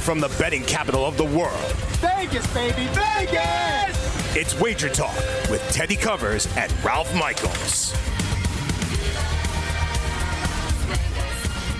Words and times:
from 0.00 0.18
the 0.18 0.28
betting 0.38 0.62
capital 0.64 1.04
of 1.04 1.16
the 1.16 1.24
world. 1.24 1.72
Vegas, 2.00 2.46
baby, 2.54 2.88
Vegas! 2.92 4.36
It's 4.36 4.58
Wager 4.58 4.88
Talk 4.88 5.14
with 5.50 5.62
Teddy 5.72 5.96
Covers 5.96 6.48
and 6.56 6.72
Ralph 6.82 7.14
Michaels. 7.14 7.94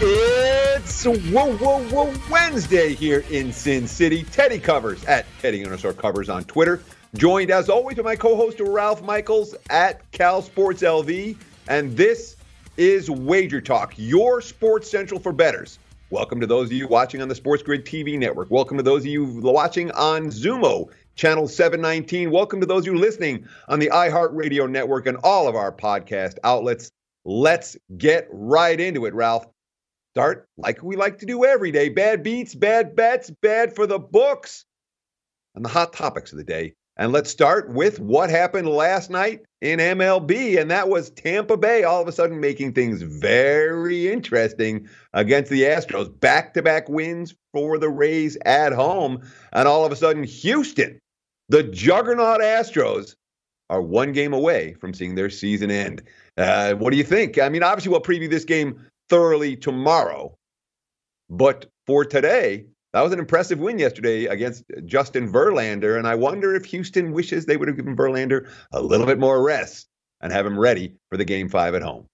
It's 0.02 1.04
Whoa 1.04 1.52
Whoa 1.56 1.82
Whoa 1.84 2.14
Wednesday 2.30 2.94
here 2.94 3.24
in 3.30 3.52
Sin 3.52 3.86
City. 3.86 4.24
Teddy 4.24 4.58
Covers 4.58 5.04
at 5.04 5.26
Teddy 5.40 5.64
underscore 5.64 5.94
Covers 5.94 6.28
on 6.28 6.44
Twitter. 6.44 6.82
Joined 7.14 7.50
as 7.50 7.68
always 7.68 7.96
by 7.96 8.02
my 8.02 8.16
co-host 8.16 8.60
Ralph 8.60 9.02
Michaels 9.02 9.54
at 9.70 10.10
Cal 10.12 10.42
Sports 10.42 10.82
LV. 10.82 11.36
And 11.68 11.96
this 11.96 12.36
is 12.76 13.10
Wager 13.10 13.60
Talk, 13.60 13.94
your 13.96 14.40
sports 14.40 14.90
central 14.90 15.20
for 15.20 15.32
bettors. 15.32 15.78
Welcome 16.12 16.40
to 16.40 16.46
those 16.48 16.66
of 16.66 16.72
you 16.72 16.88
watching 16.88 17.22
on 17.22 17.28
the 17.28 17.36
Sports 17.36 17.62
Grid 17.62 17.84
TV 17.84 18.18
network. 18.18 18.50
Welcome 18.50 18.76
to 18.78 18.82
those 18.82 19.02
of 19.02 19.06
you 19.06 19.26
watching 19.26 19.92
on 19.92 20.24
Xumo, 20.24 20.88
channel 21.14 21.46
719. 21.46 22.32
Welcome 22.32 22.58
to 22.58 22.66
those 22.66 22.80
of 22.80 22.92
you 22.92 22.98
listening 22.98 23.46
on 23.68 23.78
the 23.78 23.90
iHeartRadio 23.90 24.68
network 24.68 25.06
and 25.06 25.18
all 25.22 25.46
of 25.46 25.54
our 25.54 25.70
podcast 25.70 26.38
outlets. 26.42 26.90
Let's 27.24 27.76
get 27.96 28.26
right 28.32 28.80
into 28.80 29.06
it, 29.06 29.14
Ralph. 29.14 29.46
Start 30.14 30.48
like 30.56 30.82
we 30.82 30.96
like 30.96 31.18
to 31.18 31.26
do 31.26 31.44
every 31.44 31.70
day. 31.70 31.90
Bad 31.90 32.24
beats, 32.24 32.56
bad 32.56 32.96
bets, 32.96 33.30
bad 33.40 33.76
for 33.76 33.86
the 33.86 34.00
books. 34.00 34.64
And 35.54 35.64
the 35.64 35.68
hot 35.68 35.92
topics 35.92 36.32
of 36.32 36.38
the 36.38 36.44
day 36.44 36.74
and 37.00 37.12
let's 37.12 37.30
start 37.30 37.70
with 37.70 37.98
what 37.98 38.28
happened 38.28 38.68
last 38.68 39.08
night 39.08 39.40
in 39.62 39.78
MLB, 39.78 40.60
and 40.60 40.70
that 40.70 40.90
was 40.90 41.08
Tampa 41.08 41.56
Bay 41.56 41.82
all 41.82 42.02
of 42.02 42.06
a 42.06 42.12
sudden 42.12 42.40
making 42.40 42.74
things 42.74 43.00
very 43.00 44.12
interesting 44.12 44.86
against 45.14 45.50
the 45.50 45.62
Astros. 45.62 46.20
Back 46.20 46.52
to 46.54 46.62
back 46.62 46.90
wins 46.90 47.34
for 47.54 47.78
the 47.78 47.88
Rays 47.88 48.36
at 48.44 48.74
home, 48.74 49.26
and 49.54 49.66
all 49.66 49.86
of 49.86 49.92
a 49.92 49.96
sudden, 49.96 50.24
Houston, 50.24 50.98
the 51.48 51.62
juggernaut 51.62 52.42
Astros, 52.42 53.14
are 53.70 53.80
one 53.80 54.12
game 54.12 54.34
away 54.34 54.74
from 54.74 54.92
seeing 54.92 55.14
their 55.14 55.30
season 55.30 55.70
end. 55.70 56.02
Uh, 56.36 56.74
what 56.74 56.90
do 56.90 56.98
you 56.98 57.04
think? 57.04 57.38
I 57.38 57.48
mean, 57.48 57.62
obviously, 57.62 57.92
we'll 57.92 58.02
preview 58.02 58.28
this 58.28 58.44
game 58.44 58.78
thoroughly 59.08 59.56
tomorrow, 59.56 60.36
but 61.30 61.64
for 61.86 62.04
today, 62.04 62.66
that 62.92 63.02
was 63.02 63.12
an 63.12 63.18
impressive 63.18 63.60
win 63.60 63.78
yesterday 63.78 64.26
against 64.26 64.64
Justin 64.84 65.30
Verlander, 65.32 65.96
and 65.96 66.06
I 66.06 66.16
wonder 66.16 66.54
if 66.54 66.64
Houston 66.66 67.12
wishes 67.12 67.46
they 67.46 67.56
would 67.56 67.68
have 67.68 67.76
given 67.76 67.96
Verlander 67.96 68.48
a 68.72 68.82
little 68.82 69.06
bit 69.06 69.18
more 69.18 69.42
rest 69.42 69.88
and 70.20 70.32
have 70.32 70.46
him 70.46 70.58
ready 70.58 70.94
for 71.08 71.16
the 71.16 71.24
game 71.24 71.48
five 71.48 71.74
at 71.74 71.82
home. 71.82 72.06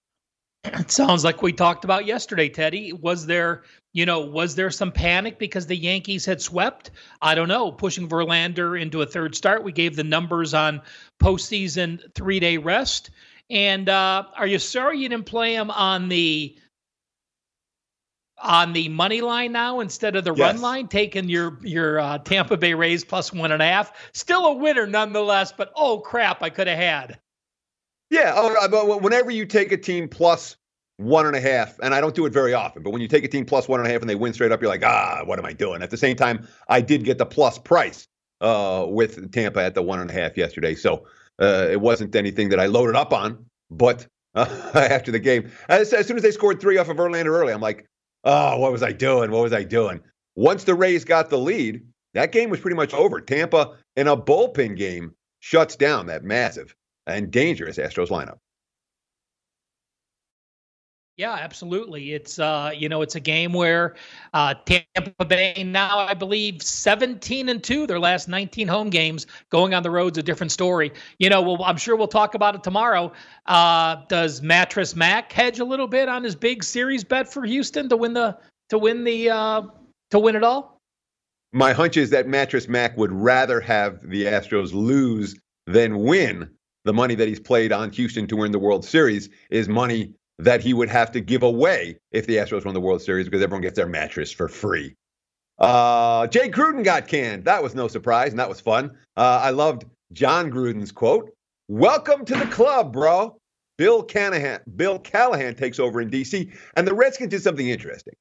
It 0.63 0.91
sounds 0.91 1.23
like 1.23 1.41
we 1.41 1.53
talked 1.53 1.83
about 1.83 2.05
yesterday, 2.05 2.49
Teddy. 2.49 2.93
Was 2.93 3.25
there, 3.25 3.63
you 3.93 4.05
know, 4.05 4.21
was 4.21 4.55
there 4.55 4.69
some 4.69 4.91
panic 4.91 5.39
because 5.39 5.67
the 5.67 5.75
Yankees 5.75 6.25
had 6.25 6.41
swept? 6.41 6.91
I 7.21 7.35
don't 7.35 7.47
know. 7.47 7.71
Pushing 7.71 8.07
Verlander 8.07 8.79
into 8.79 9.01
a 9.01 9.05
third 9.05 9.35
start. 9.35 9.63
We 9.63 9.71
gave 9.71 9.95
the 9.95 10.03
numbers 10.03 10.53
on 10.53 10.81
postseason 11.21 12.13
three 12.13 12.39
day 12.39 12.57
rest. 12.57 13.09
And 13.49 13.87
uh, 13.87 14.25
are 14.35 14.47
you 14.47 14.59
sorry 14.59 14.99
you 14.99 15.09
didn't 15.09 15.25
play 15.25 15.55
him 15.55 15.71
on 15.71 16.09
the 16.09 16.57
on 18.41 18.73
the 18.73 18.89
money 18.89 19.21
line 19.21 19.51
now 19.51 19.79
instead 19.79 20.15
of 20.15 20.23
the 20.23 20.33
yes. 20.33 20.53
run 20.53 20.61
line, 20.61 20.87
taking 20.87 21.29
your 21.29 21.57
your 21.61 21.99
uh, 21.99 22.17
Tampa 22.19 22.57
Bay 22.57 22.73
Rays 22.73 23.03
plus 23.03 23.33
one 23.33 23.51
and 23.51 23.61
a 23.61 23.65
half. 23.65 23.91
Still 24.13 24.45
a 24.45 24.53
winner 24.53 24.87
nonetheless, 24.87 25.51
but 25.51 25.71
oh 25.75 25.99
crap, 25.99 26.43
I 26.43 26.49
could 26.49 26.67
have 26.67 26.77
had. 26.77 27.19
Yeah, 28.09 28.33
oh, 28.35 28.93
uh, 28.93 28.97
whenever 28.97 29.31
you 29.31 29.45
take 29.45 29.71
a 29.71 29.77
team 29.77 30.07
plus 30.07 30.55
one 30.97 31.25
and 31.25 31.35
a 31.35 31.41
half, 31.41 31.77
and 31.79 31.93
I 31.93 32.01
don't 32.01 32.15
do 32.15 32.25
it 32.25 32.33
very 32.33 32.53
often, 32.53 32.83
but 32.83 32.91
when 32.91 33.01
you 33.01 33.07
take 33.07 33.23
a 33.23 33.27
team 33.27 33.45
plus 33.45 33.67
one 33.67 33.79
and 33.79 33.87
a 33.87 33.91
half 33.91 34.01
and 34.01 34.09
they 34.09 34.15
win 34.15 34.33
straight 34.33 34.51
up, 34.51 34.61
you're 34.61 34.69
like, 34.69 34.83
ah, 34.83 35.21
what 35.25 35.39
am 35.39 35.45
I 35.45 35.53
doing? 35.53 35.81
At 35.81 35.91
the 35.91 35.97
same 35.97 36.15
time, 36.15 36.47
I 36.69 36.81
did 36.81 37.03
get 37.03 37.17
the 37.17 37.25
plus 37.25 37.57
price 37.59 38.07
uh, 38.41 38.85
with 38.87 39.31
Tampa 39.31 39.61
at 39.61 39.75
the 39.75 39.83
one 39.83 39.99
and 39.99 40.09
a 40.09 40.13
half 40.13 40.37
yesterday, 40.37 40.73
so 40.73 41.05
uh, 41.39 41.67
it 41.69 41.81
wasn't 41.81 42.15
anything 42.15 42.49
that 42.49 42.59
I 42.59 42.65
loaded 42.65 42.95
up 42.95 43.13
on. 43.13 43.45
But 43.69 44.07
uh, 44.35 44.45
after 44.73 45.11
the 45.11 45.19
game, 45.19 45.51
as, 45.69 45.93
as, 45.93 46.07
soon 46.07 46.17
as 46.17 46.23
they 46.23 46.31
scored 46.31 46.59
three 46.59 46.77
off 46.77 46.89
of 46.89 46.97
Verlander 46.97 47.27
early, 47.27 47.53
I'm 47.53 47.61
like, 47.61 47.87
oh, 48.27 48.57
what 48.57 48.71
was 48.71 48.83
I 48.83 48.91
doing? 48.91 49.31
What 49.31 49.43
was 49.43 49.53
I 49.53 49.63
doing? 49.63 50.01
Once 50.35 50.65
the 50.65 50.75
Rays 50.75 51.05
got 51.05 51.29
the 51.29 51.37
lead, 51.37 51.81
that 52.13 52.31
game 52.31 52.49
was 52.49 52.59
pretty 52.59 52.75
much 52.75 52.93
over. 52.93 53.21
Tampa, 53.21 53.77
in 53.95 54.07
a 54.07 54.17
bullpen 54.17 54.75
game, 54.75 55.15
shuts 55.39 55.75
down 55.75 56.05
that 56.07 56.23
massive 56.23 56.75
and 57.07 57.31
dangerous 57.31 57.77
Astros 57.77 58.09
lineup. 58.09 58.37
Yeah, 61.17 61.33
absolutely. 61.33 62.13
It's 62.13 62.37
uh, 62.37 62.71
you 62.75 62.89
know, 62.89 63.01
it's 63.01 63.15
a 63.15 63.19
game 63.19 63.51
where 63.51 63.95
uh, 64.35 64.53
Tampa 64.65 65.25
Bay 65.25 65.63
now, 65.65 65.97
I 65.97 66.13
believe, 66.13 66.61
17 66.61 67.49
and 67.49 67.63
two 67.63 67.87
their 67.87 67.99
last 67.99 68.27
19 68.27 68.67
home 68.67 68.91
games. 68.91 69.25
Going 69.49 69.73
on 69.73 69.81
the 69.81 69.89
road's 69.89 70.19
a 70.19 70.23
different 70.23 70.51
story. 70.51 70.93
You 71.17 71.31
know, 71.31 71.41
well, 71.41 71.63
I'm 71.63 71.77
sure 71.77 71.95
we'll 71.95 72.07
talk 72.07 72.35
about 72.35 72.53
it 72.53 72.63
tomorrow. 72.63 73.11
Uh, 73.47 73.95
does 74.09 74.43
Mattress 74.43 74.95
Mac 74.95 75.31
hedge 75.31 75.59
a 75.59 75.65
little 75.65 75.87
bit 75.87 76.07
on 76.07 76.23
his 76.23 76.35
big 76.35 76.63
series 76.63 77.03
bet 77.03 77.33
for 77.33 77.43
Houston 77.45 77.89
to 77.89 77.97
win 77.97 78.13
the 78.13 78.37
to 78.69 78.77
win 78.77 79.03
the 79.03 79.31
uh, 79.31 79.63
to 80.11 80.19
win 80.19 80.35
it 80.35 80.43
all? 80.43 80.79
My 81.51 81.73
hunch 81.73 81.97
is 81.97 82.11
that 82.11 82.27
Mattress 82.27 82.67
Mac 82.67 82.95
would 82.95 83.11
rather 83.11 83.59
have 83.59 84.07
the 84.07 84.25
Astros 84.25 84.71
lose 84.71 85.35
than 85.65 85.97
win. 85.97 86.47
The 86.85 86.93
money 86.93 87.15
that 87.15 87.27
he's 87.27 87.39
played 87.39 87.71
on 87.71 87.89
Houston 87.89 88.27
to 88.27 88.35
win 88.37 88.51
the 88.51 88.59
World 88.59 88.85
Series 88.85 89.29
is 89.49 89.67
money 89.67 90.13
that 90.39 90.61
he 90.61 90.73
would 90.73 90.89
have 90.89 91.11
to 91.11 91.19
give 91.19 91.43
away 91.43 91.97
if 92.11 92.27
the 92.27 92.37
Astros 92.37 92.65
won 92.65 92.73
the 92.73 92.81
World 92.81 93.01
Series 93.01 93.25
because 93.25 93.41
everyone 93.41 93.61
gets 93.61 93.75
their 93.75 93.87
mattress 93.87 94.31
for 94.31 94.47
free. 94.47 94.95
Uh, 95.59 96.27
Jay 96.27 96.49
Gruden 96.49 96.83
got 96.83 97.07
canned. 97.07 97.45
That 97.45 97.63
was 97.63 97.73
no 97.73 97.87
surprise, 97.87 98.31
and 98.31 98.39
that 98.39 98.49
was 98.49 98.61
fun. 98.61 98.91
Uh, 99.15 99.39
I 99.41 99.49
loved 99.49 99.85
Jon 100.11 100.51
Gruden's 100.51 100.91
quote 100.91 101.31
Welcome 101.67 102.23
to 102.25 102.35
the 102.35 102.45
club, 102.45 102.93
bro. 102.93 103.37
Bill 103.77 104.01
Callahan, 104.03 104.61
Bill 104.75 104.99
Callahan 104.99 105.55
takes 105.55 105.79
over 105.79 106.01
in 106.01 106.09
DC, 106.09 106.51
and 106.75 106.87
the 106.87 106.95
Redskins 106.95 107.29
did 107.29 107.43
something 107.43 107.67
interesting. 107.67 108.15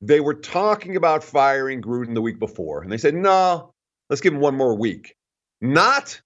They 0.00 0.20
were 0.20 0.34
talking 0.34 0.96
about 0.96 1.22
firing 1.22 1.80
Gruden 1.80 2.14
the 2.14 2.22
week 2.22 2.38
before, 2.38 2.82
and 2.82 2.90
they 2.90 2.98
said, 2.98 3.14
no, 3.14 3.70
let's 4.10 4.20
give 4.20 4.34
him 4.34 4.40
one 4.40 4.56
more 4.56 4.74
week. 4.74 5.14
Not 5.60 6.20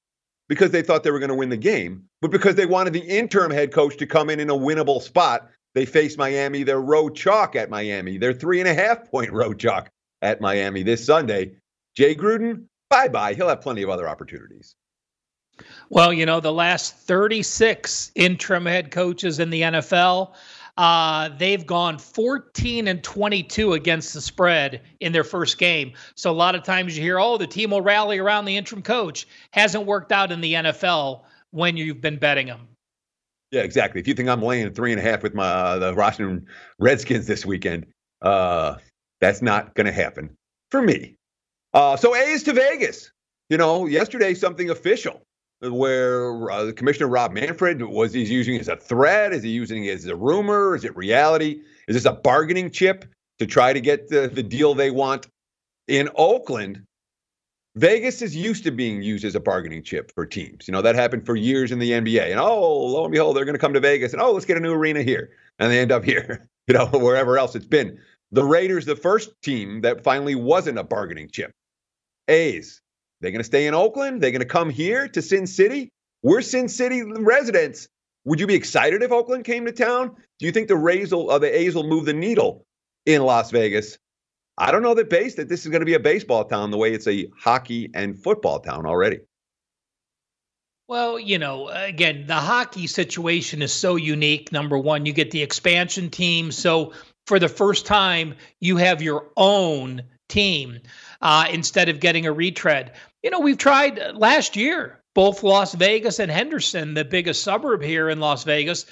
because 0.48 0.70
they 0.70 0.82
thought 0.82 1.02
they 1.04 1.10
were 1.10 1.18
going 1.18 1.28
to 1.28 1.34
win 1.34 1.50
the 1.50 1.56
game, 1.56 2.04
but 2.20 2.30
because 2.30 2.54
they 2.54 2.66
wanted 2.66 2.92
the 2.92 3.00
interim 3.00 3.50
head 3.50 3.72
coach 3.72 3.96
to 3.98 4.06
come 4.06 4.30
in 4.30 4.40
in 4.40 4.50
a 4.50 4.54
winnable 4.54 5.00
spot. 5.00 5.48
They 5.74 5.86
face 5.86 6.18
Miami. 6.18 6.64
They're 6.64 6.80
road 6.80 7.14
chalk 7.14 7.54
at 7.54 7.70
Miami. 7.70 8.18
They're 8.18 8.32
three 8.32 8.60
and 8.60 8.68
a 8.68 8.74
half 8.74 9.08
point 9.08 9.32
road 9.32 9.58
chalk 9.58 9.88
at 10.20 10.40
Miami 10.40 10.82
this 10.82 11.04
Sunday. 11.04 11.52
Jay 11.96 12.14
Gruden, 12.14 12.64
bye 12.88 13.08
bye. 13.08 13.34
He'll 13.34 13.48
have 13.48 13.60
plenty 13.60 13.82
of 13.82 13.88
other 13.88 14.08
opportunities. 14.08 14.74
Well, 15.88 16.12
you 16.12 16.26
know, 16.26 16.40
the 16.40 16.52
last 16.52 16.96
36 16.96 18.10
interim 18.14 18.66
head 18.66 18.90
coaches 18.90 19.38
in 19.38 19.50
the 19.50 19.62
NFL 19.62 20.34
uh, 20.80 21.28
they've 21.36 21.66
gone 21.66 21.98
14 21.98 22.88
and 22.88 23.02
22 23.02 23.74
against 23.74 24.14
the 24.14 24.20
spread 24.22 24.80
in 25.00 25.12
their 25.12 25.24
first 25.24 25.58
game. 25.58 25.92
So 26.14 26.30
a 26.30 26.32
lot 26.32 26.54
of 26.54 26.62
times 26.62 26.96
you 26.96 27.02
hear, 27.02 27.20
oh, 27.20 27.36
the 27.36 27.46
team 27.46 27.72
will 27.72 27.82
rally 27.82 28.18
around 28.18 28.46
the 28.46 28.56
interim 28.56 28.80
coach. 28.80 29.28
Hasn't 29.50 29.84
worked 29.84 30.10
out 30.10 30.32
in 30.32 30.40
the 30.40 30.54
NFL 30.54 31.24
when 31.50 31.76
you've 31.76 32.00
been 32.00 32.18
betting 32.18 32.46
them. 32.46 32.68
Yeah, 33.50 33.62
exactly. 33.62 34.00
If 34.00 34.06
you 34.06 34.14
think 34.14 34.28
I'm 34.28 34.42
laying 34.42 34.72
three 34.72 34.92
and 34.92 35.00
a 35.00 35.02
half 35.02 35.22
with 35.22 35.34
my 35.34 35.44
uh, 35.44 35.78
the 35.78 35.94
Washington 35.94 36.46
Redskins 36.78 37.26
this 37.26 37.44
weekend, 37.44 37.86
uh, 38.22 38.76
that's 39.20 39.42
not 39.42 39.74
going 39.74 39.86
to 39.86 39.92
happen 39.92 40.30
for 40.70 40.80
me. 40.80 41.16
Uh, 41.74 41.96
so 41.96 42.14
A's 42.14 42.42
to 42.44 42.52
Vegas. 42.52 43.10
You 43.48 43.56
know, 43.56 43.86
yesterday 43.86 44.34
something 44.34 44.70
official 44.70 45.22
where 45.60 46.50
uh, 46.50 46.72
Commissioner 46.72 47.08
Rob 47.08 47.32
Manfred 47.32 47.82
was 47.82 48.12
he 48.12 48.22
using 48.22 48.54
it 48.54 48.60
as 48.60 48.68
a 48.68 48.76
threat? 48.76 49.32
Is 49.32 49.42
he 49.42 49.50
using 49.50 49.84
it 49.84 49.94
as 49.94 50.06
a 50.06 50.16
rumor? 50.16 50.76
Is 50.76 50.84
it 50.84 50.96
reality? 50.96 51.60
Is 51.88 51.96
this 51.96 52.04
a 52.04 52.12
bargaining 52.12 52.70
chip 52.70 53.04
to 53.40 53.46
try 53.46 53.72
to 53.72 53.80
get 53.80 54.08
the, 54.08 54.28
the 54.32 54.42
deal 54.42 54.74
they 54.74 54.90
want? 54.90 55.26
In 55.88 56.08
Oakland, 56.14 56.84
Vegas 57.76 58.20
is 58.20 58.34
used 58.34 58.64
to 58.64 58.72
being 58.72 59.00
used 59.00 59.24
as 59.24 59.36
a 59.36 59.40
bargaining 59.40 59.82
chip 59.82 60.10
for 60.14 60.26
teams. 60.26 60.66
You 60.66 60.72
know, 60.72 60.82
that 60.82 60.96
happened 60.96 61.24
for 61.24 61.36
years 61.36 61.70
in 61.70 61.78
the 61.78 61.92
NBA. 61.92 62.30
And 62.30 62.40
oh, 62.40 62.86
lo 62.86 63.04
and 63.04 63.12
behold, 63.12 63.36
they're 63.36 63.44
going 63.44 63.54
to 63.54 63.60
come 63.60 63.74
to 63.74 63.80
Vegas 63.80 64.12
and 64.12 64.20
oh, 64.20 64.32
let's 64.32 64.46
get 64.46 64.56
a 64.56 64.60
new 64.60 64.72
arena 64.72 65.02
here. 65.02 65.30
And 65.58 65.70
they 65.70 65.78
end 65.78 65.92
up 65.92 66.04
here, 66.10 66.48
you 66.66 66.74
know, 66.74 66.86
wherever 66.86 67.38
else 67.38 67.54
it's 67.54 67.66
been. 67.66 67.98
The 68.32 68.44
Raiders, 68.44 68.86
the 68.86 68.96
first 68.96 69.30
team 69.42 69.82
that 69.82 70.02
finally 70.02 70.34
wasn't 70.34 70.78
a 70.78 70.84
bargaining 70.84 71.30
chip. 71.30 71.52
A's, 72.28 72.80
they're 73.20 73.32
going 73.32 73.40
to 73.40 73.44
stay 73.44 73.66
in 73.66 73.74
Oakland. 73.74 74.20
They're 74.20 74.30
going 74.30 74.40
to 74.40 74.46
come 74.46 74.70
here 74.70 75.08
to 75.08 75.22
Sin 75.22 75.46
City. 75.46 75.90
We're 76.22 76.42
Sin 76.42 76.68
City 76.68 77.02
residents. 77.02 77.88
Would 78.24 78.40
you 78.40 78.46
be 78.46 78.54
excited 78.54 79.02
if 79.02 79.10
Oakland 79.10 79.44
came 79.44 79.64
to 79.66 79.72
town? 79.72 80.14
Do 80.38 80.46
you 80.46 80.52
think 80.52 80.68
the 80.68 80.76
Rays 80.76 81.12
will, 81.12 81.30
uh, 81.30 81.38
the 81.38 81.58
A's 81.58 81.74
will 81.74 81.88
move 81.88 82.04
the 82.04 82.12
needle 82.12 82.64
in 83.06 83.22
Las 83.22 83.50
Vegas? 83.50 83.98
I 84.60 84.70
don't 84.70 84.82
know 84.82 84.94
that 84.94 85.08
base 85.08 85.36
that 85.36 85.48
this 85.48 85.64
is 85.64 85.68
going 85.68 85.80
to 85.80 85.86
be 85.86 85.94
a 85.94 86.00
baseball 86.00 86.44
town 86.44 86.70
the 86.70 86.76
way 86.76 86.92
it's 86.92 87.08
a 87.08 87.28
hockey 87.34 87.90
and 87.94 88.22
football 88.22 88.60
town 88.60 88.84
already. 88.84 89.20
Well, 90.86 91.18
you 91.18 91.38
know, 91.38 91.68
again, 91.68 92.26
the 92.26 92.34
hockey 92.34 92.86
situation 92.86 93.62
is 93.62 93.72
so 93.72 93.96
unique. 93.96 94.52
Number 94.52 94.76
one, 94.76 95.06
you 95.06 95.14
get 95.14 95.30
the 95.30 95.42
expansion 95.42 96.10
team. 96.10 96.52
So 96.52 96.92
for 97.26 97.38
the 97.38 97.48
first 97.48 97.86
time, 97.86 98.34
you 98.60 98.76
have 98.76 99.00
your 99.00 99.28
own 99.36 100.02
team 100.28 100.80
uh, 101.22 101.46
instead 101.50 101.88
of 101.88 101.98
getting 101.98 102.26
a 102.26 102.32
retread. 102.32 102.92
You 103.22 103.30
know, 103.30 103.40
we've 103.40 103.56
tried 103.56 103.98
last 104.14 104.56
year, 104.56 105.00
both 105.14 105.42
Las 105.42 105.74
Vegas 105.74 106.18
and 106.18 106.30
Henderson, 106.30 106.92
the 106.92 107.04
biggest 107.04 107.42
suburb 107.42 107.82
here 107.82 108.10
in 108.10 108.20
Las 108.20 108.44
Vegas, 108.44 108.84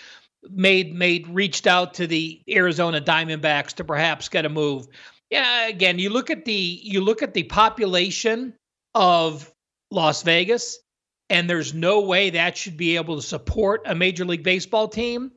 made 0.50 0.94
made 0.94 1.26
reached 1.28 1.66
out 1.66 1.94
to 1.94 2.06
the 2.06 2.40
Arizona 2.48 3.00
Diamondbacks 3.02 3.74
to 3.74 3.84
perhaps 3.84 4.30
get 4.30 4.46
a 4.46 4.48
move. 4.48 4.86
Yeah, 5.30 5.68
again, 5.68 5.98
you 5.98 6.10
look 6.10 6.30
at 6.30 6.44
the 6.44 6.80
you 6.82 7.00
look 7.00 7.22
at 7.22 7.34
the 7.34 7.42
population 7.44 8.54
of 8.94 9.52
Las 9.90 10.22
Vegas, 10.22 10.78
and 11.30 11.48
there's 11.48 11.74
no 11.74 12.00
way 12.00 12.30
that 12.30 12.56
should 12.56 12.76
be 12.76 12.96
able 12.96 13.16
to 13.16 13.22
support 13.22 13.82
a 13.84 13.94
Major 13.94 14.24
League 14.24 14.42
Baseball 14.42 14.88
team. 14.88 15.32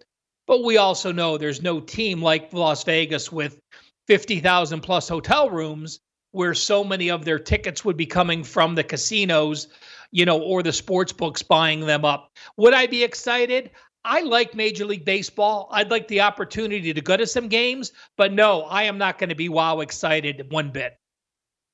But 0.47 0.63
we 0.63 0.77
also 0.77 1.11
know 1.11 1.37
there's 1.37 1.61
no 1.61 1.79
team 1.79 2.21
like 2.21 2.51
Las 2.53 2.83
Vegas 2.83 3.31
with 3.31 3.59
50,000 4.07 4.81
plus 4.81 5.07
hotel 5.07 5.49
rooms 5.49 5.99
where 6.31 6.53
so 6.53 6.83
many 6.83 7.09
of 7.09 7.25
their 7.25 7.39
tickets 7.39 7.85
would 7.85 7.97
be 7.97 8.05
coming 8.05 8.43
from 8.43 8.75
the 8.75 8.83
casinos, 8.83 9.67
you 10.11 10.25
know, 10.25 10.41
or 10.41 10.63
the 10.63 10.73
sports 10.73 11.11
books 11.11 11.43
buying 11.43 11.81
them 11.81 12.05
up. 12.05 12.29
Would 12.57 12.73
I 12.73 12.87
be 12.87 13.03
excited? 13.03 13.71
I 14.03 14.21
like 14.21 14.55
Major 14.55 14.85
League 14.85 15.05
Baseball. 15.05 15.69
I'd 15.71 15.91
like 15.91 16.07
the 16.07 16.21
opportunity 16.21 16.93
to 16.93 17.01
go 17.01 17.15
to 17.15 17.27
some 17.27 17.47
games, 17.47 17.91
but 18.17 18.33
no, 18.33 18.63
I 18.63 18.83
am 18.83 18.97
not 18.97 19.19
going 19.19 19.29
to 19.29 19.35
be 19.35 19.49
wow 19.49 19.79
excited 19.81 20.51
one 20.51 20.71
bit. 20.71 20.97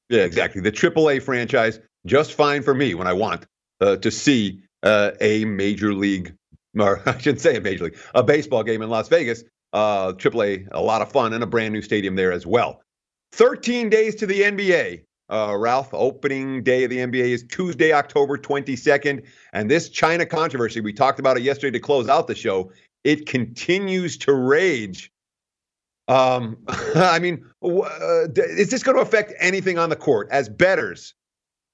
Yeah, 0.09 0.23
exactly. 0.23 0.61
The 0.61 0.71
AAA 0.71 1.21
franchise 1.21 1.79
just 2.05 2.33
fine 2.33 2.63
for 2.63 2.73
me 2.73 2.93
when 2.93 3.07
I 3.07 3.13
want 3.13 3.45
uh, 3.81 3.97
to 3.97 4.11
see 4.11 4.61
uh, 4.83 5.11
a 5.21 5.45
major 5.45 5.93
league, 5.93 6.35
or 6.77 7.01
I 7.09 7.17
shouldn't 7.17 7.41
say 7.41 7.57
a 7.57 7.61
major 7.61 7.85
league, 7.85 7.97
a 8.13 8.23
baseball 8.23 8.63
game 8.63 8.81
in 8.81 8.89
Las 8.89 9.07
Vegas. 9.07 9.43
Uh, 9.73 10.13
AAA, 10.13 10.67
a 10.71 10.81
lot 10.81 11.01
of 11.01 11.11
fun, 11.11 11.33
and 11.33 11.43
a 11.43 11.47
brand 11.47 11.73
new 11.73 11.81
stadium 11.81 12.15
there 12.15 12.31
as 12.31 12.45
well. 12.45 12.81
13 13.33 13.89
days 13.89 14.15
to 14.15 14.25
the 14.25 14.41
NBA. 14.41 15.03
Uh, 15.29 15.55
Ralph, 15.57 15.89
opening 15.93 16.63
day 16.63 16.85
of 16.85 16.89
the 16.89 16.97
NBA 16.97 17.29
is 17.31 17.43
Tuesday, 17.43 17.91
October 17.91 18.37
22nd. 18.37 19.25
And 19.51 19.69
this 19.69 19.89
China 19.89 20.25
controversy, 20.25 20.79
we 20.79 20.93
talked 20.93 21.19
about 21.19 21.37
it 21.37 21.43
yesterday 21.43 21.77
to 21.77 21.81
close 21.81 22.07
out 22.07 22.27
the 22.27 22.35
show, 22.35 22.71
it 23.03 23.25
continues 23.25 24.17
to 24.19 24.33
rage. 24.33 25.11
Um, 26.07 26.57
I 26.67 27.19
mean, 27.19 27.45
uh, 27.61 28.27
is 28.35 28.71
this 28.71 28.83
going 28.83 28.95
to 28.95 29.01
affect 29.01 29.33
anything 29.39 29.77
on 29.77 29.89
the 29.89 29.95
court? 29.97 30.29
As 30.31 30.47
bettors, 30.47 31.13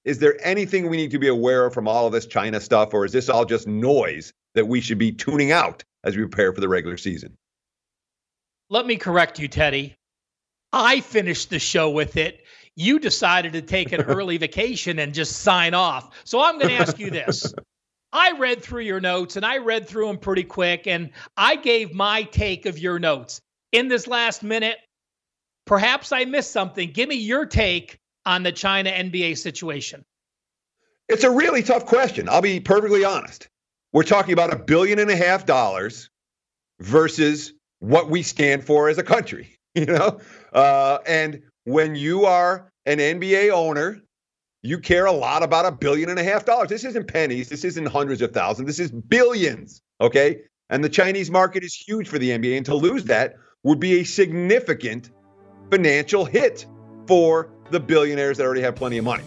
is 0.04 0.18
there 0.18 0.36
anything 0.44 0.88
we 0.88 0.96
need 0.96 1.12
to 1.12 1.18
be 1.18 1.28
aware 1.28 1.66
of 1.66 1.74
from 1.74 1.86
all 1.86 2.06
of 2.06 2.12
this 2.12 2.26
China 2.26 2.60
stuff, 2.60 2.92
or 2.92 3.04
is 3.04 3.12
this 3.12 3.28
all 3.28 3.44
just 3.44 3.66
noise 3.66 4.32
that 4.54 4.66
we 4.66 4.80
should 4.80 4.98
be 4.98 5.12
tuning 5.12 5.52
out 5.52 5.84
as 6.02 6.16
we 6.16 6.22
prepare 6.22 6.52
for 6.52 6.60
the 6.60 6.68
regular 6.68 6.96
season? 6.96 7.36
Let 8.68 8.86
me 8.86 8.96
correct 8.96 9.38
you, 9.38 9.48
Teddy. 9.48 9.94
I 10.72 11.00
finished 11.00 11.50
the 11.50 11.58
show 11.58 11.90
with 11.90 12.16
it. 12.16 12.43
You 12.76 12.98
decided 12.98 13.52
to 13.54 13.62
take 13.62 13.92
an 13.92 14.02
early 14.08 14.36
vacation 14.36 14.98
and 14.98 15.14
just 15.14 15.40
sign 15.42 15.74
off. 15.74 16.10
So 16.24 16.42
I'm 16.42 16.58
going 16.58 16.68
to 16.68 16.80
ask 16.80 16.98
you 16.98 17.10
this. 17.10 17.52
I 18.12 18.32
read 18.32 18.62
through 18.62 18.82
your 18.82 19.00
notes 19.00 19.36
and 19.36 19.44
I 19.44 19.58
read 19.58 19.88
through 19.88 20.06
them 20.06 20.18
pretty 20.18 20.44
quick, 20.44 20.86
and 20.86 21.10
I 21.36 21.56
gave 21.56 21.92
my 21.92 22.22
take 22.22 22.64
of 22.64 22.78
your 22.78 23.00
notes. 23.00 23.40
In 23.72 23.88
this 23.88 24.06
last 24.06 24.44
minute, 24.44 24.78
perhaps 25.64 26.12
I 26.12 26.24
missed 26.24 26.52
something. 26.52 26.92
Give 26.92 27.08
me 27.08 27.16
your 27.16 27.44
take 27.44 27.98
on 28.26 28.42
the 28.42 28.52
China 28.52 28.90
NBA 28.90 29.38
situation? 29.38 30.04
It's 31.08 31.24
a 31.24 31.30
really 31.30 31.62
tough 31.62 31.86
question. 31.86 32.28
I'll 32.28 32.40
be 32.40 32.60
perfectly 32.60 33.04
honest. 33.04 33.48
We're 33.92 34.04
talking 34.04 34.32
about 34.32 34.52
a 34.52 34.56
billion 34.56 34.98
and 34.98 35.10
a 35.10 35.16
half 35.16 35.46
dollars 35.46 36.08
versus 36.80 37.52
what 37.80 38.10
we 38.10 38.22
stand 38.22 38.64
for 38.64 38.88
as 38.88 38.98
a 38.98 39.02
country, 39.02 39.56
you 39.74 39.86
know? 39.86 40.20
Uh, 40.52 40.98
and 41.06 41.42
when 41.64 41.94
you 41.94 42.26
are 42.26 42.72
an 42.86 42.98
NBA 42.98 43.50
owner, 43.50 44.00
you 44.62 44.78
care 44.78 45.06
a 45.06 45.12
lot 45.12 45.42
about 45.42 45.66
a 45.66 45.72
billion 45.72 46.08
and 46.08 46.18
a 46.18 46.24
half 46.24 46.44
dollars. 46.44 46.68
This 46.68 46.84
isn't 46.84 47.06
pennies. 47.06 47.48
This 47.48 47.64
isn't 47.64 47.86
hundreds 47.86 48.22
of 48.22 48.32
thousands. 48.32 48.66
This 48.66 48.78
is 48.78 48.90
billions. 48.90 49.82
Okay. 50.00 50.42
And 50.70 50.82
the 50.82 50.88
Chinese 50.88 51.30
market 51.30 51.62
is 51.62 51.74
huge 51.74 52.08
for 52.08 52.18
the 52.18 52.30
NBA. 52.30 52.56
And 52.56 52.66
to 52.66 52.74
lose 52.74 53.04
that 53.04 53.34
would 53.62 53.80
be 53.80 54.00
a 54.00 54.04
significant 54.04 55.10
financial 55.70 56.24
hit 56.24 56.66
for 57.06 57.50
the 57.70 57.80
billionaires 57.80 58.38
that 58.38 58.44
already 58.44 58.62
have 58.62 58.76
plenty 58.76 58.98
of 58.98 59.04
money. 59.04 59.24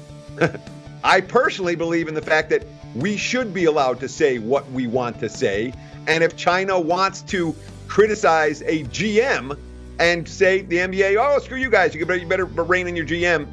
I 1.03 1.21
personally 1.21 1.75
believe 1.75 2.07
in 2.07 2.13
the 2.13 2.21
fact 2.21 2.49
that 2.49 2.65
we 2.95 3.17
should 3.17 3.53
be 3.53 3.65
allowed 3.65 3.99
to 3.99 4.09
say 4.09 4.39
what 4.39 4.69
we 4.71 4.87
want 4.87 5.19
to 5.19 5.29
say. 5.29 5.73
And 6.07 6.23
if 6.23 6.35
China 6.35 6.79
wants 6.79 7.21
to 7.23 7.55
criticize 7.87 8.61
a 8.63 8.83
GM 8.85 9.57
and 9.99 10.27
say 10.27 10.61
the 10.61 10.77
NBA, 10.77 11.17
oh, 11.19 11.39
screw 11.39 11.57
you 11.57 11.69
guys, 11.69 11.95
you 11.95 12.05
better, 12.05 12.19
you 12.19 12.27
better 12.27 12.45
rein 12.45 12.87
in 12.87 12.95
your 12.95 13.05
GM, 13.05 13.47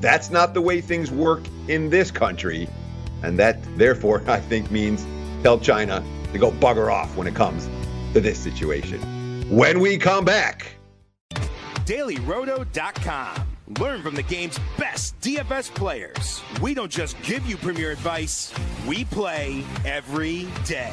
that's 0.00 0.30
not 0.30 0.54
the 0.54 0.60
way 0.60 0.80
things 0.80 1.10
work 1.10 1.42
in 1.68 1.90
this 1.90 2.10
country. 2.10 2.68
And 3.22 3.38
that, 3.38 3.58
therefore, 3.76 4.22
I 4.28 4.40
think 4.40 4.70
means 4.70 5.06
tell 5.42 5.58
China 5.58 6.04
to 6.32 6.38
go 6.38 6.50
bugger 6.50 6.92
off 6.92 7.16
when 7.16 7.26
it 7.26 7.34
comes 7.34 7.68
to 8.12 8.20
this 8.20 8.38
situation. 8.38 9.00
When 9.50 9.80
we 9.80 9.98
come 9.98 10.24
back, 10.24 10.76
dailyroto.com. 11.86 13.48
Learn 13.80 14.02
from 14.02 14.14
the 14.14 14.22
game's 14.22 14.58
best 14.76 15.18
DFS 15.20 15.74
players. 15.74 16.42
We 16.60 16.74
don't 16.74 16.90
just 16.90 17.20
give 17.22 17.46
you 17.46 17.56
premier 17.56 17.90
advice, 17.92 18.52
we 18.86 19.04
play 19.06 19.64
every 19.86 20.46
day. 20.66 20.92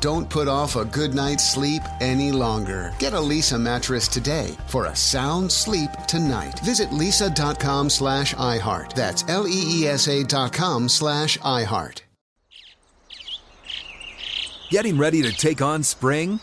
Don't 0.00 0.30
put 0.30 0.46
off 0.46 0.76
a 0.76 0.84
good 0.84 1.12
night's 1.12 1.52
sleep 1.52 1.82
any 2.00 2.30
longer. 2.30 2.92
Get 2.98 3.14
a 3.14 3.16
Leesa 3.16 3.60
mattress 3.60 4.06
today 4.06 4.56
for 4.68 4.86
a 4.86 4.94
sound 4.94 5.50
sleep 5.50 5.90
tonight. 6.06 6.60
Visit 6.60 6.90
leesa.com 6.90 7.90
slash 7.90 8.34
iHeart. 8.34 8.94
That's 8.94 9.24
L-E-E-S-A 9.28 10.24
dot 10.24 10.52
com 10.52 10.88
slash 10.88 11.36
iHeart. 11.38 12.02
Getting 14.70 14.98
ready 14.98 15.22
to 15.22 15.32
take 15.32 15.62
on 15.62 15.82
spring? 15.82 16.40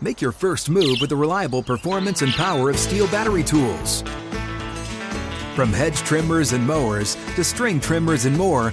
Make 0.00 0.20
your 0.20 0.32
first 0.32 0.68
move 0.68 0.98
with 1.00 1.10
the 1.10 1.16
reliable 1.16 1.62
performance 1.62 2.22
and 2.22 2.32
power 2.32 2.70
of 2.70 2.76
STIHL 2.76 3.10
battery 3.12 3.42
tools. 3.42 4.02
From 5.54 5.72
hedge 5.72 5.98
trimmers 5.98 6.52
and 6.52 6.66
mowers 6.66 7.14
to 7.34 7.44
string 7.44 7.78
trimmers 7.78 8.24
and 8.24 8.36
more, 8.36 8.72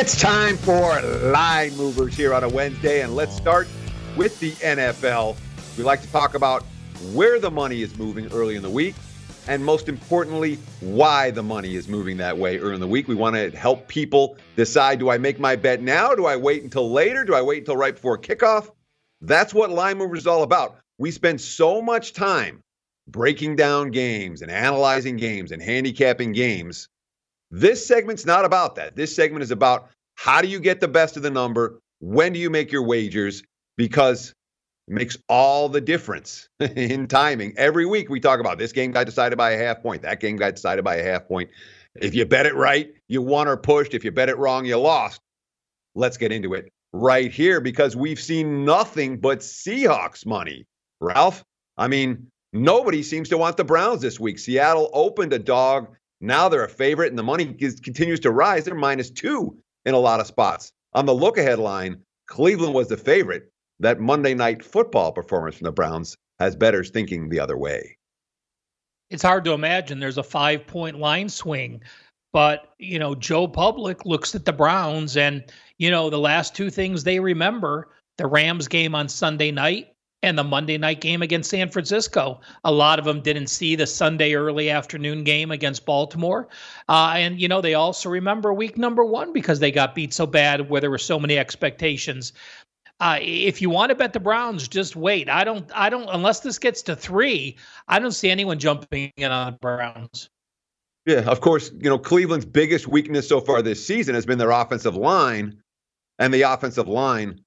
It's 0.00 0.18
time 0.18 0.56
for 0.56 0.98
line 1.30 1.76
movers 1.76 2.16
here 2.16 2.32
on 2.32 2.42
a 2.42 2.48
Wednesday, 2.48 3.02
and 3.02 3.14
let's 3.14 3.36
start 3.36 3.68
with 4.16 4.40
the 4.40 4.52
NFL. 4.52 5.36
We 5.76 5.84
like 5.84 6.00
to 6.00 6.10
talk 6.10 6.32
about 6.32 6.62
where 7.12 7.38
the 7.38 7.50
money 7.50 7.82
is 7.82 7.98
moving 7.98 8.32
early 8.32 8.56
in 8.56 8.62
the 8.62 8.70
week, 8.70 8.94
and 9.46 9.62
most 9.62 9.90
importantly, 9.90 10.58
why 10.80 11.30
the 11.30 11.42
money 11.42 11.76
is 11.76 11.86
moving 11.86 12.16
that 12.16 12.38
way 12.38 12.58
early 12.58 12.76
in 12.76 12.80
the 12.80 12.86
week. 12.86 13.08
We 13.08 13.14
want 13.14 13.36
to 13.36 13.50
help 13.50 13.88
people 13.88 14.38
decide 14.56 15.00
do 15.00 15.10
I 15.10 15.18
make 15.18 15.38
my 15.38 15.54
bet 15.54 15.82
now? 15.82 16.14
Do 16.14 16.24
I 16.24 16.34
wait 16.34 16.62
until 16.62 16.90
later? 16.90 17.22
Do 17.22 17.34
I 17.34 17.42
wait 17.42 17.58
until 17.58 17.76
right 17.76 17.94
before 17.94 18.16
kickoff? 18.16 18.70
That's 19.20 19.52
what 19.52 19.68
line 19.68 19.98
movers 19.98 20.20
is 20.20 20.26
all 20.26 20.44
about. 20.44 20.78
We 20.96 21.10
spend 21.10 21.42
so 21.42 21.82
much 21.82 22.14
time 22.14 22.62
breaking 23.06 23.56
down 23.56 23.90
games 23.90 24.40
and 24.40 24.50
analyzing 24.50 25.18
games 25.18 25.52
and 25.52 25.60
handicapping 25.60 26.32
games. 26.32 26.88
This 27.50 27.84
segment's 27.84 28.24
not 28.24 28.44
about 28.44 28.76
that. 28.76 28.96
This 28.96 29.14
segment 29.14 29.42
is 29.42 29.50
about 29.50 29.90
how 30.14 30.40
do 30.40 30.48
you 30.48 30.60
get 30.60 30.80
the 30.80 30.88
best 30.88 31.16
of 31.16 31.22
the 31.22 31.30
number? 31.30 31.80
When 32.00 32.32
do 32.32 32.38
you 32.38 32.50
make 32.50 32.70
your 32.70 32.82
wagers? 32.82 33.42
Because 33.76 34.34
it 34.88 34.94
makes 34.94 35.16
all 35.28 35.68
the 35.68 35.80
difference 35.80 36.48
in 36.60 37.06
timing. 37.06 37.54
Every 37.56 37.86
week 37.86 38.08
we 38.08 38.20
talk 38.20 38.40
about 38.40 38.58
this 38.58 38.72
game 38.72 38.92
got 38.92 39.06
decided 39.06 39.36
by 39.36 39.52
a 39.52 39.58
half 39.58 39.82
point, 39.82 40.02
that 40.02 40.20
game 40.20 40.36
got 40.36 40.54
decided 40.54 40.84
by 40.84 40.96
a 40.96 41.04
half 41.04 41.26
point. 41.26 41.50
If 42.00 42.14
you 42.14 42.24
bet 42.24 42.46
it 42.46 42.54
right, 42.54 42.92
you 43.08 43.20
won 43.20 43.48
or 43.48 43.56
pushed. 43.56 43.94
If 43.94 44.04
you 44.04 44.12
bet 44.12 44.28
it 44.28 44.38
wrong, 44.38 44.64
you 44.64 44.76
lost. 44.76 45.20
Let's 45.94 46.16
get 46.16 46.30
into 46.30 46.54
it 46.54 46.70
right 46.92 47.32
here 47.32 47.60
because 47.60 47.96
we've 47.96 48.20
seen 48.20 48.64
nothing 48.64 49.18
but 49.18 49.40
Seahawks 49.40 50.24
money. 50.24 50.66
Ralph, 51.00 51.44
I 51.76 51.88
mean, 51.88 52.28
nobody 52.52 53.02
seems 53.02 53.28
to 53.30 53.38
want 53.38 53.56
the 53.56 53.64
Browns 53.64 54.02
this 54.02 54.20
week. 54.20 54.38
Seattle 54.38 54.90
opened 54.92 55.32
a 55.32 55.38
dog. 55.38 55.96
Now 56.20 56.48
they're 56.48 56.64
a 56.64 56.68
favorite, 56.68 57.08
and 57.08 57.18
the 57.18 57.22
money 57.22 57.54
is, 57.58 57.80
continues 57.80 58.20
to 58.20 58.30
rise. 58.30 58.64
They're 58.64 58.74
minus 58.74 59.10
two 59.10 59.56
in 59.84 59.94
a 59.94 59.98
lot 59.98 60.20
of 60.20 60.26
spots. 60.26 60.72
On 60.92 61.06
the 61.06 61.14
look 61.14 61.38
ahead 61.38 61.58
line, 61.58 62.02
Cleveland 62.26 62.74
was 62.74 62.88
the 62.88 62.96
favorite. 62.96 63.50
That 63.80 63.98
Monday 63.98 64.34
night 64.34 64.62
football 64.62 65.10
performance 65.10 65.56
from 65.56 65.64
the 65.64 65.72
Browns 65.72 66.16
has 66.38 66.54
bettors 66.54 66.90
thinking 66.90 67.28
the 67.28 67.40
other 67.40 67.56
way. 67.56 67.96
It's 69.08 69.22
hard 69.22 69.44
to 69.46 69.52
imagine 69.52 69.98
there's 69.98 70.18
a 70.18 70.22
five 70.22 70.66
point 70.66 70.98
line 70.98 71.28
swing. 71.28 71.82
But, 72.32 72.74
you 72.78 72.98
know, 72.98 73.14
Joe 73.14 73.48
Public 73.48 74.04
looks 74.04 74.34
at 74.34 74.44
the 74.44 74.52
Browns 74.52 75.16
and, 75.16 75.42
you 75.78 75.90
know, 75.90 76.10
the 76.10 76.18
last 76.18 76.54
two 76.54 76.70
things 76.70 77.02
they 77.02 77.18
remember 77.18 77.88
the 78.18 78.26
Rams 78.26 78.68
game 78.68 78.94
on 78.94 79.08
Sunday 79.08 79.50
night 79.50 79.94
and 80.22 80.38
the 80.38 80.44
Monday 80.44 80.76
night 80.76 81.00
game 81.00 81.22
against 81.22 81.50
San 81.50 81.70
Francisco. 81.70 82.40
A 82.64 82.72
lot 82.72 82.98
of 82.98 83.04
them 83.04 83.20
didn't 83.20 83.46
see 83.46 83.74
the 83.74 83.86
Sunday 83.86 84.34
early 84.34 84.70
afternoon 84.70 85.24
game 85.24 85.50
against 85.50 85.86
Baltimore. 85.86 86.48
Uh, 86.88 87.14
and, 87.16 87.40
you 87.40 87.48
know, 87.48 87.60
they 87.60 87.74
also 87.74 88.08
remember 88.08 88.52
week 88.52 88.76
number 88.76 89.04
one 89.04 89.32
because 89.32 89.60
they 89.60 89.70
got 89.70 89.94
beat 89.94 90.12
so 90.12 90.26
bad 90.26 90.68
where 90.68 90.80
there 90.80 90.90
were 90.90 90.98
so 90.98 91.18
many 91.18 91.38
expectations. 91.38 92.32
Uh, 93.00 93.18
if 93.22 93.62
you 93.62 93.70
want 93.70 93.88
to 93.88 93.94
bet 93.94 94.12
the 94.12 94.20
Browns, 94.20 94.68
just 94.68 94.94
wait. 94.94 95.30
I 95.30 95.42
don't, 95.42 95.70
I 95.74 95.88
don't, 95.88 96.08
unless 96.10 96.40
this 96.40 96.58
gets 96.58 96.82
to 96.82 96.94
three, 96.94 97.56
I 97.88 97.98
don't 97.98 98.12
see 98.12 98.30
anyone 98.30 98.58
jumping 98.58 99.10
in 99.16 99.30
on 99.30 99.56
Browns. 99.62 100.28
Yeah, 101.06 101.20
of 101.20 101.40
course, 101.40 101.72
you 101.78 101.88
know, 101.88 101.98
Cleveland's 101.98 102.44
biggest 102.44 102.86
weakness 102.86 103.26
so 103.26 103.40
far 103.40 103.62
this 103.62 103.84
season 103.84 104.14
has 104.14 104.26
been 104.26 104.36
their 104.36 104.50
offensive 104.50 104.96
line. 104.96 105.62
And 106.18 106.34
the 106.34 106.42
offensive 106.42 106.86
line 106.86 107.40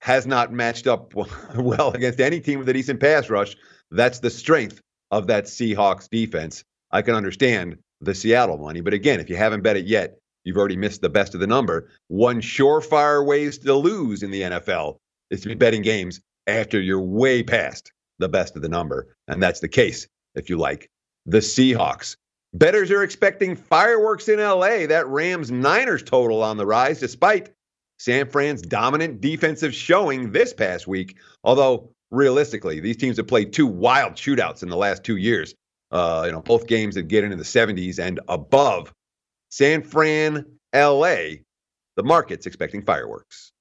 has 0.00 0.26
not 0.26 0.52
matched 0.52 0.86
up 0.86 1.12
well 1.56 1.90
against 1.90 2.20
any 2.20 2.40
team 2.40 2.58
with 2.58 2.68
a 2.68 2.72
decent 2.72 3.00
pass 3.00 3.30
rush. 3.30 3.56
That's 3.90 4.20
the 4.20 4.30
strength 4.30 4.80
of 5.10 5.26
that 5.28 5.44
Seahawks 5.44 6.08
defense. 6.08 6.64
I 6.90 7.02
can 7.02 7.14
understand 7.14 7.78
the 8.00 8.14
Seattle 8.14 8.58
money, 8.58 8.80
but 8.80 8.94
again, 8.94 9.20
if 9.20 9.28
you 9.28 9.36
haven't 9.36 9.62
bet 9.62 9.76
it 9.76 9.86
yet, 9.86 10.18
you've 10.44 10.56
already 10.56 10.76
missed 10.76 11.00
the 11.00 11.08
best 11.08 11.34
of 11.34 11.40
the 11.40 11.46
number. 11.46 11.90
One 12.08 12.40
surefire 12.40 13.24
ways 13.26 13.58
to 13.58 13.74
lose 13.74 14.22
in 14.22 14.30
the 14.30 14.42
NFL 14.42 14.98
is 15.30 15.40
to 15.42 15.48
be 15.48 15.54
betting 15.54 15.82
games 15.82 16.20
after 16.46 16.80
you're 16.80 17.00
way 17.00 17.42
past 17.42 17.92
the 18.18 18.28
best 18.28 18.56
of 18.56 18.62
the 18.62 18.68
number, 18.68 19.14
and 19.26 19.42
that's 19.42 19.60
the 19.60 19.68
case 19.68 20.06
if 20.34 20.48
you 20.48 20.56
like 20.56 20.88
the 21.26 21.38
Seahawks. 21.38 22.16
Bettors 22.54 22.90
are 22.90 23.02
expecting 23.02 23.54
fireworks 23.54 24.28
in 24.28 24.38
LA. 24.38 24.86
That 24.86 25.06
Rams 25.06 25.50
Niners 25.50 26.02
total 26.02 26.42
on 26.42 26.56
the 26.56 26.66
rise, 26.66 27.00
despite 27.00 27.50
San 27.98 28.28
Fran's 28.28 28.62
dominant 28.62 29.20
defensive 29.20 29.74
showing 29.74 30.32
this 30.32 30.52
past 30.52 30.86
week. 30.86 31.16
Although 31.44 31.90
realistically, 32.10 32.80
these 32.80 32.96
teams 32.96 33.16
have 33.16 33.26
played 33.26 33.52
two 33.52 33.66
wild 33.66 34.14
shootouts 34.14 34.62
in 34.62 34.68
the 34.68 34.76
last 34.76 35.04
two 35.04 35.16
years. 35.16 35.54
Uh, 35.90 36.24
you 36.26 36.32
know, 36.32 36.42
both 36.42 36.66
games 36.66 36.94
that 36.94 37.08
get 37.08 37.24
into 37.24 37.36
the 37.36 37.44
70s 37.44 37.98
and 37.98 38.20
above. 38.28 38.92
San 39.50 39.82
Fran, 39.82 40.44
LA, 40.74 41.38
the 41.96 42.02
market's 42.02 42.46
expecting 42.46 42.84
fireworks. 42.84 43.52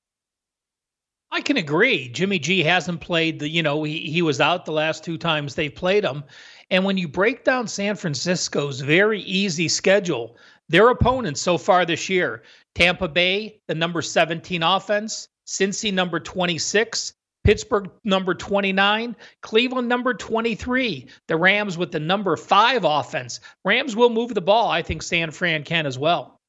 I 1.31 1.41
can 1.41 1.57
agree. 1.57 2.09
Jimmy 2.09 2.39
G 2.39 2.63
hasn't 2.63 3.01
played 3.01 3.39
the, 3.39 3.49
you 3.49 3.63
know, 3.63 3.83
he, 3.83 3.99
he 3.99 4.21
was 4.21 4.39
out 4.39 4.65
the 4.65 4.71
last 4.71 5.03
two 5.03 5.17
times 5.17 5.55
they've 5.55 5.73
played 5.73 6.03
him. 6.03 6.23
And 6.69 6.83
when 6.83 6.97
you 6.97 7.07
break 7.07 7.43
down 7.43 7.67
San 7.67 7.95
Francisco's 7.95 8.81
very 8.81 9.21
easy 9.21 9.67
schedule, 9.67 10.37
their 10.69 10.89
opponents 10.89 11.41
so 11.41 11.57
far 11.57 11.85
this 11.85 12.09
year 12.09 12.43
Tampa 12.75 13.07
Bay, 13.07 13.59
the 13.67 13.75
number 13.75 14.01
17 14.01 14.61
offense, 14.63 15.27
Cincy, 15.47 15.93
number 15.93 16.19
26, 16.19 17.13
Pittsburgh, 17.43 17.89
number 18.03 18.33
29, 18.33 19.15
Cleveland, 19.41 19.87
number 19.87 20.13
23, 20.13 21.07
the 21.27 21.37
Rams 21.37 21.77
with 21.77 21.91
the 21.91 21.99
number 21.99 22.35
five 22.35 22.83
offense. 22.83 23.39
Rams 23.63 23.95
will 23.95 24.09
move 24.09 24.33
the 24.33 24.41
ball. 24.41 24.69
I 24.69 24.81
think 24.81 25.01
San 25.01 25.31
Fran 25.31 25.63
can 25.63 25.85
as 25.85 25.97
well. 25.97 26.39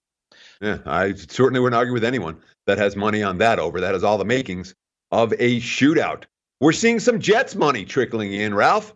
Yeah, 0.60 0.78
I 0.84 1.14
certainly 1.14 1.60
wouldn't 1.60 1.78
argue 1.78 1.94
with 1.94 2.04
anyone 2.04 2.37
that 2.66 2.78
has 2.78 2.96
money 2.96 3.22
on 3.22 3.38
that 3.38 3.60
over. 3.60 3.80
That 3.80 3.94
has 3.94 4.02
all 4.02 4.18
the 4.18 4.25
makings 4.25 4.75
of 5.12 5.32
a 5.38 5.60
shootout. 5.60 6.25
We're 6.60 6.72
seeing 6.72 6.98
some 6.98 7.20
Jets 7.20 7.54
money 7.54 7.84
trickling 7.84 8.32
in, 8.32 8.52
Ralph. 8.52 8.92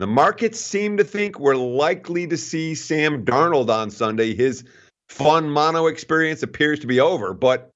The 0.00 0.06
markets 0.06 0.58
seem 0.58 0.96
to 0.96 1.04
think 1.04 1.38
we're 1.38 1.56
likely 1.56 2.26
to 2.28 2.38
see 2.38 2.74
Sam 2.74 3.22
Darnold 3.22 3.68
on 3.68 3.90
Sunday. 3.90 4.34
His 4.34 4.64
fun 5.10 5.50
mono 5.50 5.88
experience 5.88 6.42
appears 6.42 6.80
to 6.80 6.86
be 6.86 7.00
over, 7.00 7.34
but 7.34 7.68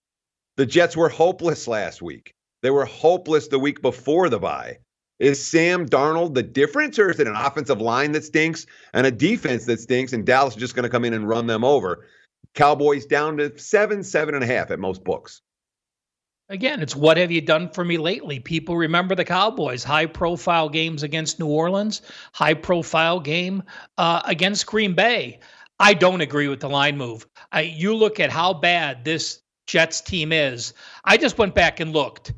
the 0.57 0.65
Jets 0.65 0.97
were 0.97 1.11
hopeless 1.11 1.69
last 1.69 2.01
week. 2.01 2.33
They 2.63 2.71
were 2.71 2.87
hopeless 2.87 3.49
the 3.49 3.59
week 3.59 3.83
before 3.83 4.31
the 4.31 4.39
bye. 4.39 4.79
Is 5.19 5.47
Sam 5.47 5.87
Darnold 5.87 6.33
the 6.33 6.43
difference, 6.43 6.99
or 6.99 7.11
is 7.11 7.21
it 7.21 7.27
an 7.27 7.37
offensive 7.37 7.83
line 7.83 8.13
that 8.13 8.25
stinks 8.25 8.65
and 8.95 9.07
a 9.07 9.11
defense 9.11 9.67
that 9.67 9.81
stinks, 9.81 10.15
and 10.15 10.25
Dallas 10.25 10.55
is 10.55 10.61
just 10.61 10.75
going 10.75 10.85
to 10.85 10.89
come 10.89 11.05
in 11.05 11.13
and 11.13 11.29
run 11.29 11.47
them 11.47 11.63
over? 11.63 12.07
Cowboys 12.55 13.05
down 13.05 13.37
to 13.37 13.59
seven, 13.59 14.03
seven 14.03 14.35
and 14.35 14.43
a 14.43 14.47
half 14.47 14.71
at 14.71 14.79
most 14.79 15.05
books. 15.05 15.43
Again, 16.51 16.83
it's 16.83 16.95
what 16.95 17.17
have 17.17 17.31
you 17.31 17.41
done 17.41 17.71
for 17.71 17.87
me 17.87 17.97
lately? 17.97 18.39
People 18.39 18.77
remember 18.77 19.15
the 19.15 19.25
Cowboys, 19.25 19.83
high 19.83 20.05
profile 20.05 20.69
games 20.69 21.03
against 21.03 21.39
New 21.39 21.47
Orleans, 21.47 22.03
high 22.35 22.53
profile 22.53 23.19
game 23.19 23.63
uh, 23.97 24.21
against 24.27 24.67
Green 24.67 24.93
Bay. 24.93 25.41
I 25.81 25.95
don't 25.95 26.21
agree 26.21 26.49
with 26.49 26.61
the 26.61 26.69
line 26.69 26.99
move. 26.99 27.27
I, 27.51 27.63
you 27.63 27.95
look 27.95 28.21
at 28.21 28.31
how 28.31 28.53
bad 28.53 29.07
this 29.07 29.41
Jets 29.67 30.03
team 30.03 30.33
is. 30.33 30.75
I 31.05 31.17
just 31.17 31.39
went 31.39 31.55
back 31.55 31.81
and 31.81 31.95
looked. 31.95 32.35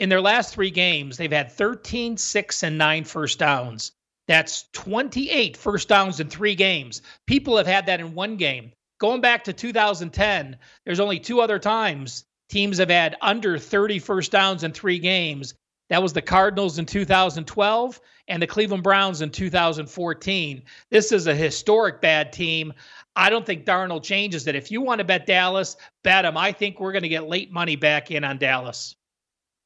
In 0.00 0.10
their 0.10 0.20
last 0.20 0.52
three 0.52 0.70
games, 0.70 1.16
they've 1.16 1.32
had 1.32 1.50
13, 1.50 2.18
6, 2.18 2.62
and 2.62 2.76
9 2.76 3.04
first 3.04 3.38
downs. 3.38 3.92
That's 4.28 4.66
28 4.74 5.56
first 5.56 5.88
downs 5.88 6.20
in 6.20 6.28
three 6.28 6.54
games. 6.54 7.00
People 7.26 7.56
have 7.56 7.66
had 7.66 7.86
that 7.86 8.00
in 8.00 8.12
one 8.12 8.36
game. 8.36 8.72
Going 8.98 9.22
back 9.22 9.44
to 9.44 9.54
2010, 9.54 10.58
there's 10.84 11.00
only 11.00 11.18
two 11.18 11.40
other 11.40 11.58
times 11.58 12.26
teams 12.48 12.78
have 12.78 12.90
had 12.90 13.16
under 13.20 13.58
30 13.58 13.98
first 13.98 14.32
downs 14.32 14.64
in 14.64 14.72
three 14.72 14.98
games. 14.98 15.54
That 15.88 16.02
was 16.02 16.12
the 16.12 16.22
Cardinals 16.22 16.78
in 16.78 16.86
2012 16.86 18.00
and 18.28 18.42
the 18.42 18.46
Cleveland 18.46 18.82
Browns 18.82 19.20
in 19.20 19.30
2014. 19.30 20.62
This 20.90 21.12
is 21.12 21.26
a 21.26 21.34
historic 21.34 22.00
bad 22.00 22.32
team. 22.32 22.72
I 23.14 23.30
don't 23.30 23.46
think 23.46 23.64
Darnold 23.64 24.02
changes 24.02 24.46
it. 24.46 24.56
If 24.56 24.70
you 24.70 24.80
want 24.80 24.98
to 24.98 25.04
bet 25.04 25.26
Dallas, 25.26 25.76
bet 26.02 26.24
them. 26.24 26.36
I 26.36 26.52
think 26.52 26.80
we're 26.80 26.92
going 26.92 27.02
to 27.02 27.08
get 27.08 27.28
late 27.28 27.52
money 27.52 27.76
back 27.76 28.10
in 28.10 28.24
on 28.24 28.38
Dallas. 28.38 28.96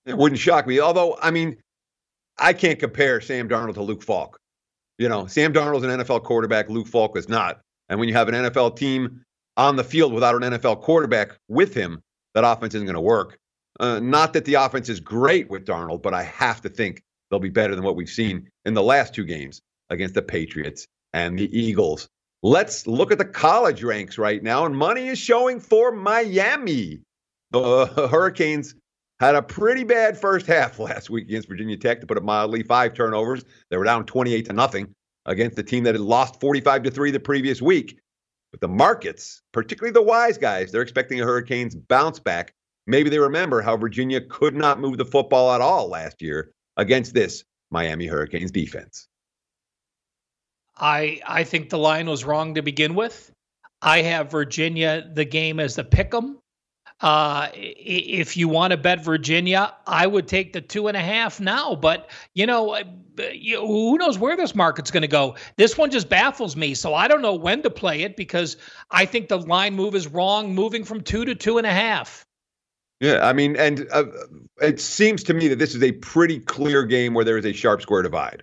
It 0.05 0.17
wouldn't 0.17 0.39
shock 0.39 0.67
me. 0.67 0.79
Although, 0.81 1.19
I 1.23 1.31
mean, 1.31 1.57
I 2.39 2.53
can't 2.53 2.79
compare 2.79 3.21
Sam 3.21 3.49
Darnold 3.49 3.75
to 3.75 3.83
Luke 3.83 4.03
Falk. 4.03 4.39
You 4.99 5.09
know, 5.09 5.27
Sam 5.27 5.53
Darnold's 5.53 5.85
an 5.85 6.01
NFL 6.01 6.25
quarterback. 6.25 6.69
Luke 6.69 6.87
Falk 6.87 7.17
is 7.17 7.29
not. 7.29 7.61
And 7.89 7.99
when 7.99 8.09
you 8.09 8.15
have 8.15 8.29
an 8.29 8.35
NFL 8.35 8.77
team 8.77 9.23
on 9.57 9.77
the 9.77 9.85
field 9.85 10.13
without 10.13 10.35
an 10.35 10.53
NFL 10.53 10.83
quarterback 10.83 11.37
with 11.49 11.75
him, 11.75 12.03
that 12.35 12.45
offense 12.45 12.75
isn't 12.75 12.87
going 12.87 12.95
to 12.95 13.01
work. 13.01 13.39
Uh, 13.79 14.01
not 14.01 14.33
that 14.33 14.45
the 14.45 14.55
offense 14.55 14.89
is 14.89 15.01
great 15.01 15.49
with 15.49 15.65
Darnold, 15.65 16.03
but 16.03 16.15
I 16.15 16.23
have 16.25 16.61
to 16.63 16.69
think 16.69 17.03
they'll 17.31 17.41
be 17.41 17.49
better 17.49 17.75
than 17.75 17.85
what 17.85 17.97
we've 17.97 18.09
seen 18.09 18.49
in 18.65 18.75
the 18.75 18.83
last 18.83 19.15
two 19.15 19.25
games 19.25 19.61
against 19.89 20.15
the 20.15 20.23
Patriots 20.23 20.87
and 21.13 21.39
the 21.39 21.59
Eagles. 21.59 22.09
Let's 22.43 22.87
look 22.87 23.13
at 23.13 23.19
the 23.19 23.25
college 23.25 23.83
ranks 23.83 24.19
right 24.19 24.43
now, 24.43 24.65
and 24.65 24.77
money 24.77 25.09
is 25.09 25.19
showing 25.19 25.61
for 25.61 25.93
Miami. 25.93 27.01
The 27.51 27.87
Hurricanes 28.11 28.75
had 29.19 29.35
a 29.35 29.43
pretty 29.43 29.85
bad 29.85 30.19
first 30.19 30.47
half 30.47 30.79
last 30.79 31.11
week 31.11 31.27
against 31.29 31.49
Virginia 31.49 31.77
Tech, 31.77 32.01
to 32.01 32.07
put 32.07 32.17
it 32.17 32.25
mildly. 32.25 32.63
Five 32.63 32.95
turnovers. 32.95 33.45
They 33.71 33.77
were 33.77 33.85
down 33.85 34.07
28 34.07 34.47
to 34.47 34.53
nothing 34.53 34.95
against 35.27 35.57
the 35.57 35.63
team 35.63 35.85
that 35.85 35.95
had 35.95 36.01
lost 36.01 36.41
45 36.41 36.85
to 36.85 36.91
3 36.91 37.11
the 37.11 37.21
previous 37.21 37.61
week. 37.61 37.99
But 38.51 38.61
the 38.61 38.69
markets, 38.69 39.43
particularly 39.53 39.93
the 39.93 40.03
wise 40.03 40.37
guys, 40.37 40.73
they're 40.73 40.83
expecting 40.83 41.21
a 41.21 41.25
Hurricanes 41.25 41.75
bounce 41.75 42.19
back. 42.19 42.53
Maybe 42.87 43.09
they 43.09 43.19
remember 43.19 43.61
how 43.61 43.77
Virginia 43.77 44.21
could 44.21 44.57
not 44.57 44.81
move 44.81 44.99
the 44.99 45.05
football 45.05 45.53
at 45.53 45.61
all 45.61 45.89
last 45.89 46.21
year 46.21 46.53
against 46.77 47.15
this 47.15 47.45
Miami 47.71 48.07
Hurricanes 48.07 48.51
defense. 48.51 49.07
I 50.77 51.21
I 51.27 51.45
think 51.45 51.71
the 51.71 51.79
line 51.79 52.09
was 52.09 52.25
wrong 52.25 52.55
to 52.55 52.63
begin 52.63 52.95
with. 52.95 53.33
I 53.83 54.03
have 54.03 54.31
Virginia 54.31 55.09
the 55.15 55.25
game 55.25 55.61
as 55.61 55.77
the 55.77 55.85
pick 55.85 56.13
'em. 56.13 56.40
Uh, 57.01 57.49
if 57.55 58.37
you 58.37 58.49
want 58.49 58.73
to 58.73 58.77
bet 58.77 59.03
Virginia, 59.03 59.75
I 59.87 60.07
would 60.07 60.29
take 60.29 60.53
the 60.53 60.61
two 60.61 60.89
and 60.89 60.97
a 60.97 61.01
half 61.01 61.41
now. 61.41 61.75
But 61.75 62.11
you 62.35 62.47
know, 62.47 62.77
who 63.17 63.97
knows 63.99 64.19
where 64.19 64.37
this 64.37 64.55
market's 64.55 64.91
going 64.91 65.03
to 65.03 65.09
go? 65.09 65.37
This 65.57 65.79
one 65.79 65.91
just 65.91 66.09
baffles 66.09 66.57
me. 66.57 66.75
So 66.75 66.95
I 66.95 67.09
don't 67.09 67.23
know 67.23 67.35
when 67.35 67.63
to 67.63 67.71
play 67.71 68.03
it 68.03 68.17
because 68.17 68.57
I 68.91 69.07
think 69.07 69.29
the 69.29 69.39
line 69.39 69.75
move 69.75 69.95
is 69.95 70.09
wrong, 70.09 70.55
moving 70.55 70.85
from 70.85 71.01
two 71.01 71.25
to 71.25 71.35
two 71.35 71.59
and 71.59 71.67
a 71.67 71.73
half. 71.73 72.27
Yeah, 73.01 73.27
I 73.27 73.33
mean, 73.33 73.57
and 73.57 73.89
uh, 73.93 74.05
it 74.61 74.79
seems 74.79 75.23
to 75.25 75.35
me 75.35 75.49
that 75.49 75.59
this 75.59 75.75
is 75.75 75.83
a 75.83 75.93
pretty 75.93 76.39
clear 76.39 76.85
game 76.85 77.15
where 77.15 77.25
there 77.25 77.39
is 77.39 77.47
a 77.47 77.53
sharp 77.53 77.81
square 77.81 78.03
divide. 78.03 78.43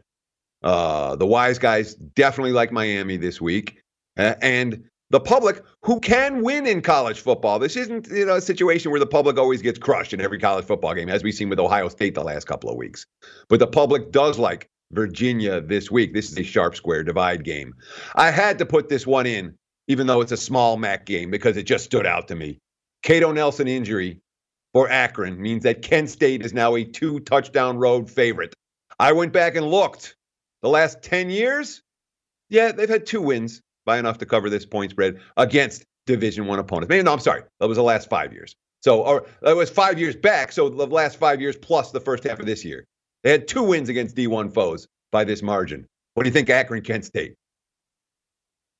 Uh, 0.63 1.15
the 1.15 1.27
wise 1.27 1.59
guys 1.59 1.93
definitely 1.93 2.53
like 2.53 2.71
Miami 2.71 3.17
this 3.17 3.39
week, 3.39 3.83
uh, 4.17 4.33
and 4.41 4.83
the 5.09 5.19
public 5.19 5.63
who 5.83 5.99
can 5.99 6.41
win 6.41 6.65
in 6.65 6.81
college 6.81 7.21
football. 7.21 7.59
This 7.59 7.75
isn't 7.75 8.07
you 8.07 8.25
know 8.25 8.35
a 8.35 8.41
situation 8.41 8.91
where 8.91 8.99
the 8.99 9.05
public 9.05 9.37
always 9.37 9.61
gets 9.61 9.79
crushed 9.79 10.13
in 10.13 10.21
every 10.21 10.39
college 10.39 10.65
football 10.65 10.93
game, 10.93 11.09
as 11.09 11.23
we've 11.23 11.33
seen 11.33 11.49
with 11.49 11.59
Ohio 11.59 11.89
State 11.89 12.15
the 12.15 12.23
last 12.23 12.45
couple 12.45 12.69
of 12.69 12.77
weeks. 12.77 13.05
But 13.49 13.59
the 13.59 13.67
public 13.67 14.11
does 14.11 14.37
like 14.37 14.69
Virginia 14.91 15.61
this 15.61 15.89
week. 15.89 16.13
This 16.13 16.31
is 16.31 16.37
a 16.37 16.43
sharp 16.43 16.75
square 16.75 17.03
divide 17.03 17.43
game. 17.43 17.73
I 18.15 18.31
had 18.31 18.57
to 18.59 18.65
put 18.65 18.89
this 18.89 19.07
one 19.07 19.25
in, 19.25 19.55
even 19.87 20.07
though 20.07 20.21
it's 20.21 20.31
a 20.31 20.37
small 20.37 20.77
MAC 20.77 21.05
game, 21.05 21.31
because 21.31 21.57
it 21.57 21.63
just 21.63 21.85
stood 21.85 22.05
out 22.05 22.27
to 22.29 22.35
me. 22.35 22.59
Kato 23.03 23.31
Nelson 23.31 23.67
injury 23.67 24.19
for 24.73 24.89
Akron 24.89 25.41
means 25.41 25.63
that 25.63 25.81
Kent 25.81 26.09
State 26.09 26.45
is 26.45 26.53
now 26.53 26.75
a 26.75 26.83
two 26.83 27.19
touchdown 27.21 27.77
road 27.77 28.09
favorite. 28.09 28.53
I 28.99 29.13
went 29.13 29.31
back 29.31 29.55
and 29.55 29.69
looked. 29.69 30.15
The 30.63 30.69
last 30.69 31.03
10 31.03 31.29
years, 31.29 31.83
yeah, 32.49 32.71
they've 32.71 32.89
had 32.89 33.05
two 33.05 33.21
wins 33.21 33.61
by 33.87 33.97
enough 33.97 34.19
to 34.19 34.25
cover 34.27 34.51
this 34.51 34.65
point 34.65 34.91
spread 34.91 35.17
against 35.37 35.85
Division 36.05 36.45
One 36.45 36.59
opponents. 36.59 36.89
Maybe 36.89 37.01
no, 37.01 37.13
I'm 37.13 37.19
sorry, 37.19 37.41
that 37.59 37.67
was 37.67 37.77
the 37.77 37.83
last 37.83 38.07
five 38.07 38.31
years. 38.31 38.55
So, 38.81 39.01
or 39.01 39.25
that 39.41 39.55
was 39.55 39.71
five 39.71 39.97
years 39.97 40.15
back. 40.15 40.51
So 40.51 40.69
the 40.69 40.85
last 40.85 41.17
five 41.17 41.41
years 41.41 41.57
plus 41.57 41.91
the 41.91 41.99
first 41.99 42.23
half 42.23 42.39
of 42.39 42.45
this 42.45 42.63
year, 42.63 42.85
they 43.23 43.31
had 43.31 43.47
two 43.47 43.63
wins 43.63 43.89
against 43.89 44.15
D1 44.15 44.53
foes 44.53 44.87
by 45.11 45.23
this 45.23 45.41
margin. 45.41 45.87
What 46.13 46.23
do 46.23 46.29
you 46.29 46.33
think, 46.33 46.49
Akron, 46.49 46.83
Kent 46.83 47.05
State? 47.05 47.33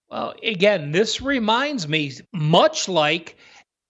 Well, 0.10 0.36
again, 0.44 0.92
this 0.92 1.22
reminds 1.22 1.88
me 1.88 2.14
much 2.34 2.88
like 2.88 3.38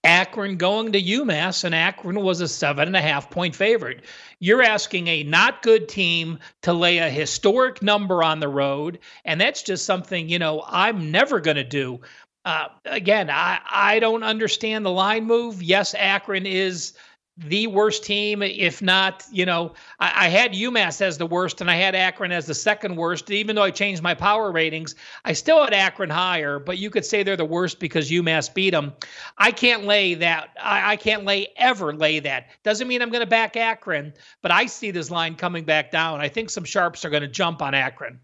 Akron 0.07 0.55
going 0.55 0.93
to 0.93 1.01
UMass, 1.01 1.65
and 1.65 1.75
Akron 1.75 2.21
was 2.21 2.39
a 2.39 2.47
seven 2.47 2.87
and 2.87 2.95
a 2.95 3.01
half 3.01 3.29
point 3.29 3.53
favorite. 3.53 4.05
You're 4.39 4.63
asking 4.63 5.07
a 5.07 5.23
not 5.23 5.61
good 5.61 5.89
team 5.89 6.39
to 6.61 6.71
lay 6.71 6.99
a 6.99 7.09
historic 7.09 7.81
number 7.81 8.23
on 8.23 8.39
the 8.39 8.47
road, 8.47 8.99
and 9.25 9.39
that's 9.41 9.63
just 9.63 9.85
something 9.85 10.29
you 10.29 10.39
know 10.39 10.63
I'm 10.65 11.11
never 11.11 11.41
going 11.41 11.57
to 11.57 11.63
do. 11.65 11.99
Uh, 12.45 12.69
again, 12.85 13.29
I 13.29 13.59
I 13.69 13.99
don't 13.99 14.23
understand 14.23 14.85
the 14.85 14.91
line 14.91 15.25
move. 15.25 15.61
Yes, 15.61 15.93
Akron 15.93 16.45
is 16.45 16.93
the 17.37 17.67
worst 17.67 18.03
team, 18.03 18.41
if 18.41 18.81
not, 18.81 19.23
you 19.31 19.45
know, 19.45 19.73
I, 19.99 20.25
I, 20.25 20.27
had 20.29 20.53
UMass 20.53 21.01
as 21.01 21.19
the 21.19 21.27
worst 21.27 21.61
and 21.61 21.69
I 21.69 21.75
had 21.75 21.93
Akron 21.93 22.31
as 22.31 22.47
the 22.47 22.55
second 22.55 22.95
worst. 22.95 23.29
Even 23.29 23.55
though 23.55 23.63
I 23.63 23.69
changed 23.69 24.01
my 24.01 24.15
power 24.15 24.51
ratings, 24.51 24.95
I 25.23 25.33
still 25.33 25.63
had 25.63 25.73
Akron 25.73 26.09
higher, 26.09 26.57
but 26.57 26.79
you 26.79 26.89
could 26.89 27.05
say 27.05 27.21
they're 27.21 27.37
the 27.37 27.45
worst 27.45 27.79
because 27.79 28.09
UMass 28.09 28.51
beat 28.51 28.71
them. 28.71 28.93
I 29.37 29.51
can't 29.51 29.83
lay 29.83 30.15
that. 30.15 30.49
I, 30.61 30.93
I 30.93 30.95
can't 30.95 31.25
lay 31.25 31.49
ever 31.57 31.93
lay 31.93 32.19
that. 32.21 32.47
Doesn't 32.63 32.87
mean 32.87 33.03
I'm 33.03 33.11
going 33.11 33.23
to 33.23 33.29
back 33.29 33.55
Akron, 33.55 34.13
but 34.41 34.51
I 34.51 34.65
see 34.65 34.89
this 34.89 35.11
line 35.11 35.35
coming 35.35 35.63
back 35.63 35.91
down. 35.91 36.19
I 36.19 36.29
think 36.29 36.49
some 36.49 36.63
sharps 36.63 37.05
are 37.05 37.11
going 37.11 37.21
to 37.21 37.27
jump 37.27 37.61
on 37.61 37.75
Akron. 37.75 38.19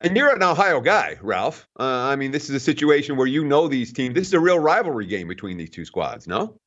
And 0.00 0.16
you're 0.16 0.34
an 0.34 0.42
Ohio 0.42 0.80
guy, 0.80 1.16
Ralph. 1.22 1.68
Uh, 1.78 1.84
I 1.84 2.16
mean, 2.16 2.32
this 2.32 2.50
is 2.50 2.56
a 2.56 2.60
situation 2.60 3.16
where 3.16 3.28
you 3.28 3.44
know 3.44 3.68
these 3.68 3.92
teams. 3.92 4.16
This 4.16 4.26
is 4.26 4.34
a 4.34 4.40
real 4.40 4.58
rivalry 4.58 5.06
game 5.06 5.28
between 5.28 5.56
these 5.58 5.70
two 5.70 5.84
squads, 5.84 6.26
no? 6.26 6.58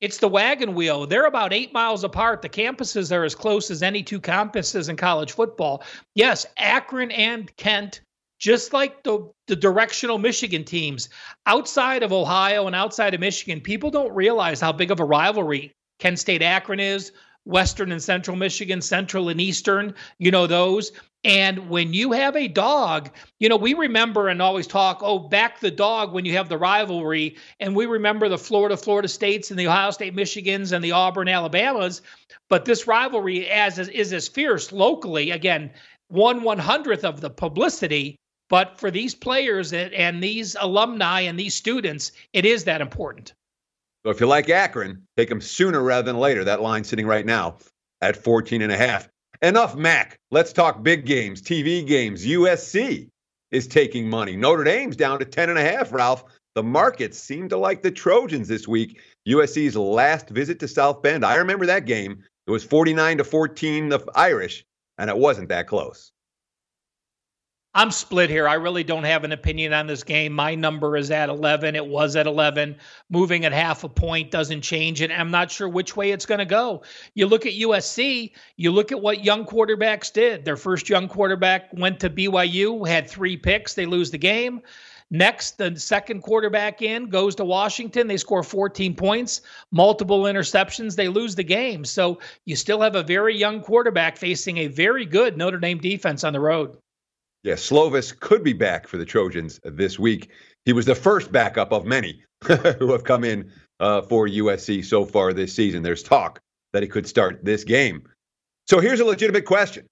It's 0.00 0.18
the 0.18 0.28
wagon 0.28 0.74
wheel. 0.74 1.06
They're 1.06 1.26
about 1.26 1.52
eight 1.52 1.74
miles 1.74 2.04
apart. 2.04 2.40
The 2.40 2.48
campuses 2.48 3.14
are 3.14 3.24
as 3.24 3.34
close 3.34 3.70
as 3.70 3.82
any 3.82 4.02
two 4.02 4.20
campuses 4.20 4.88
in 4.88 4.96
college 4.96 5.32
football. 5.32 5.82
Yes, 6.14 6.46
Akron 6.56 7.10
and 7.10 7.54
Kent, 7.56 8.00
just 8.38 8.72
like 8.72 9.02
the, 9.02 9.30
the 9.46 9.56
directional 9.56 10.16
Michigan 10.16 10.64
teams, 10.64 11.10
outside 11.44 12.02
of 12.02 12.12
Ohio 12.12 12.66
and 12.66 12.74
outside 12.74 13.12
of 13.12 13.20
Michigan, 13.20 13.60
people 13.60 13.90
don't 13.90 14.14
realize 14.14 14.60
how 14.60 14.72
big 14.72 14.90
of 14.90 15.00
a 15.00 15.04
rivalry 15.04 15.74
Kent 15.98 16.18
State 16.18 16.42
Akron 16.42 16.80
is, 16.80 17.12
Western 17.44 17.92
and 17.92 18.02
Central 18.02 18.36
Michigan, 18.36 18.80
Central 18.80 19.28
and 19.28 19.40
Eastern, 19.40 19.94
you 20.18 20.30
know, 20.30 20.46
those. 20.46 20.92
And 21.22 21.68
when 21.68 21.92
you 21.92 22.12
have 22.12 22.34
a 22.34 22.48
dog, 22.48 23.10
you 23.38 23.48
know, 23.48 23.56
we 23.56 23.74
remember 23.74 24.28
and 24.28 24.40
always 24.40 24.66
talk, 24.66 25.00
oh, 25.02 25.18
back 25.18 25.60
the 25.60 25.70
dog 25.70 26.14
when 26.14 26.24
you 26.24 26.32
have 26.36 26.48
the 26.48 26.56
rivalry. 26.56 27.36
And 27.58 27.76
we 27.76 27.84
remember 27.84 28.28
the 28.28 28.38
Florida, 28.38 28.76
Florida 28.76 29.08
States 29.08 29.50
and 29.50 29.60
the 29.60 29.66
Ohio 29.66 29.90
State, 29.90 30.16
Michigans 30.16 30.72
and 30.72 30.82
the 30.82 30.92
Auburn, 30.92 31.28
Alabamas. 31.28 32.00
But 32.48 32.64
this 32.64 32.86
rivalry 32.86 33.48
as 33.50 33.78
is 33.78 34.12
as 34.12 34.28
fierce 34.28 34.72
locally. 34.72 35.30
Again, 35.30 35.70
one 36.08 36.42
one 36.42 36.58
hundredth 36.58 37.04
of 37.04 37.20
the 37.20 37.30
publicity. 37.30 38.16
But 38.48 38.80
for 38.80 38.90
these 38.90 39.14
players 39.14 39.72
and 39.72 40.22
these 40.22 40.56
alumni 40.58 41.20
and 41.20 41.38
these 41.38 41.54
students, 41.54 42.12
it 42.32 42.44
is 42.44 42.64
that 42.64 42.80
important. 42.80 43.34
So 44.04 44.10
if 44.10 44.18
you 44.18 44.26
like 44.26 44.48
Akron, 44.48 45.06
take 45.18 45.28
them 45.28 45.42
sooner 45.42 45.82
rather 45.82 46.06
than 46.06 46.18
later. 46.18 46.44
That 46.44 46.62
line 46.62 46.82
sitting 46.82 47.06
right 47.06 47.26
now 47.26 47.58
at 48.00 48.16
14 48.16 48.62
and 48.62 48.72
a 48.72 48.76
half. 48.76 49.09
Enough 49.42 49.74
MAC. 49.74 50.18
Let's 50.30 50.52
talk 50.52 50.82
big 50.82 51.06
games, 51.06 51.40
TV 51.40 51.86
games. 51.86 52.26
USC 52.26 53.08
is 53.50 53.66
taking 53.66 54.10
money. 54.10 54.36
Notre 54.36 54.64
Dame's 54.64 54.96
down 54.96 55.18
to 55.18 55.24
10 55.24 55.48
and 55.48 55.58
a 55.58 55.62
half, 55.62 55.92
Ralph. 55.92 56.24
The 56.54 56.62
markets 56.62 57.18
seem 57.18 57.48
to 57.48 57.56
like 57.56 57.80
the 57.80 57.90
Trojans 57.90 58.48
this 58.48 58.68
week. 58.68 59.00
USC's 59.26 59.76
last 59.76 60.28
visit 60.28 60.60
to 60.60 60.68
South 60.68 61.02
Bend. 61.02 61.24
I 61.24 61.36
remember 61.36 61.64
that 61.66 61.86
game. 61.86 62.22
It 62.46 62.50
was 62.50 62.64
49 62.64 63.16
to 63.16 63.24
14 63.24 63.88
the 63.88 64.04
Irish, 64.14 64.62
and 64.98 65.08
it 65.08 65.16
wasn't 65.16 65.48
that 65.48 65.68
close. 65.68 66.12
I'm 67.72 67.92
split 67.92 68.30
here. 68.30 68.48
I 68.48 68.54
really 68.54 68.82
don't 68.82 69.04
have 69.04 69.22
an 69.22 69.30
opinion 69.30 69.72
on 69.72 69.86
this 69.86 70.02
game. 70.02 70.32
My 70.32 70.56
number 70.56 70.96
is 70.96 71.12
at 71.12 71.28
11. 71.28 71.76
It 71.76 71.86
was 71.86 72.16
at 72.16 72.26
11. 72.26 72.76
Moving 73.10 73.44
at 73.44 73.52
half 73.52 73.84
a 73.84 73.88
point 73.88 74.32
doesn't 74.32 74.62
change 74.62 75.02
it. 75.02 75.12
I'm 75.12 75.30
not 75.30 75.52
sure 75.52 75.68
which 75.68 75.94
way 75.94 76.10
it's 76.10 76.26
going 76.26 76.40
to 76.40 76.44
go. 76.44 76.82
You 77.14 77.26
look 77.26 77.46
at 77.46 77.52
USC, 77.52 78.32
you 78.56 78.72
look 78.72 78.90
at 78.90 79.00
what 79.00 79.22
young 79.22 79.46
quarterbacks 79.46 80.12
did. 80.12 80.44
Their 80.44 80.56
first 80.56 80.88
young 80.88 81.06
quarterback 81.06 81.70
went 81.72 82.00
to 82.00 82.10
BYU, 82.10 82.88
had 82.88 83.08
three 83.08 83.36
picks. 83.36 83.74
They 83.74 83.86
lose 83.86 84.10
the 84.10 84.18
game. 84.18 84.62
Next, 85.12 85.56
the 85.56 85.78
second 85.78 86.22
quarterback 86.22 86.82
in 86.82 87.08
goes 87.08 87.36
to 87.36 87.44
Washington. 87.44 88.08
They 88.08 88.16
score 88.16 88.42
14 88.42 88.96
points, 88.96 89.42
multiple 89.70 90.24
interceptions. 90.24 90.96
They 90.96 91.06
lose 91.06 91.36
the 91.36 91.44
game. 91.44 91.84
So 91.84 92.18
you 92.46 92.56
still 92.56 92.80
have 92.80 92.96
a 92.96 93.04
very 93.04 93.36
young 93.36 93.60
quarterback 93.60 94.16
facing 94.16 94.58
a 94.58 94.66
very 94.66 95.06
good 95.06 95.36
Notre 95.36 95.58
Dame 95.58 95.78
defense 95.78 96.24
on 96.24 96.32
the 96.32 96.40
road. 96.40 96.76
Yeah, 97.42 97.54
Slovis 97.54 98.18
could 98.18 98.44
be 98.44 98.52
back 98.52 98.86
for 98.86 98.98
the 98.98 99.04
Trojans 99.04 99.60
this 99.64 99.98
week. 99.98 100.30
He 100.66 100.72
was 100.72 100.84
the 100.84 100.94
first 100.94 101.32
backup 101.32 101.72
of 101.72 101.86
many 101.86 102.22
who 102.44 102.92
have 102.92 103.04
come 103.04 103.24
in 103.24 103.50
uh, 103.80 104.02
for 104.02 104.28
USC 104.28 104.84
so 104.84 105.06
far 105.06 105.32
this 105.32 105.54
season. 105.54 105.82
There's 105.82 106.02
talk 106.02 106.40
that 106.72 106.82
he 106.82 106.88
could 106.88 107.06
start 107.06 107.44
this 107.44 107.64
game. 107.64 108.02
So 108.68 108.78
here's 108.78 109.00
a 109.00 109.04
legitimate 109.04 109.46
question. 109.46 109.86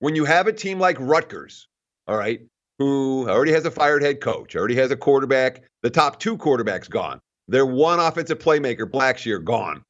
When 0.00 0.14
you 0.14 0.24
have 0.24 0.46
a 0.46 0.52
team 0.52 0.78
like 0.78 0.96
Rutgers, 1.00 1.66
all 2.06 2.16
right, 2.16 2.40
who 2.78 3.28
already 3.28 3.52
has 3.52 3.64
a 3.64 3.70
fired 3.70 4.02
head 4.02 4.20
coach, 4.20 4.54
already 4.54 4.76
has 4.76 4.90
a 4.90 4.96
quarterback, 4.96 5.62
the 5.82 5.90
top 5.90 6.20
two 6.20 6.36
quarterbacks 6.36 6.88
gone, 6.88 7.20
their 7.48 7.66
one 7.66 7.98
offensive 7.98 8.38
playmaker, 8.38 8.90
Blackshear, 8.90 9.42
gone, 9.42 9.82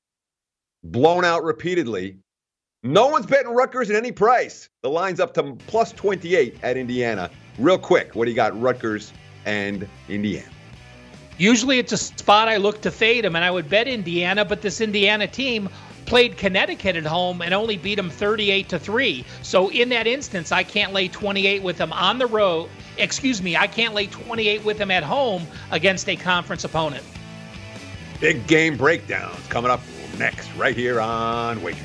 blown 0.85 1.25
out 1.25 1.45
repeatedly 1.45 2.19
no 2.83 3.09
one's 3.09 3.27
betting 3.27 3.53
Rutgers 3.53 3.91
at 3.91 3.97
any 3.97 4.11
price. 4.11 4.71
The 4.83 4.89
line's 4.89 5.21
up 5.21 5.35
to 5.35 5.55
plus 5.67 5.93
28 5.93 6.57
at 6.63 6.77
Indiana. 6.79 7.31
Real 7.59 7.79
quick, 7.79 8.15
what 8.15 8.25
do 8.25 8.31
you 8.31 8.37
got, 8.37 8.59
Rutgers 8.59 9.13
and 9.45 9.87
Indiana? 10.09 10.49
Usually 11.37 11.79
it's 11.79 11.93
a 11.93 11.99
spot 11.99 12.49
I 12.49 12.57
look 12.57 12.81
to 12.83 12.91
fade 12.91 13.25
them, 13.25 13.37
and 13.37 13.45
I 13.45 13.51
would 13.51 13.69
bet 13.69 13.87
Indiana, 13.87 14.45
but 14.45 14.63
this 14.63 14.81
Indiana 14.81 15.27
team 15.27 15.69
played 16.07 16.39
Connecticut 16.39 16.97
at 16.97 17.05
home 17.05 17.43
and 17.43 17.53
only 17.53 17.77
beat 17.77 17.97
them 17.97 18.11
38 18.11 18.69
to 18.71 18.79
3. 18.79 19.25
So 19.43 19.71
in 19.71 19.91
that 19.91 20.07
instance, 20.07 20.51
I 20.51 20.63
can't 20.63 20.93
lay 20.93 21.09
28 21.09 21.63
with 21.63 21.77
them 21.77 21.93
on 21.93 22.19
the 22.19 22.27
road. 22.27 22.69
Excuse 22.97 23.43
me, 23.43 23.57
I 23.57 23.67
can't 23.67 23.95
lay 23.95 24.07
28 24.07 24.65
with 24.65 24.79
them 24.79 24.91
at 24.91 25.03
home 25.03 25.47
against 25.71 26.09
a 26.09 26.17
conference 26.17 26.65
opponent. 26.65 27.05
Big 28.21 28.47
game 28.47 28.77
breakdowns 28.77 29.47
coming 29.49 29.71
up 29.71 29.81
next, 30.19 30.51
right 30.57 30.77
here 30.77 31.01
on 31.01 31.63
Wager 31.63 31.85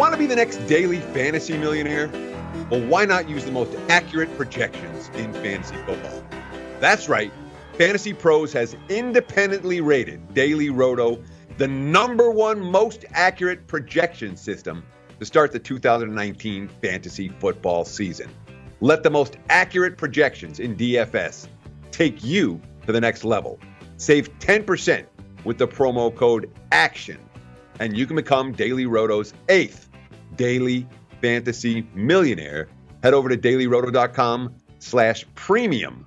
Want 0.00 0.14
to 0.14 0.18
be 0.18 0.24
the 0.24 0.34
next 0.34 0.56
daily 0.66 0.98
fantasy 0.98 1.58
millionaire? 1.58 2.08
Well, 2.70 2.80
why 2.86 3.04
not 3.04 3.28
use 3.28 3.44
the 3.44 3.52
most 3.52 3.76
accurate 3.90 4.34
projections 4.34 5.10
in 5.10 5.30
fantasy 5.34 5.76
football? 5.84 6.24
That's 6.80 7.06
right. 7.06 7.30
Fantasy 7.74 8.14
Pros 8.14 8.50
has 8.54 8.74
independently 8.88 9.82
rated 9.82 10.32
Daily 10.32 10.70
Roto 10.70 11.22
the 11.58 11.68
number 11.68 12.30
one 12.30 12.62
most 12.62 13.04
accurate 13.10 13.66
projection 13.66 14.38
system 14.38 14.84
to 15.18 15.26
start 15.26 15.52
the 15.52 15.58
2019 15.58 16.70
fantasy 16.80 17.28
football 17.28 17.84
season. 17.84 18.30
Let 18.80 19.02
the 19.02 19.10
most 19.10 19.36
accurate 19.50 19.98
projections 19.98 20.60
in 20.60 20.76
DFS 20.76 21.46
take 21.90 22.24
you 22.24 22.58
to 22.86 22.92
the 22.92 23.02
next 23.02 23.22
level. 23.22 23.60
Save 23.98 24.30
10% 24.38 25.04
with 25.44 25.58
the 25.58 25.68
promo 25.68 26.14
code 26.16 26.50
ACTION, 26.72 27.20
and 27.80 27.94
you 27.94 28.06
can 28.06 28.16
become 28.16 28.52
Daily 28.52 28.86
Roto's 28.86 29.34
eighth 29.50 29.88
daily 30.36 30.86
fantasy 31.20 31.86
millionaire. 31.94 32.68
Head 33.02 33.14
over 33.14 33.28
to 33.28 33.36
dailyroto.com 33.36 34.54
slash 34.78 35.24
premium 35.34 36.06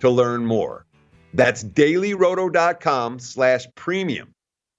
to 0.00 0.10
learn 0.10 0.44
more. 0.44 0.86
That's 1.32 1.64
dailyroto.com 1.64 3.18
slash 3.18 3.66
premium. 3.74 4.32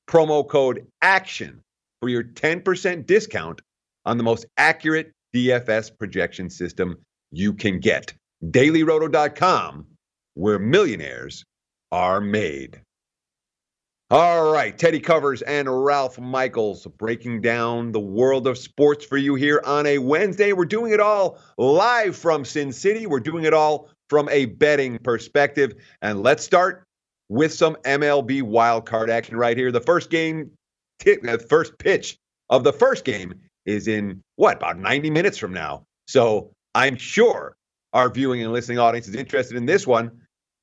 Promo 0.08 0.48
code 0.48 0.88
ACTION 1.02 1.62
for 2.02 2.10
your 2.10 2.24
10% 2.24 3.06
discount 3.06 3.62
on 4.06 4.18
the 4.18 4.24
most 4.24 4.46
accurate 4.58 5.12
DFS 5.36 5.92
projection 5.98 6.50
system 6.50 6.98
you 7.32 7.54
can 7.54 7.80
get. 7.80 8.14
dailyroto.com, 8.44 9.86
where 10.36 10.60
millionaires 10.60 11.44
are 11.92 12.22
made. 12.22 12.82
All 14.12 14.52
right, 14.52 14.78
Teddy 14.78 15.00
Covers 15.00 15.42
and 15.42 15.84
Ralph 15.84 16.20
Michaels 16.20 16.86
breaking 16.86 17.42
down 17.42 17.92
the 17.92 18.00
world 18.00 18.46
of 18.46 18.56
sports 18.56 19.04
for 19.04 19.18
you 19.18 19.34
here 19.34 19.64
on 19.66 19.88
a 19.88 19.98
Wednesday. 19.98 20.54
We're 20.54 20.66
doing 20.66 20.94
it 20.94 21.00
all 21.00 21.40
live 21.58 22.16
from 22.16 22.46
Sin 22.46 22.72
City. 22.72 23.08
We're 23.08 23.20
doing 23.20 23.46
it 23.46 23.54
all 23.56 23.90
from 24.08 24.30
a 24.30 24.46
betting 24.46 25.00
perspective. 25.00 25.74
And 26.04 26.22
let's 26.22 26.44
start 26.44 26.84
with 27.30 27.52
some 27.52 27.78
MLB 27.78 28.44
wildcard 28.44 29.10
action 29.10 29.38
right 29.38 29.58
here. 29.58 29.72
The 29.72 29.82
first 29.82 30.12
game, 30.12 30.52
t- 31.00 31.18
the 31.24 31.34
uh, 31.34 31.38
first 31.40 31.76
pitch 31.80 32.20
of 32.52 32.64
the 32.64 32.74
first 32.74 33.06
game 33.06 33.34
is 33.66 33.88
in 33.88 34.22
what, 34.36 34.58
about 34.58 34.78
90 34.78 35.10
minutes 35.10 35.40
from 35.40 35.52
now. 35.52 35.84
So 36.08 36.52
I'm 36.76 36.96
sure 36.96 37.58
our 37.92 38.12
viewing 38.12 38.44
and 38.44 38.54
listening 38.54 38.78
audience 38.78 39.08
is 39.08 39.16
interested 39.16 39.58
in 39.58 39.66
this 39.66 39.88
one. 39.88 40.12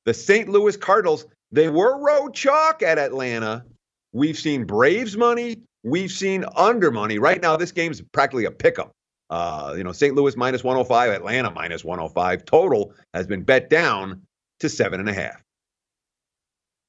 The 0.05 0.13
St. 0.13 0.47
Louis 0.47 0.77
Cardinals 0.77 1.25
they 1.53 1.69
were 1.69 1.99
road 1.99 2.33
chalk 2.33 2.81
at 2.81 2.97
Atlanta. 2.97 3.63
We've 4.11 4.37
seen 4.37 4.65
Braves 4.65 5.15
money. 5.15 5.57
We've 5.83 6.11
seen 6.11 6.45
under 6.55 6.89
money. 6.89 7.19
Right 7.19 7.41
now, 7.41 7.55
this 7.55 7.71
game's 7.71 8.01
practically 8.01 8.45
a 8.45 8.51
pick'em. 8.51 8.89
Uh, 9.29 9.75
you 9.77 9.83
know, 9.83 9.91
St. 9.91 10.15
Louis 10.15 10.35
minus 10.35 10.63
105, 10.63 11.11
Atlanta 11.11 11.51
minus 11.51 11.83
105. 11.83 12.45
Total 12.45 12.91
has 13.13 13.27
been 13.27 13.43
bet 13.43 13.69
down 13.69 14.21
to 14.61 14.67
seven 14.67 14.99
and 14.99 15.07
a 15.07 15.13
half. 15.13 15.43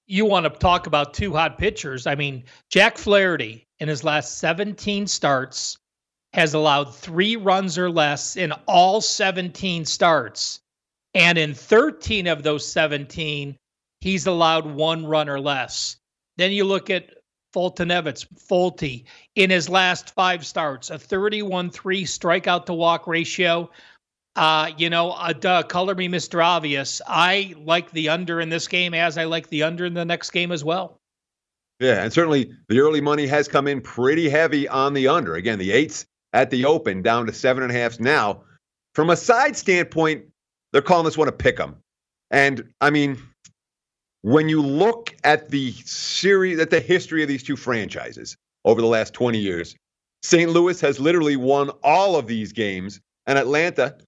You 0.06 0.24
want 0.24 0.44
to 0.44 0.50
talk 0.50 0.86
about 0.86 1.12
two 1.12 1.32
hot 1.32 1.58
pitchers? 1.58 2.06
I 2.06 2.14
mean, 2.14 2.44
Jack 2.70 2.96
Flaherty 2.96 3.66
in 3.80 3.88
his 3.88 4.02
last 4.02 4.38
17 4.38 5.06
starts 5.06 5.76
has 6.32 6.54
allowed 6.54 6.94
three 6.94 7.36
runs 7.36 7.78
or 7.78 7.90
less 7.90 8.36
in 8.36 8.52
all 8.66 9.02
17 9.02 9.84
starts. 9.84 10.60
And 11.14 11.36
in 11.36 11.54
13 11.54 12.26
of 12.26 12.42
those 12.42 12.66
17, 12.66 13.56
he's 14.04 14.26
allowed 14.26 14.66
one 14.66 15.06
run 15.06 15.30
or 15.30 15.40
less. 15.40 15.96
Then 16.36 16.52
you 16.52 16.64
look 16.64 16.90
at 16.90 17.08
Foltynewicz, 17.54 18.26
Folty, 18.36 19.06
in 19.34 19.48
his 19.48 19.70
last 19.70 20.14
five 20.14 20.44
starts, 20.44 20.90
a 20.90 20.98
31 20.98 21.70
3 21.70 22.04
strikeout 22.04 22.66
to 22.66 22.74
walk 22.74 23.06
ratio. 23.06 23.70
Uh, 24.36 24.70
you 24.76 24.90
know, 24.90 25.12
uh, 25.12 25.32
duh, 25.32 25.62
color 25.62 25.94
me 25.94 26.06
Mr. 26.06 26.44
Obvious. 26.44 27.00
I 27.06 27.54
like 27.56 27.92
the 27.92 28.10
under 28.10 28.42
in 28.42 28.50
this 28.50 28.68
game 28.68 28.92
as 28.92 29.16
I 29.16 29.24
like 29.24 29.48
the 29.48 29.62
under 29.62 29.86
in 29.86 29.94
the 29.94 30.04
next 30.04 30.32
game 30.32 30.52
as 30.52 30.62
well. 30.62 31.00
Yeah, 31.80 32.02
and 32.02 32.12
certainly 32.12 32.52
the 32.68 32.80
early 32.80 33.00
money 33.00 33.26
has 33.26 33.48
come 33.48 33.66
in 33.66 33.80
pretty 33.80 34.28
heavy 34.28 34.68
on 34.68 34.92
the 34.92 35.08
under. 35.08 35.36
Again, 35.36 35.58
the 35.58 35.72
eights 35.72 36.04
at 36.34 36.50
the 36.50 36.66
open 36.66 37.00
down 37.00 37.24
to 37.26 37.32
seven 37.32 37.62
and 37.62 37.72
a 37.72 37.74
half 37.74 37.98
now. 37.98 38.42
From 38.94 39.08
a 39.08 39.16
side 39.16 39.56
standpoint, 39.56 40.26
they're 40.72 40.82
calling 40.82 41.06
this 41.06 41.16
one 41.16 41.28
a 41.28 41.32
pick 41.32 41.58
'em. 41.58 41.76
And 42.30 42.72
I 42.80 42.90
mean, 42.90 43.18
when 44.24 44.48
you 44.48 44.62
look 44.62 45.14
at 45.22 45.50
the 45.50 45.72
series, 45.84 46.58
at 46.58 46.70
the 46.70 46.80
history 46.80 47.20
of 47.20 47.28
these 47.28 47.42
two 47.42 47.56
franchises 47.56 48.38
over 48.64 48.80
the 48.80 48.86
last 48.86 49.12
20 49.12 49.36
years, 49.36 49.76
St. 50.22 50.50
Louis 50.50 50.80
has 50.80 50.98
literally 50.98 51.36
won 51.36 51.68
all 51.82 52.16
of 52.16 52.26
these 52.26 52.50
games, 52.50 53.02
and 53.26 53.38
Atlanta 53.38 53.98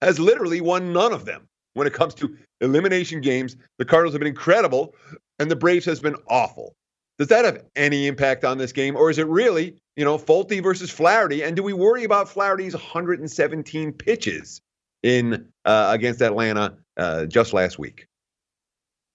has 0.00 0.18
literally 0.18 0.62
won 0.62 0.94
none 0.94 1.12
of 1.12 1.26
them. 1.26 1.46
When 1.74 1.86
it 1.86 1.92
comes 1.92 2.14
to 2.14 2.34
elimination 2.62 3.20
games, 3.20 3.56
the 3.76 3.84
Cardinals 3.84 4.14
have 4.14 4.20
been 4.20 4.28
incredible, 4.28 4.94
and 5.38 5.50
the 5.50 5.56
Braves 5.56 5.84
has 5.84 6.00
been 6.00 6.16
awful. 6.30 6.72
Does 7.18 7.28
that 7.28 7.44
have 7.44 7.62
any 7.76 8.06
impact 8.06 8.46
on 8.46 8.56
this 8.56 8.72
game, 8.72 8.96
or 8.96 9.10
is 9.10 9.18
it 9.18 9.26
really, 9.26 9.76
you 9.96 10.04
know, 10.04 10.16
Folty 10.16 10.62
versus 10.62 10.90
Flaherty? 10.90 11.42
And 11.42 11.54
do 11.54 11.62
we 11.62 11.74
worry 11.74 12.04
about 12.04 12.30
Flaherty's 12.30 12.72
117 12.72 13.92
pitches 13.92 14.62
in 15.02 15.46
uh, 15.66 15.90
against 15.92 16.22
Atlanta 16.22 16.74
uh, 16.96 17.26
just 17.26 17.52
last 17.52 17.78
week? 17.78 18.06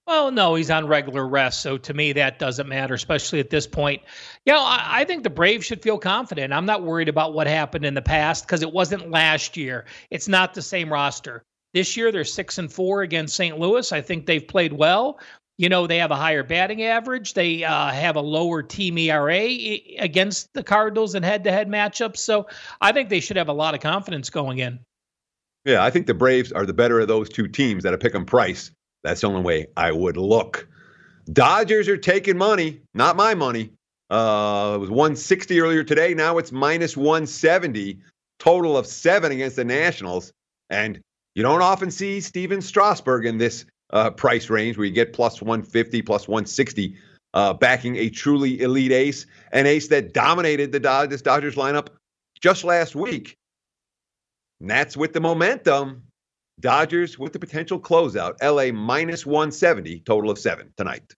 Well, 0.06 0.32
no, 0.32 0.56
he's 0.56 0.70
on 0.70 0.88
regular 0.88 1.26
rest. 1.26 1.62
So 1.62 1.78
to 1.78 1.94
me, 1.94 2.14
that 2.14 2.38
doesn't 2.38 2.68
matter, 2.68 2.94
especially 2.94 3.40
at 3.40 3.50
this 3.50 3.66
point. 3.66 4.02
You 4.46 4.54
know, 4.54 4.62
I, 4.62 4.82
I 5.00 5.04
think 5.06 5.24
the 5.24 5.30
Braves 5.30 5.66
should 5.66 5.82
feel 5.82 5.98
confident. 5.98 6.52
I'm 6.52 6.66
not 6.66 6.84
worried 6.84 7.08
about 7.08 7.34
what 7.34 7.48
happened 7.48 7.86
in 7.86 7.94
the 7.94 8.02
past 8.02 8.46
because 8.46 8.64
it 8.64 8.74
wasn't 8.74 9.12
last 9.12 9.56
year. 9.56 9.86
It's 10.10 10.28
not 10.28 10.54
the 10.54 10.62
same 10.62 10.92
roster. 10.92 11.44
This 11.74 11.96
year, 11.96 12.12
they're 12.12 12.26
six 12.26 12.58
and 12.58 12.72
four 12.72 13.02
against 13.02 13.36
St. 13.36 13.58
Louis. 13.58 13.92
I 13.92 14.02
think 14.02 14.26
they've 14.26 14.46
played 14.46 14.74
well. 14.74 15.20
You 15.58 15.70
know, 15.70 15.88
they 15.88 16.00
have 16.00 16.12
a 16.12 16.16
higher 16.16 16.44
batting 16.44 16.84
average. 16.84 17.34
They 17.34 17.64
uh, 17.64 17.92
have 17.92 18.16
a 18.16 18.22
lower 18.22 18.62
team 18.62 18.98
ERA 18.98 19.48
against 20.00 20.52
the 20.54 20.64
Cardinals 20.64 21.16
in 21.16 21.24
head 21.24 21.46
to 21.46 21.52
head 21.52 21.70
matchups. 21.70 22.18
So 22.18 22.48
I 22.82 22.92
think 22.92 23.10
they 23.10 23.20
should 23.20 23.38
have 23.38 23.50
a 23.50 23.54
lot 23.54 23.74
of 23.74 23.80
confidence 23.80 24.30
going 24.30 24.60
in. 24.60 24.80
Yeah, 25.64 25.84
I 25.84 25.92
think 25.92 26.08
the 26.08 26.14
Braves 26.14 26.52
are 26.52 26.66
the 26.66 26.74
better 26.74 27.00
of 27.00 27.08
those 27.08 27.30
two 27.30 27.48
teams 27.48 27.86
at 27.86 27.94
a 27.94 27.98
pick 27.98 28.14
'em 28.14 28.26
price. 28.26 28.72
That's 29.04 29.22
the 29.22 29.28
only 29.28 29.42
way 29.42 29.68
I 29.76 29.92
would 29.92 30.18
look. 30.18 30.68
Dodgers 31.32 31.88
are 31.88 31.98
taking 31.98 32.38
money, 32.38 32.82
not 32.94 33.16
my 33.16 33.34
money. 33.34 33.72
Uh, 34.10 34.74
it 34.76 34.80
was 34.80 34.90
160 34.90 35.60
earlier 35.60 35.84
today. 35.84 36.14
Now 36.14 36.38
it's 36.38 36.52
minus 36.52 36.98
170. 36.98 38.00
Total 38.40 38.78
of 38.78 38.86
seven 38.86 39.32
against 39.32 39.56
the 39.56 39.64
Nationals. 39.64 40.34
And 40.70 41.00
you 41.36 41.44
don't 41.44 41.62
often 41.62 41.92
see 41.92 42.20
Stephen 42.20 42.62
Strasburg 42.62 43.26
in 43.26 43.38
this 43.38 43.66
uh, 43.92 44.12
price 44.12 44.50
range 44.50 44.78
where 44.78 44.86
you 44.86 44.92
get 44.92 45.14
plus 45.14 45.42
150, 45.42 46.02
plus 46.02 46.28
160, 46.28 46.96
uh, 47.34 47.54
backing 47.54 47.96
a 47.96 48.10
truly 48.10 48.62
elite 48.62 48.92
ace, 48.92 49.26
an 49.52 49.66
ace 49.66 49.88
that 49.88 50.14
dominated 50.14 50.72
the 50.72 50.80
Dodgers, 50.80 51.22
Dodgers 51.22 51.56
lineup 51.56 51.88
just 52.42 52.64
last 52.64 52.96
week. 52.96 53.38
And 54.60 54.70
that's 54.70 54.98
with 54.98 55.14
the 55.14 55.22
momentum. 55.22 56.04
Dodgers 56.60 57.18
with 57.18 57.34
the 57.34 57.40
potential 57.40 57.80
closeout. 57.80 58.42
LA 58.42 58.72
minus 58.72 59.26
170, 59.26 60.02
total 60.02 60.30
of 60.30 60.40
seven 60.40 60.74
tonight. 60.78 61.14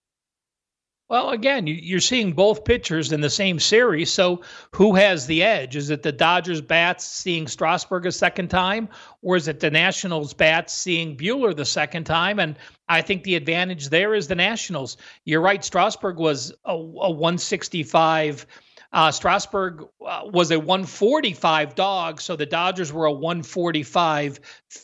Well, 1.07 1.29
again, 1.29 1.67
you're 1.67 1.99
seeing 1.99 2.33
both 2.33 2.65
pitchers 2.65 3.11
in 3.11 3.21
the 3.21 3.29
same 3.29 3.59
series. 3.59 4.11
So, 4.11 4.41
who 4.71 4.95
has 4.95 5.27
the 5.27 5.43
edge? 5.43 5.75
Is 5.75 5.91
it 5.91 6.01
the 6.01 6.11
Dodgers 6.11 6.61
bats 6.61 7.05
seeing 7.05 7.45
Strasburg 7.45 8.07
a 8.07 8.11
second 8.11 8.47
time, 8.47 8.89
or 9.21 9.35
is 9.35 9.47
it 9.47 9.59
the 9.59 9.69
Nationals 9.69 10.33
bats 10.33 10.73
seeing 10.73 11.15
Buehler 11.15 11.55
the 11.55 11.63
second 11.63 12.05
time? 12.05 12.39
And 12.39 12.57
I 12.89 13.03
think 13.03 13.23
the 13.23 13.35
advantage 13.35 13.89
there 13.89 14.15
is 14.15 14.27
the 14.27 14.33
Nationals. 14.33 14.97
You're 15.25 15.41
right. 15.41 15.63
Strasburg 15.63 16.17
was 16.17 16.51
a, 16.65 16.73
a 16.73 17.11
165 17.11 18.47
uh, 18.93 19.11
Strasburg 19.11 19.87
uh, 20.05 20.21
was 20.25 20.51
a 20.51 20.59
145 20.59 21.75
dog, 21.75 22.21
so 22.21 22.35
the 22.35 22.45
Dodgers 22.45 22.93
were 22.93 23.05
a 23.05 23.11
145, 23.11 24.39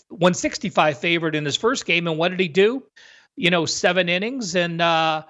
165 0.09 0.97
favorite 0.97 1.35
in 1.35 1.45
his 1.45 1.57
first 1.57 1.85
game. 1.85 2.07
And 2.07 2.17
what 2.17 2.29
did 2.29 2.39
he 2.39 2.47
do? 2.47 2.83
You 3.35 3.49
know, 3.49 3.65
seven 3.65 4.09
innings 4.09 4.55
and 4.55 4.81
uh, 4.81 5.23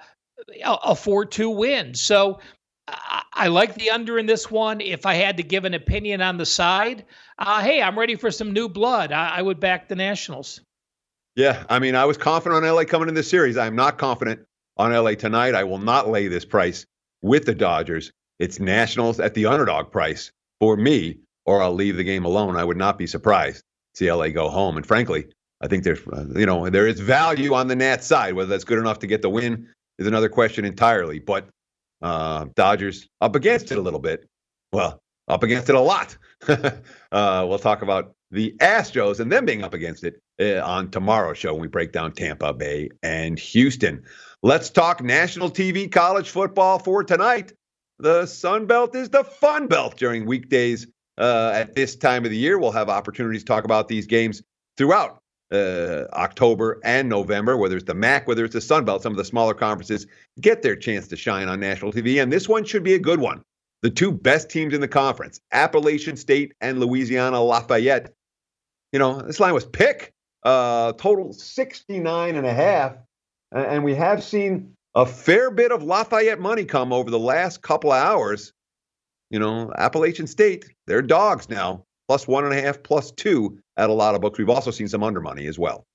a 0.64 0.94
4 0.94 1.24
2 1.26 1.50
win. 1.50 1.94
So 1.94 2.40
I, 2.88 3.22
I 3.32 3.46
like 3.48 3.74
the 3.74 3.90
under 3.90 4.18
in 4.18 4.26
this 4.26 4.50
one. 4.50 4.80
If 4.80 5.06
I 5.06 5.14
had 5.14 5.36
to 5.36 5.42
give 5.42 5.64
an 5.64 5.74
opinion 5.74 6.20
on 6.20 6.36
the 6.36 6.46
side, 6.46 7.04
uh, 7.38 7.62
hey, 7.62 7.82
I'm 7.82 7.98
ready 7.98 8.16
for 8.16 8.30
some 8.30 8.52
new 8.52 8.68
blood. 8.68 9.12
I, 9.12 9.36
I 9.36 9.42
would 9.42 9.60
back 9.60 9.88
the 9.88 9.96
Nationals. 9.96 10.60
Yeah, 11.34 11.64
I 11.70 11.78
mean, 11.78 11.94
I 11.94 12.04
was 12.04 12.18
confident 12.18 12.64
on 12.64 12.74
LA 12.74 12.84
coming 12.84 13.08
in 13.08 13.14
this 13.14 13.30
series. 13.30 13.56
I 13.56 13.66
am 13.66 13.76
not 13.76 13.96
confident 13.96 14.40
on 14.76 14.92
LA 14.92 15.14
tonight. 15.14 15.54
I 15.54 15.64
will 15.64 15.78
not 15.78 16.08
lay 16.08 16.28
this 16.28 16.44
price 16.44 16.84
with 17.22 17.46
the 17.46 17.54
Dodgers. 17.54 18.12
It's 18.42 18.58
Nationals 18.58 19.20
at 19.20 19.34
the 19.34 19.46
underdog 19.46 19.92
price 19.92 20.32
for 20.58 20.76
me, 20.76 21.16
or 21.46 21.62
I'll 21.62 21.72
leave 21.72 21.96
the 21.96 22.02
game 22.02 22.24
alone. 22.24 22.56
I 22.56 22.64
would 22.64 22.76
not 22.76 22.98
be 22.98 23.06
surprised 23.06 23.62
to 23.94 23.98
see 23.98 24.12
LA 24.12 24.30
go 24.30 24.48
home. 24.48 24.76
And 24.76 24.84
frankly, 24.84 25.26
I 25.60 25.68
think 25.68 25.84
there's, 25.84 26.00
uh, 26.08 26.24
you 26.34 26.44
know, 26.44 26.68
there 26.68 26.88
is 26.88 26.98
value 26.98 27.54
on 27.54 27.68
the 27.68 27.76
Nats 27.76 28.04
side. 28.04 28.34
Whether 28.34 28.48
that's 28.48 28.64
good 28.64 28.80
enough 28.80 28.98
to 28.98 29.06
get 29.06 29.22
the 29.22 29.30
win 29.30 29.68
is 30.00 30.08
another 30.08 30.28
question 30.28 30.64
entirely. 30.64 31.20
But 31.20 31.50
uh, 32.02 32.46
Dodgers 32.56 33.08
up 33.20 33.36
against 33.36 33.70
it 33.70 33.78
a 33.78 33.80
little 33.80 34.00
bit. 34.00 34.28
Well, 34.72 35.00
up 35.28 35.44
against 35.44 35.68
it 35.68 35.76
a 35.76 35.80
lot. 35.80 36.16
uh, 36.48 37.46
we'll 37.48 37.60
talk 37.60 37.82
about 37.82 38.12
the 38.32 38.56
Astros 38.58 39.20
and 39.20 39.30
them 39.30 39.44
being 39.44 39.62
up 39.62 39.72
against 39.72 40.02
it 40.02 40.20
uh, 40.40 40.66
on 40.66 40.90
tomorrow's 40.90 41.38
show 41.38 41.52
when 41.52 41.62
we 41.62 41.68
break 41.68 41.92
down 41.92 42.10
Tampa 42.10 42.52
Bay 42.52 42.88
and 43.04 43.38
Houston. 43.38 44.02
Let's 44.42 44.68
talk 44.68 45.00
national 45.00 45.48
TV 45.48 45.88
college 45.92 46.30
football 46.30 46.80
for 46.80 47.04
tonight. 47.04 47.52
The 47.98 48.26
Sun 48.26 48.66
Belt 48.66 48.94
is 48.96 49.10
the 49.10 49.24
fun 49.24 49.68
belt 49.68 49.96
during 49.96 50.26
weekdays 50.26 50.86
uh, 51.18 51.52
at 51.54 51.74
this 51.74 51.96
time 51.96 52.24
of 52.24 52.30
the 52.30 52.36
year. 52.36 52.58
We'll 52.58 52.72
have 52.72 52.88
opportunities 52.88 53.42
to 53.42 53.46
talk 53.46 53.64
about 53.64 53.88
these 53.88 54.06
games 54.06 54.42
throughout 54.76 55.22
uh, 55.52 56.06
October 56.12 56.80
and 56.84 57.08
November, 57.08 57.56
whether 57.56 57.76
it's 57.76 57.84
the 57.84 57.94
MAC, 57.94 58.26
whether 58.26 58.44
it's 58.44 58.54
the 58.54 58.60
Sun 58.60 58.84
Belt, 58.84 59.02
some 59.02 59.12
of 59.12 59.18
the 59.18 59.24
smaller 59.24 59.54
conferences 59.54 60.06
get 60.40 60.62
their 60.62 60.76
chance 60.76 61.06
to 61.08 61.16
shine 61.16 61.48
on 61.48 61.60
national 61.60 61.92
TV. 61.92 62.22
And 62.22 62.32
this 62.32 62.48
one 62.48 62.64
should 62.64 62.82
be 62.82 62.94
a 62.94 62.98
good 62.98 63.20
one. 63.20 63.42
The 63.82 63.90
two 63.90 64.12
best 64.12 64.48
teams 64.48 64.74
in 64.74 64.80
the 64.80 64.88
conference, 64.88 65.40
Appalachian 65.52 66.16
State 66.16 66.54
and 66.60 66.78
Louisiana 66.78 67.42
Lafayette. 67.42 68.12
You 68.92 68.98
know, 68.98 69.20
this 69.20 69.40
line 69.40 69.54
was 69.54 69.64
pick, 69.64 70.12
uh, 70.44 70.92
total 70.92 71.32
69 71.32 72.36
and 72.36 72.46
a 72.46 72.52
half. 72.52 72.96
And 73.50 73.84
we 73.84 73.94
have 73.94 74.22
seen 74.22 74.74
a 74.94 75.06
fair 75.06 75.50
bit 75.50 75.72
of 75.72 75.82
Lafayette 75.82 76.40
money 76.40 76.64
come 76.64 76.92
over 76.92 77.10
the 77.10 77.18
last 77.18 77.62
couple 77.62 77.92
of 77.92 78.02
hours. 78.02 78.52
You 79.30 79.38
know, 79.38 79.72
Appalachian 79.76 80.26
State, 80.26 80.66
they're 80.86 81.02
dogs 81.02 81.48
now, 81.48 81.84
plus 82.08 82.28
one 82.28 82.44
and 82.44 82.52
a 82.52 82.60
half, 82.60 82.82
plus 82.82 83.10
two 83.10 83.58
at 83.76 83.88
a 83.88 83.92
lot 83.92 84.14
of 84.14 84.20
books. 84.20 84.38
We've 84.38 84.50
also 84.50 84.70
seen 84.70 84.88
some 84.88 85.02
under 85.02 85.20
money 85.20 85.46
as 85.46 85.58
well. 85.58 85.86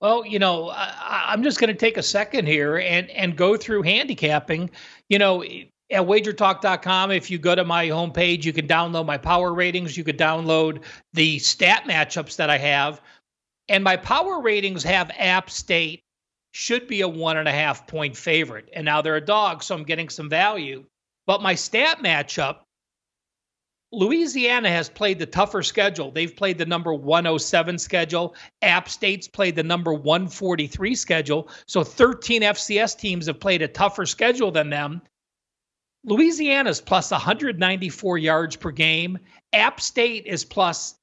Well, 0.00 0.24
you 0.24 0.38
know, 0.38 0.68
I, 0.70 1.32
am 1.32 1.42
just 1.42 1.58
going 1.58 1.68
to 1.68 1.74
take 1.74 1.96
a 1.96 2.02
second 2.02 2.46
here 2.46 2.78
and 2.78 3.10
and 3.10 3.36
go 3.36 3.56
through 3.56 3.82
handicapping. 3.82 4.70
You 5.08 5.18
know, 5.18 5.42
at 5.42 6.02
wagertalk.com, 6.02 7.10
if 7.10 7.30
you 7.30 7.38
go 7.38 7.54
to 7.54 7.64
my 7.64 7.88
homepage, 7.88 8.44
you 8.44 8.52
can 8.52 8.68
download 8.68 9.06
my 9.06 9.18
power 9.18 9.52
ratings. 9.52 9.96
You 9.96 10.04
could 10.04 10.18
download 10.18 10.82
the 11.14 11.38
stat 11.38 11.84
matchups 11.88 12.36
that 12.36 12.50
I 12.50 12.58
have. 12.58 13.00
And 13.68 13.82
my 13.82 13.96
power 13.96 14.40
ratings 14.40 14.82
have 14.82 15.10
App 15.16 15.50
State 15.50 16.03
should 16.54 16.86
be 16.86 17.00
a 17.00 17.08
one 17.08 17.36
and 17.36 17.48
a 17.48 17.52
half 17.52 17.84
point 17.88 18.16
favorite. 18.16 18.68
And 18.72 18.84
now 18.84 19.02
they're 19.02 19.16
a 19.16 19.20
dog, 19.20 19.62
so 19.64 19.74
I'm 19.74 19.82
getting 19.82 20.08
some 20.08 20.30
value. 20.30 20.84
But 21.26 21.42
my 21.42 21.56
stat 21.56 21.98
matchup, 21.98 22.58
Louisiana 23.90 24.70
has 24.70 24.88
played 24.88 25.18
the 25.18 25.26
tougher 25.26 25.64
schedule. 25.64 26.12
They've 26.12 26.34
played 26.34 26.58
the 26.58 26.64
number 26.64 26.94
107 26.94 27.76
schedule. 27.78 28.36
App 28.62 28.88
State's 28.88 29.26
played 29.26 29.56
the 29.56 29.64
number 29.64 29.92
143 29.92 30.94
schedule. 30.94 31.48
So 31.66 31.82
13 31.82 32.42
FCS 32.42 32.96
teams 32.98 33.26
have 33.26 33.40
played 33.40 33.62
a 33.62 33.68
tougher 33.68 34.06
schedule 34.06 34.52
than 34.52 34.70
them. 34.70 35.02
Louisiana's 36.04 36.80
plus 36.80 37.10
194 37.10 38.18
yards 38.18 38.54
per 38.54 38.70
game. 38.70 39.18
App 39.52 39.80
State 39.80 40.26
is 40.26 40.44
plus 40.44 40.94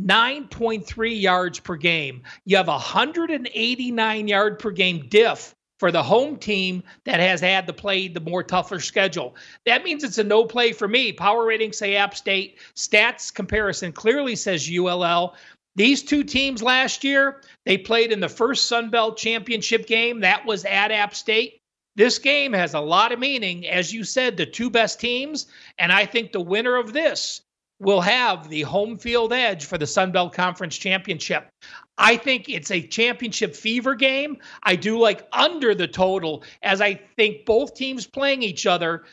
9.3 0.00 1.20
yards 1.20 1.58
per 1.58 1.76
game. 1.76 2.22
You 2.44 2.56
have 2.56 2.68
189 2.68 4.28
yard 4.28 4.58
per 4.58 4.70
game 4.70 5.08
diff 5.08 5.54
for 5.78 5.92
the 5.92 6.02
home 6.02 6.36
team 6.36 6.82
that 7.04 7.20
has 7.20 7.40
had 7.40 7.66
to 7.66 7.72
play 7.72 8.08
the 8.08 8.20
more 8.20 8.42
tougher 8.42 8.80
schedule. 8.80 9.36
That 9.64 9.84
means 9.84 10.04
it's 10.04 10.18
a 10.18 10.24
no 10.24 10.44
play 10.44 10.72
for 10.72 10.88
me. 10.88 11.12
Power 11.12 11.44
rating 11.44 11.72
say 11.72 11.96
App 11.96 12.16
State. 12.16 12.58
Stats 12.74 13.32
comparison 13.32 13.92
clearly 13.92 14.36
says 14.36 14.70
ULL. 14.70 15.34
These 15.76 16.02
two 16.02 16.24
teams 16.24 16.62
last 16.62 17.04
year, 17.04 17.42
they 17.64 17.78
played 17.78 18.10
in 18.10 18.18
the 18.20 18.28
first 18.28 18.66
Sun 18.66 18.90
Belt 18.90 19.16
championship 19.16 19.86
game. 19.86 20.20
That 20.20 20.44
was 20.44 20.64
at 20.64 20.90
App 20.90 21.14
State. 21.14 21.60
This 21.94 22.18
game 22.18 22.52
has 22.52 22.74
a 22.74 22.80
lot 22.80 23.12
of 23.12 23.18
meaning, 23.18 23.66
as 23.66 23.92
you 23.92 24.04
said, 24.04 24.36
the 24.36 24.46
two 24.46 24.70
best 24.70 25.00
teams, 25.00 25.46
and 25.78 25.92
I 25.92 26.06
think 26.06 26.30
the 26.30 26.40
winner 26.40 26.76
of 26.76 26.92
this 26.92 27.42
will 27.80 28.00
have 28.00 28.48
the 28.48 28.62
home 28.62 28.98
field 28.98 29.32
edge 29.32 29.64
for 29.64 29.78
the 29.78 29.86
Sun 29.86 30.12
Belt 30.12 30.32
Conference 30.32 30.76
Championship. 30.76 31.48
I 31.96 32.16
think 32.16 32.48
it's 32.48 32.70
a 32.70 32.80
championship 32.80 33.54
fever 33.54 33.94
game. 33.94 34.38
I 34.62 34.76
do 34.76 34.98
like 34.98 35.26
under 35.32 35.74
the 35.74 35.88
total, 35.88 36.44
as 36.62 36.80
I 36.80 36.94
think 37.16 37.44
both 37.44 37.74
teams 37.74 38.06
playing 38.06 38.42
each 38.42 38.66
other 38.66 39.04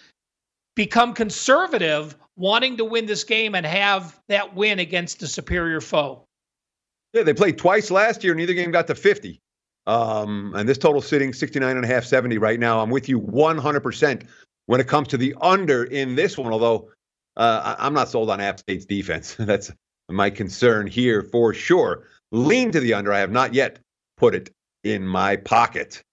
become 0.76 1.14
conservative, 1.14 2.16
wanting 2.36 2.78
to 2.78 2.86
win 2.86 3.06
this 3.06 3.24
game 3.24 3.56
and 3.56 3.66
have 3.66 4.20
that 4.28 4.56
win 4.56 4.80
against 4.80 5.24
a 5.24 5.28
superior 5.28 5.82
foe. 5.82 6.24
Yeah, 7.14 7.24
they 7.24 7.34
played 7.34 7.58
twice 7.58 7.92
last 7.92 8.24
year. 8.24 8.36
Neither 8.36 8.54
game 8.54 8.72
got 8.72 8.88
to 8.88 8.96
50. 8.96 9.40
Um, 9.88 10.54
and 10.56 10.68
this 10.68 10.78
total 10.78 11.02
sitting 11.02 11.32
69 11.32 11.76
and 11.76 11.86
a 11.86 11.88
half, 11.88 12.04
70 12.04 12.38
right 12.40 12.60
now. 12.60 12.82
I'm 12.82 12.90
with 12.90 13.08
you 13.08 13.22
100% 13.22 14.24
when 14.66 14.80
it 14.80 14.88
comes 14.88 15.08
to 15.10 15.18
the 15.18 15.36
under 15.42 15.86
in 15.86 16.16
this 16.16 16.38
one, 16.38 16.52
although 16.52 16.90
uh, 17.38 17.76
I'm 17.78 17.94
not 17.94 18.10
sold 18.10 18.30
on 18.30 18.42
App 18.42 18.60
State's 18.60 18.86
defense. 18.86 19.36
That's 19.40 19.72
my 20.10 20.30
concern 20.30 20.88
here 20.88 21.22
for 21.22 21.54
sure. 21.54 22.08
Lean 22.32 22.72
to 22.72 22.80
the 22.80 22.94
under. 22.94 23.14
I 23.14 23.20
have 23.20 23.32
not 23.32 23.54
yet 23.54 23.80
put 24.18 24.36
it 24.36 24.52
in 24.84 25.06
my 25.08 25.36
pocket. 25.36 26.04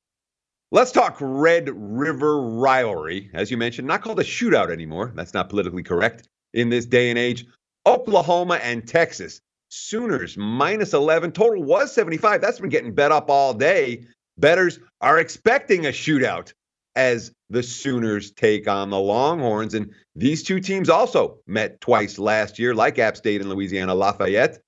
Let's 0.70 0.92
talk 0.92 1.18
Red 1.20 1.68
River 1.74 2.40
rivalry. 2.40 3.30
As 3.34 3.50
you 3.50 3.58
mentioned, 3.58 3.86
not 3.86 4.02
called 4.02 4.20
a 4.20 4.24
shootout 4.24 4.70
anymore. 4.70 5.12
That's 5.14 5.34
not 5.34 5.50
politically 5.50 5.82
correct 5.82 6.28
in 6.54 6.70
this 6.70 6.86
day 6.86 7.10
and 7.10 7.18
age. 7.18 7.46
Oklahoma 7.86 8.54
and 8.62 8.86
Texas. 8.86 9.40
Sooners 9.68 10.36
minus 10.36 10.92
11. 10.92 11.32
Total 11.32 11.62
was 11.62 11.92
75. 11.92 12.40
That's 12.40 12.60
been 12.60 12.70
getting 12.70 12.94
bet 12.94 13.12
up 13.12 13.30
all 13.30 13.54
day. 13.54 14.06
Bettors 14.38 14.78
are 15.00 15.18
expecting 15.18 15.86
a 15.86 15.90
shootout 15.90 16.52
as 16.96 17.32
the 17.52 17.62
Sooners 17.62 18.30
take 18.32 18.66
on 18.66 18.90
the 18.90 18.98
Longhorns. 18.98 19.74
And 19.74 19.92
these 20.16 20.42
two 20.42 20.60
teams 20.60 20.88
also 20.88 21.38
met 21.46 21.80
twice 21.80 22.18
last 22.18 22.58
year, 22.58 22.74
like 22.74 22.98
App 22.98 23.16
State 23.16 23.40
and 23.40 23.50
Louisiana 23.50 23.94
Lafayette. 23.94 24.58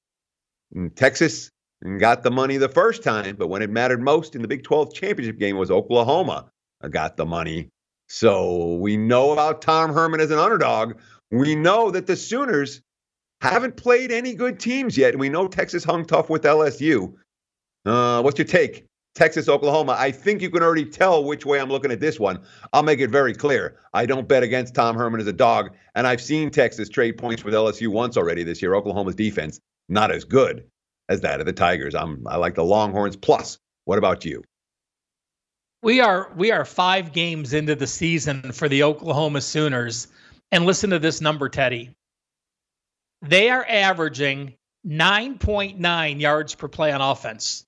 And 0.75 0.95
Texas 0.95 1.51
got 1.99 2.23
the 2.23 2.31
money 2.31 2.57
the 2.57 2.69
first 2.69 3.03
time, 3.03 3.37
but 3.37 3.49
when 3.49 3.63
it 3.63 3.71
mattered 3.71 4.01
most 4.01 4.35
in 4.35 4.43
the 4.43 4.49
Big 4.49 4.65
12 4.65 4.95
championship 4.95 5.39
game 5.39 5.57
was 5.57 5.71
Oklahoma 5.71 6.51
got 6.91 7.17
the 7.17 7.27
money. 7.27 7.71
So 8.09 8.75
we 8.75 8.97
know 8.97 9.33
about 9.33 9.63
Tom 9.63 9.93
Herman 9.93 10.21
as 10.21 10.31
an 10.31 10.39
underdog. 10.39 10.99
We 11.31 11.55
know 11.55 11.91
that 11.91 12.07
the 12.07 12.17
Sooners 12.17 12.83
haven't 13.41 13.77
played 13.77 14.13
any 14.13 14.35
good 14.35 14.61
teams 14.61 14.97
yet. 14.97 15.19
We 15.19 15.29
know 15.29 15.49
Texas 15.49 15.85
hung 15.85 16.05
tough 16.05 16.31
with 16.31 16.43
LSU. 16.43 17.15
Uh, 17.85 18.23
what's 18.23 18.39
your 18.39 18.47
take? 18.47 18.87
Texas, 19.15 19.49
Oklahoma. 19.49 19.95
I 19.97 20.11
think 20.11 20.43
you 20.43 20.51
can 20.51 20.63
already 20.63 20.85
tell 20.85 21.23
which 21.25 21.47
way 21.47 21.61
I'm 21.61 21.69
looking 21.69 21.93
at 21.93 22.01
this 22.01 22.19
one. 22.19 22.41
I'll 22.73 22.83
make 22.83 22.99
it 23.01 23.11
very 23.11 23.33
clear. 23.33 23.77
I 23.93 24.07
don't 24.07 24.27
bet 24.27 24.43
against 24.43 24.75
Tom 24.75 24.97
Herman 24.97 25.21
as 25.21 25.27
a 25.29 25.33
dog, 25.33 25.75
and 25.95 26.07
I've 26.07 26.21
seen 26.21 26.51
Texas 26.51 26.89
trade 26.89 27.17
points 27.17 27.45
with 27.45 27.55
LSU 27.55 27.89
once 27.89 28.17
already 28.17 28.43
this 28.43 28.61
year. 28.61 28.75
Oklahoma's 28.75 29.15
defense 29.15 29.61
not 29.89 30.11
as 30.11 30.25
good 30.25 30.65
as 31.09 31.21
that 31.21 31.39
of 31.39 31.47
the 31.47 31.53
Tigers. 31.53 31.95
I'm 31.95 32.27
I 32.27 32.37
like 32.37 32.55
the 32.55 32.65
Longhorns 32.65 33.17
plus. 33.17 33.59
What 33.85 33.99
about 33.99 34.25
you? 34.25 34.43
We 35.83 36.01
are 36.01 36.33
we 36.37 36.51
are 36.51 36.65
5 36.65 37.13
games 37.13 37.53
into 37.53 37.75
the 37.75 37.87
season 37.87 38.53
for 38.53 38.69
the 38.69 38.83
Oklahoma 38.83 39.43
Sooners. 39.43 40.09
And 40.51 40.67
listen 40.67 40.91
to 40.91 40.99
this 40.99 41.21
number, 41.21 41.49
Teddy. 41.49 41.95
They 43.23 43.51
are 43.51 43.67
averaging 43.69 44.55
9.9 44.87 46.21
yards 46.21 46.55
per 46.55 46.69
play 46.69 46.93
on 46.93 47.01
offense. 47.01 47.64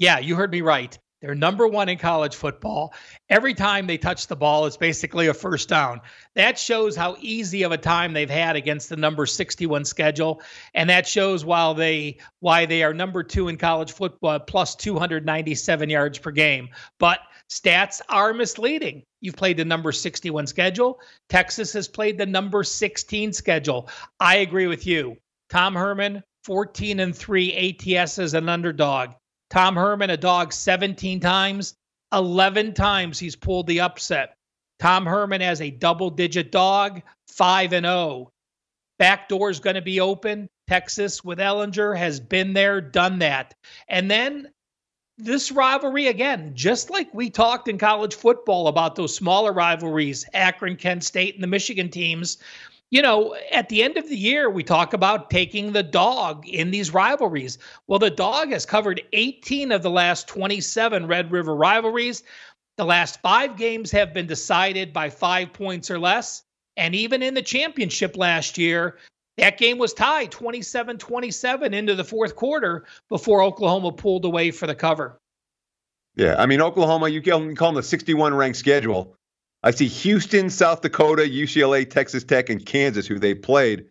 Yeah, 0.00 0.18
you 0.18 0.34
heard 0.34 0.50
me 0.50 0.62
right. 0.62 0.98
They're 1.20 1.34
number 1.34 1.68
one 1.68 1.90
in 1.90 1.98
college 1.98 2.34
football. 2.34 2.94
Every 3.28 3.52
time 3.52 3.86
they 3.86 3.98
touch 3.98 4.26
the 4.26 4.34
ball, 4.34 4.64
it's 4.64 4.78
basically 4.78 5.26
a 5.26 5.34
first 5.34 5.68
down. 5.68 6.00
That 6.34 6.58
shows 6.58 6.96
how 6.96 7.18
easy 7.20 7.64
of 7.64 7.72
a 7.72 7.76
time 7.76 8.14
they've 8.14 8.30
had 8.30 8.56
against 8.56 8.88
the 8.88 8.96
number 8.96 9.26
61 9.26 9.84
schedule, 9.84 10.40
and 10.72 10.88
that 10.88 11.06
shows 11.06 11.44
while 11.44 11.74
they 11.74 12.16
why 12.38 12.64
they 12.64 12.82
are 12.82 12.94
number 12.94 13.22
two 13.22 13.48
in 13.48 13.58
college 13.58 13.92
football, 13.92 14.40
plus 14.40 14.74
297 14.76 15.90
yards 15.90 16.18
per 16.18 16.30
game. 16.30 16.70
But 16.98 17.20
stats 17.50 18.00
are 18.08 18.32
misleading. 18.32 19.02
You've 19.20 19.36
played 19.36 19.58
the 19.58 19.66
number 19.66 19.92
61 19.92 20.46
schedule. 20.46 20.98
Texas 21.28 21.74
has 21.74 21.88
played 21.88 22.16
the 22.16 22.24
number 22.24 22.64
16 22.64 23.34
schedule. 23.34 23.90
I 24.18 24.36
agree 24.36 24.66
with 24.66 24.86
you. 24.86 25.18
Tom 25.50 25.74
Herman, 25.74 26.22
14 26.44 27.00
and 27.00 27.14
3 27.14 27.76
ATS 27.78 28.18
as 28.18 28.32
an 28.32 28.48
underdog. 28.48 29.10
Tom 29.50 29.74
Herman, 29.74 30.10
a 30.10 30.16
dog 30.16 30.52
17 30.52 31.20
times, 31.20 31.74
11 32.12 32.72
times 32.74 33.18
he's 33.18 33.36
pulled 33.36 33.66
the 33.66 33.80
upset. 33.80 34.36
Tom 34.78 35.04
Herman 35.04 35.42
as 35.42 35.60
a 35.60 35.70
double 35.70 36.10
digit 36.10 36.50
dog, 36.50 37.02
5 37.28 37.72
and 37.72 37.86
0. 37.86 38.30
Back 38.98 39.28
door 39.28 39.50
is 39.50 39.60
going 39.60 39.76
to 39.76 39.82
be 39.82 40.00
open. 40.00 40.48
Texas 40.68 41.24
with 41.24 41.38
Ehlinger 41.38 41.96
has 41.96 42.20
been 42.20 42.52
there, 42.52 42.80
done 42.80 43.18
that. 43.18 43.54
And 43.88 44.10
then 44.10 44.50
this 45.18 45.50
rivalry 45.50 46.06
again, 46.06 46.52
just 46.54 46.90
like 46.90 47.12
we 47.12 47.28
talked 47.28 47.68
in 47.68 47.76
college 47.76 48.14
football 48.14 48.68
about 48.68 48.94
those 48.94 49.14
smaller 49.14 49.52
rivalries, 49.52 50.24
Akron, 50.32 50.76
Kent 50.76 51.04
State, 51.04 51.34
and 51.34 51.42
the 51.42 51.48
Michigan 51.48 51.88
teams, 51.90 52.38
you 52.90 53.02
know, 53.02 53.36
at 53.52 53.68
the 53.68 53.82
end 53.82 53.96
of 53.96 54.08
the 54.08 54.16
year, 54.16 54.50
we 54.50 54.64
talk 54.64 54.92
about 54.92 55.30
taking 55.30 55.72
the 55.72 55.82
dog 55.82 56.46
in 56.48 56.72
these 56.72 56.92
rivalries. 56.92 57.58
Well, 57.86 58.00
the 58.00 58.10
dog 58.10 58.50
has 58.50 58.66
covered 58.66 59.00
18 59.12 59.70
of 59.70 59.82
the 59.82 59.90
last 59.90 60.26
27 60.26 61.06
Red 61.06 61.30
River 61.30 61.54
rivalries. 61.54 62.24
The 62.76 62.84
last 62.84 63.20
five 63.20 63.56
games 63.56 63.92
have 63.92 64.12
been 64.12 64.26
decided 64.26 64.92
by 64.92 65.10
five 65.10 65.52
points 65.52 65.90
or 65.90 66.00
less. 66.00 66.42
And 66.76 66.94
even 66.94 67.22
in 67.22 67.34
the 67.34 67.42
championship 67.42 68.16
last 68.16 68.58
year, 68.58 68.96
that 69.36 69.58
game 69.58 69.78
was 69.78 69.92
tied 69.92 70.32
27 70.32 70.98
27 70.98 71.74
into 71.74 71.94
the 71.94 72.04
fourth 72.04 72.34
quarter 72.34 72.86
before 73.08 73.42
Oklahoma 73.42 73.92
pulled 73.92 74.24
away 74.24 74.50
for 74.50 74.66
the 74.66 74.74
cover. 74.74 75.20
Yeah, 76.16 76.34
I 76.38 76.46
mean, 76.46 76.60
Oklahoma, 76.60 77.08
you 77.08 77.22
can 77.22 77.54
call 77.54 77.68
them 77.68 77.76
the 77.76 77.82
61 77.82 78.34
ranked 78.34 78.58
schedule. 78.58 79.16
I 79.62 79.72
see 79.72 79.88
Houston, 79.88 80.48
South 80.48 80.80
Dakota, 80.80 81.22
UCLA, 81.22 81.88
Texas 81.88 82.24
Tech, 82.24 82.48
and 82.48 82.64
Kansas, 82.64 83.06
who 83.06 83.18
they 83.18 83.34
played. 83.34 83.86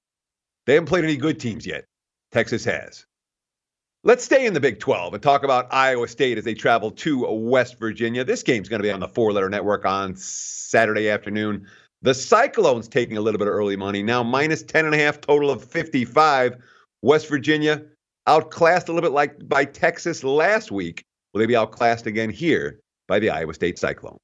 They 0.65 0.73
haven't 0.73 0.87
played 0.87 1.03
any 1.03 1.15
good 1.15 1.39
teams 1.39 1.65
yet. 1.65 1.85
Texas 2.31 2.65
has. 2.65 3.05
Let's 4.03 4.23
stay 4.23 4.45
in 4.45 4.53
the 4.53 4.59
Big 4.59 4.79
12 4.79 5.13
and 5.13 5.21
talk 5.21 5.43
about 5.43 5.67
Iowa 5.71 6.07
State 6.07 6.37
as 6.37 6.45
they 6.45 6.53
travel 6.53 6.89
to 6.91 7.29
West 7.31 7.77
Virginia. 7.77 8.23
This 8.23 8.43
game's 8.43 8.69
going 8.69 8.79
to 8.79 8.87
be 8.87 8.91
on 8.91 9.01
the 9.01 9.07
four 9.07 9.33
letter 9.33 9.49
network 9.49 9.85
on 9.85 10.15
Saturday 10.15 11.09
afternoon. 11.09 11.67
The 12.01 12.13
Cyclones 12.13 12.87
taking 12.87 13.17
a 13.17 13.21
little 13.21 13.37
bit 13.37 13.47
of 13.47 13.53
early 13.53 13.75
money, 13.75 14.01
now 14.01 14.23
minus 14.23 14.63
10.5, 14.63 15.21
total 15.21 15.51
of 15.51 15.63
55. 15.63 16.55
West 17.01 17.27
Virginia 17.27 17.83
outclassed 18.25 18.87
a 18.87 18.93
little 18.93 19.07
bit 19.07 19.13
like 19.13 19.47
by 19.49 19.65
Texas 19.65 20.23
last 20.23 20.71
week. 20.71 21.03
Will 21.33 21.39
they 21.39 21.45
be 21.45 21.55
outclassed 21.55 22.05
again 22.05 22.29
here 22.29 22.79
by 23.07 23.19
the 23.19 23.29
Iowa 23.29 23.53
State 23.53 23.77
Cyclone? 23.77 24.17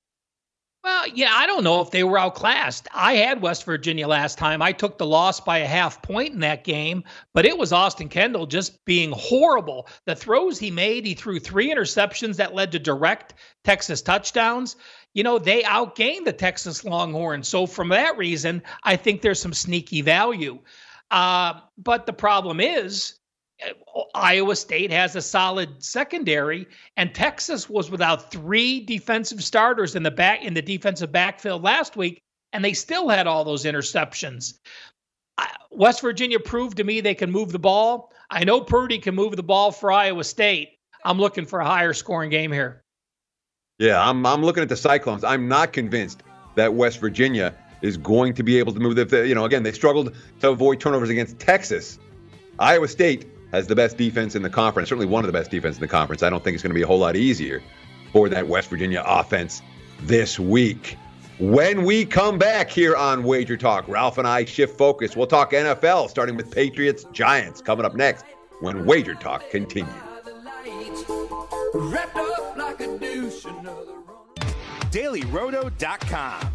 Well, 0.86 1.08
yeah, 1.16 1.32
I 1.34 1.48
don't 1.48 1.64
know 1.64 1.82
if 1.82 1.90
they 1.90 2.04
were 2.04 2.20
outclassed. 2.20 2.88
I 2.94 3.14
had 3.16 3.42
West 3.42 3.64
Virginia 3.64 4.08
last 4.08 4.38
time. 4.38 4.62
I 4.62 4.72
took 4.72 5.00
the 5.00 5.06
loss 5.08 5.40
by 5.40 5.58
a 5.58 5.66
half 5.66 6.00
point 6.04 6.36
in 6.36 6.42
that 6.42 6.64
game, 6.64 7.04
but 7.34 7.44
it 7.44 7.58
was 7.58 7.74
Austin 7.74 8.08
Kendall 8.08 8.46
just 8.46 8.86
being 8.86 9.12
horrible. 9.12 9.88
The 10.06 10.16
throws 10.16 10.60
he 10.60 10.70
made, 10.70 11.08
he 11.08 11.16
threw 11.16 11.40
three 11.40 11.74
interceptions 11.74 12.36
that 12.36 12.54
led 12.54 12.72
to 12.72 12.78
direct 12.78 13.34
Texas 13.64 14.04
touchdowns. 14.04 14.76
You 15.16 15.24
know, 15.24 15.40
they 15.40 15.64
outgained 15.64 16.26
the 16.26 16.34
Texas 16.34 16.86
Longhorns. 16.86 17.48
So, 17.48 17.66
from 17.66 17.90
that 17.90 18.16
reason, 18.16 18.62
I 18.84 18.96
think 18.96 19.24
there's 19.24 19.42
some 19.42 19.56
sneaky 19.56 20.04
value. 20.04 20.60
Uh, 21.10 21.62
but 21.80 22.06
the 22.06 22.14
problem 22.14 22.60
is, 22.60 23.16
Uh, 23.64 24.02
Iowa 24.14 24.56
State 24.56 24.92
has 24.92 25.16
a 25.16 25.22
solid 25.22 25.84
secondary, 25.84 26.68
and 26.98 27.14
Texas 27.14 27.70
was 27.70 27.90
without 27.90 28.32
three 28.32 28.82
defensive 28.82 29.44
starters 29.44 29.96
in 29.96 30.04
the 30.04 30.12
back 30.12 30.44
in 30.44 30.54
the 30.54 30.62
defensive 30.62 31.12
backfield 31.12 31.64
last 31.64 31.96
week, 31.96 32.22
and 32.54 32.64
they 32.64 32.74
still 32.74 33.10
had 33.10 33.28
all 33.28 33.44
those 33.44 33.66
interceptions. 33.66 34.60
West 35.72 36.02
Virginia 36.02 36.40
proved 36.40 36.78
to 36.78 36.84
me 36.84 37.02
they 37.02 37.16
can 37.16 37.32
move 37.32 37.52
the 37.52 37.60
ball. 37.60 38.14
I 38.30 38.44
know 38.44 38.62
Purdy 38.62 38.98
can 38.98 39.16
move 39.16 39.36
the 39.36 39.44
ball 39.44 39.72
for 39.72 39.92
Iowa 39.92 40.24
State. 40.24 40.78
I'm 41.04 41.20
looking 41.20 41.46
for 41.46 41.60
a 41.60 41.66
higher 41.66 41.94
scoring 41.94 42.30
game 42.30 42.52
here. 42.52 42.82
Yeah, 43.78 44.02
I'm 44.02 44.26
I'm 44.26 44.42
looking 44.42 44.64
at 44.64 44.70
the 44.70 44.78
Cyclones. 44.78 45.24
I'm 45.24 45.48
not 45.48 45.74
convinced 45.74 46.24
that 46.56 46.74
West 46.74 47.00
Virginia 47.00 47.54
is 47.82 47.98
going 47.98 48.34
to 48.34 48.44
be 48.44 48.58
able 48.58 48.74
to 48.74 48.80
move 48.80 48.96
the 48.96 49.28
you 49.28 49.36
know, 49.36 49.46
again, 49.46 49.64
they 49.64 49.74
struggled 49.74 50.16
to 50.40 50.50
avoid 50.50 50.80
turnovers 50.80 51.10
against 51.10 51.40
Texas. 51.40 52.00
Iowa 52.58 52.88
State 52.88 53.28
has 53.56 53.68
the 53.68 53.76
best 53.76 53.98
defense 53.98 54.36
in 54.36 54.42
the 54.42 54.50
conference, 54.50 54.90
certainly 54.90 55.08
one 55.08 55.24
of 55.24 55.28
the 55.28 55.38
best 55.38 55.50
defense 55.50 55.76
in 55.76 55.82
the 55.82 55.88
conference. 55.88 56.24
I 56.24 56.30
don't 56.30 56.44
think 56.44 56.56
it's 56.56 56.64
going 56.64 56.72
to 56.72 56.76
be 56.76 56.82
a 56.82 56.88
whole 56.88 57.00
lot 57.00 57.16
easier 57.16 57.64
for 58.12 58.30
that 58.30 58.48
West 58.48 58.70
Virginia 58.70 59.04
offense 59.06 59.62
this 60.02 60.40
week. 60.40 60.98
When 61.40 61.84
we 61.84 62.06
come 62.06 62.38
back 62.38 62.70
here 62.70 62.96
on 62.96 63.24
Wager 63.24 63.58
Talk, 63.58 63.88
Ralph 63.88 64.18
and 64.18 64.28
I 64.28 64.46
shift 64.46 64.78
focus. 64.78 65.16
We'll 65.16 65.28
talk 65.28 65.52
NFL, 65.52 66.10
starting 66.10 66.38
with 66.38 66.52
Patriots 66.52 67.06
Giants 67.12 67.62
coming 67.62 67.86
up 67.86 67.96
next 67.96 68.26
when 68.62 68.86
Wager 68.86 69.16
Talk 69.16 69.50
continues. 69.50 69.90
dailyroto.com. 74.92 76.55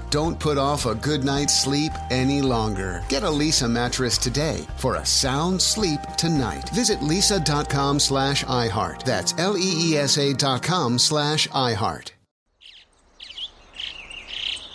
Don't 0.11 0.37
put 0.37 0.57
off 0.57 0.85
a 0.85 0.93
good 0.93 1.23
night's 1.23 1.57
sleep 1.57 1.93
any 2.09 2.41
longer. 2.41 3.01
Get 3.07 3.23
a 3.23 3.27
Leesa 3.27 3.71
mattress 3.71 4.17
today 4.17 4.67
for 4.75 4.95
a 4.95 5.05
sound 5.05 5.61
sleep 5.61 6.01
tonight. 6.17 6.69
Visit 6.71 6.99
leesa.com 6.99 7.97
slash 7.97 8.43
iHeart. 8.43 9.03
That's 9.03 9.33
L-E-E-S-A 9.37 10.33
dot 10.33 10.63
com 10.63 10.99
slash 10.99 11.47
iHeart. 11.47 12.11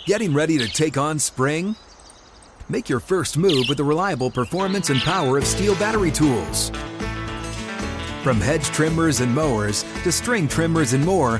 Getting 0.07 0.33
ready 0.33 0.57
to 0.57 0.67
take 0.67 0.97
on 0.97 1.19
spring? 1.19 1.75
Make 2.67 2.89
your 2.89 2.99
first 2.99 3.37
move 3.37 3.65
with 3.69 3.77
the 3.77 3.83
reliable 3.83 4.31
performance 4.31 4.89
and 4.89 4.99
power 5.01 5.37
of 5.37 5.43
STIHL 5.43 5.79
battery 5.79 6.09
tools. 6.09 6.71
From 8.23 8.41
hedge 8.41 8.65
trimmers 8.65 9.19
and 9.19 9.33
mowers 9.35 9.83
to 10.01 10.11
string 10.11 10.47
trimmers 10.47 10.93
and 10.93 11.05
more, 11.05 11.39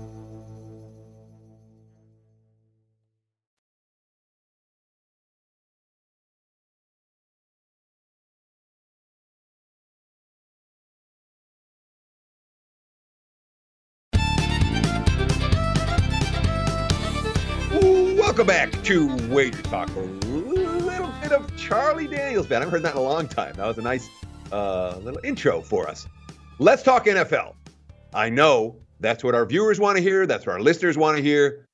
To 18.83 19.15
Wager 19.27 19.61
Talk. 19.63 19.89
A 19.95 19.99
little 19.99 21.13
bit 21.21 21.31
of 21.31 21.55
Charlie 21.55 22.07
Daniels 22.07 22.47
band. 22.47 22.63
I 22.63 22.65
haven't 22.65 22.71
heard 22.71 22.83
that 22.83 22.95
in 22.95 22.99
a 22.99 23.03
long 23.03 23.27
time. 23.27 23.53
That 23.55 23.67
was 23.67 23.77
a 23.77 23.81
nice 23.81 24.09
uh, 24.51 24.97
little 25.03 25.19
intro 25.23 25.61
for 25.61 25.87
us. 25.87 26.07
Let's 26.57 26.81
talk 26.81 27.05
NFL. 27.05 27.53
I 28.13 28.29
know 28.29 28.77
that's 28.99 29.23
what 29.23 29.35
our 29.35 29.45
viewers 29.45 29.79
want 29.79 29.97
to 29.97 30.03
hear. 30.03 30.25
That's 30.25 30.47
what 30.47 30.53
our 30.53 30.61
listeners 30.61 30.97
want 30.97 31.17
to 31.17 31.23
hear. 31.23 31.65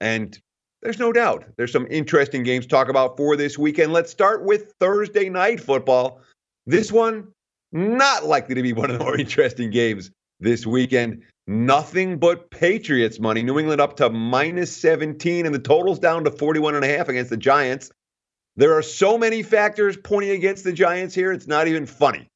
And 0.00 0.38
there's 0.82 0.98
no 0.98 1.12
doubt 1.12 1.44
there's 1.56 1.72
some 1.72 1.86
interesting 1.90 2.42
games 2.42 2.66
to 2.66 2.68
talk 2.68 2.88
about 2.88 3.16
for 3.16 3.34
this 3.34 3.56
weekend. 3.56 3.92
Let's 3.92 4.10
start 4.10 4.44
with 4.44 4.74
Thursday 4.78 5.30
night 5.30 5.58
football. 5.58 6.20
This 6.66 6.92
one, 6.92 7.28
not 7.72 8.26
likely 8.26 8.54
to 8.56 8.62
be 8.62 8.74
one 8.74 8.90
of 8.90 8.98
the 8.98 9.04
more 9.04 9.16
interesting 9.18 9.70
games 9.70 10.10
this 10.38 10.66
weekend. 10.66 11.22
Nothing 11.46 12.18
but 12.18 12.50
Patriots 12.50 13.18
money. 13.18 13.42
New 13.42 13.58
England 13.58 13.80
up 13.80 13.96
to 13.96 14.10
minus 14.10 14.74
17, 14.76 15.44
and 15.44 15.54
the 15.54 15.58
total's 15.58 15.98
down 15.98 16.24
to 16.24 16.30
41 16.30 16.76
and 16.76 16.84
a 16.84 16.88
half 16.88 17.08
against 17.08 17.30
the 17.30 17.36
Giants. 17.36 17.90
There 18.56 18.76
are 18.76 18.82
so 18.82 19.18
many 19.18 19.42
factors 19.42 19.96
pointing 19.96 20.32
against 20.32 20.62
the 20.62 20.72
Giants 20.72 21.14
here, 21.14 21.32
it's 21.32 21.46
not 21.46 21.68
even 21.68 21.86
funny. 21.86 22.28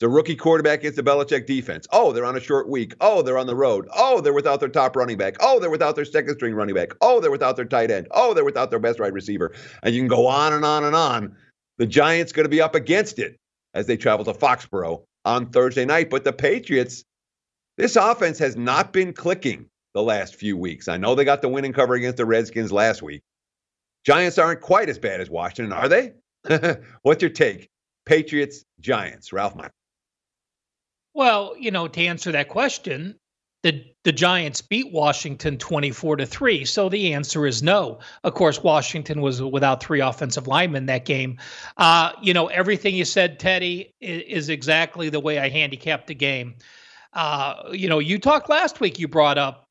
The 0.00 0.08
rookie 0.08 0.36
quarterback 0.36 0.80
against 0.80 0.96
the 0.96 1.02
Belichick 1.02 1.46
defense. 1.46 1.86
Oh, 1.92 2.12
they're 2.12 2.24
on 2.24 2.36
a 2.36 2.40
short 2.40 2.68
week. 2.68 2.94
Oh, 3.00 3.22
they're 3.22 3.38
on 3.38 3.46
the 3.46 3.54
road. 3.54 3.88
Oh, 3.94 4.20
they're 4.20 4.32
without 4.32 4.60
their 4.60 4.68
top 4.68 4.96
running 4.96 5.16
back. 5.16 5.36
Oh, 5.40 5.60
they're 5.60 5.70
without 5.70 5.94
their 5.94 6.04
second 6.04 6.34
string 6.34 6.54
running 6.54 6.74
back. 6.74 6.90
Oh, 7.00 7.20
they're 7.20 7.30
without 7.30 7.56
their 7.56 7.64
tight 7.64 7.90
end. 7.90 8.08
Oh, 8.10 8.34
they're 8.34 8.44
without 8.44 8.70
their 8.70 8.80
best 8.80 8.98
wide 8.98 9.14
receiver. 9.14 9.52
And 9.82 9.94
you 9.94 10.00
can 10.00 10.08
go 10.08 10.26
on 10.26 10.52
and 10.52 10.64
on 10.64 10.84
and 10.84 10.96
on. 10.96 11.36
The 11.78 11.86
Giants 11.86 12.32
going 12.32 12.44
to 12.44 12.50
be 12.50 12.60
up 12.60 12.74
against 12.74 13.18
it 13.18 13.36
as 13.72 13.86
they 13.86 13.96
travel 13.96 14.24
to 14.24 14.34
Foxborough 14.34 15.04
on 15.24 15.50
Thursday 15.50 15.84
night. 15.84 16.10
But 16.10 16.24
the 16.24 16.32
Patriots, 16.32 17.04
this 17.76 17.96
offense 17.96 18.38
has 18.38 18.56
not 18.56 18.92
been 18.92 19.12
clicking 19.12 19.68
the 19.94 20.02
last 20.02 20.34
few 20.34 20.56
weeks. 20.56 20.88
I 20.88 20.96
know 20.96 21.14
they 21.14 21.24
got 21.24 21.42
the 21.42 21.48
winning 21.48 21.72
cover 21.72 21.94
against 21.94 22.16
the 22.16 22.26
Redskins 22.26 22.72
last 22.72 23.02
week. 23.02 23.22
Giants 24.04 24.38
aren't 24.38 24.60
quite 24.60 24.88
as 24.88 24.98
bad 24.98 25.20
as 25.20 25.30
Washington, 25.30 25.72
are 25.72 25.88
they? 25.88 26.12
What's 27.02 27.22
your 27.22 27.30
take? 27.30 27.70
Patriots, 28.04 28.64
Giants, 28.80 29.32
Ralph 29.32 29.56
Meyer. 29.56 29.72
Well, 31.14 31.54
you 31.58 31.70
know, 31.70 31.88
to 31.88 32.06
answer 32.06 32.32
that 32.32 32.48
question, 32.48 33.16
the 33.62 33.82
the 34.02 34.12
Giants 34.12 34.60
beat 34.60 34.92
Washington 34.92 35.56
24 35.56 36.16
to 36.16 36.26
3. 36.26 36.64
So 36.66 36.90
the 36.90 37.14
answer 37.14 37.46
is 37.46 37.62
no. 37.62 38.00
Of 38.22 38.34
course, 38.34 38.62
Washington 38.62 39.22
was 39.22 39.40
without 39.40 39.82
three 39.82 40.00
offensive 40.00 40.46
linemen 40.46 40.86
that 40.86 41.06
game. 41.06 41.38
Uh, 41.78 42.12
you 42.20 42.34
know, 42.34 42.48
everything 42.48 42.94
you 42.94 43.06
said, 43.06 43.38
Teddy, 43.38 43.94
is 44.02 44.50
exactly 44.50 45.08
the 45.08 45.20
way 45.20 45.38
I 45.38 45.48
handicapped 45.48 46.08
the 46.08 46.14
game. 46.14 46.56
Uh, 47.14 47.70
you 47.72 47.88
know, 47.88 47.98
you 47.98 48.18
talked 48.18 48.48
last 48.48 48.80
week, 48.80 48.98
you 48.98 49.08
brought 49.08 49.38
up 49.38 49.64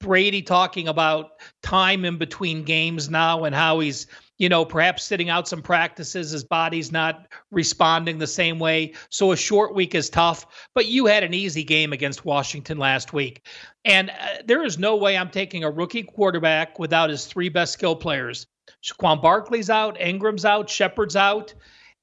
Brady 0.00 0.42
talking 0.42 0.88
about 0.88 1.40
time 1.62 2.04
in 2.04 2.18
between 2.18 2.62
games 2.64 3.08
now 3.08 3.44
and 3.44 3.54
how 3.54 3.80
he's, 3.80 4.06
you 4.38 4.48
know, 4.48 4.64
perhaps 4.64 5.02
sitting 5.02 5.30
out 5.30 5.48
some 5.48 5.62
practices. 5.62 6.30
His 6.30 6.44
body's 6.44 6.92
not 6.92 7.26
responding 7.50 8.18
the 8.18 8.26
same 8.26 8.58
way. 8.58 8.92
So 9.10 9.32
a 9.32 9.36
short 9.36 9.74
week 9.74 9.94
is 9.94 10.10
tough. 10.10 10.68
But 10.74 10.86
you 10.86 11.06
had 11.06 11.24
an 11.24 11.34
easy 11.34 11.64
game 11.64 11.92
against 11.92 12.24
Washington 12.24 12.78
last 12.78 13.12
week. 13.12 13.46
And 13.84 14.10
uh, 14.10 14.42
there 14.44 14.62
is 14.64 14.78
no 14.78 14.96
way 14.96 15.16
I'm 15.16 15.30
taking 15.30 15.64
a 15.64 15.70
rookie 15.70 16.02
quarterback 16.02 16.78
without 16.78 17.10
his 17.10 17.24
three 17.26 17.48
best 17.48 17.72
skill 17.72 17.96
players. 17.96 18.46
Saquon 18.84 19.22
Barkley's 19.22 19.70
out, 19.70 20.00
Ingram's 20.00 20.44
out, 20.44 20.68
Shepard's 20.68 21.16
out. 21.16 21.54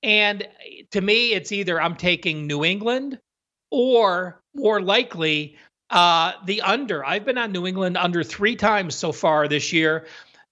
And 0.02 0.48
to 0.92 1.02
me, 1.02 1.34
it's 1.34 1.52
either 1.52 1.80
I'm 1.80 1.96
taking 1.96 2.48
New 2.48 2.66
England 2.66 3.20
or 3.74 4.40
more 4.54 4.80
likely 4.80 5.58
uh, 5.90 6.34
the 6.46 6.62
under. 6.62 7.04
I've 7.04 7.26
been 7.26 7.40
on 7.40 7.52
New 7.52 7.66
England 7.66 7.98
under 7.98 8.24
three 8.24 8.56
times 8.56 8.94
so 8.94 9.12
far 9.12 9.48
this 9.48 9.74
year. 9.74 10.06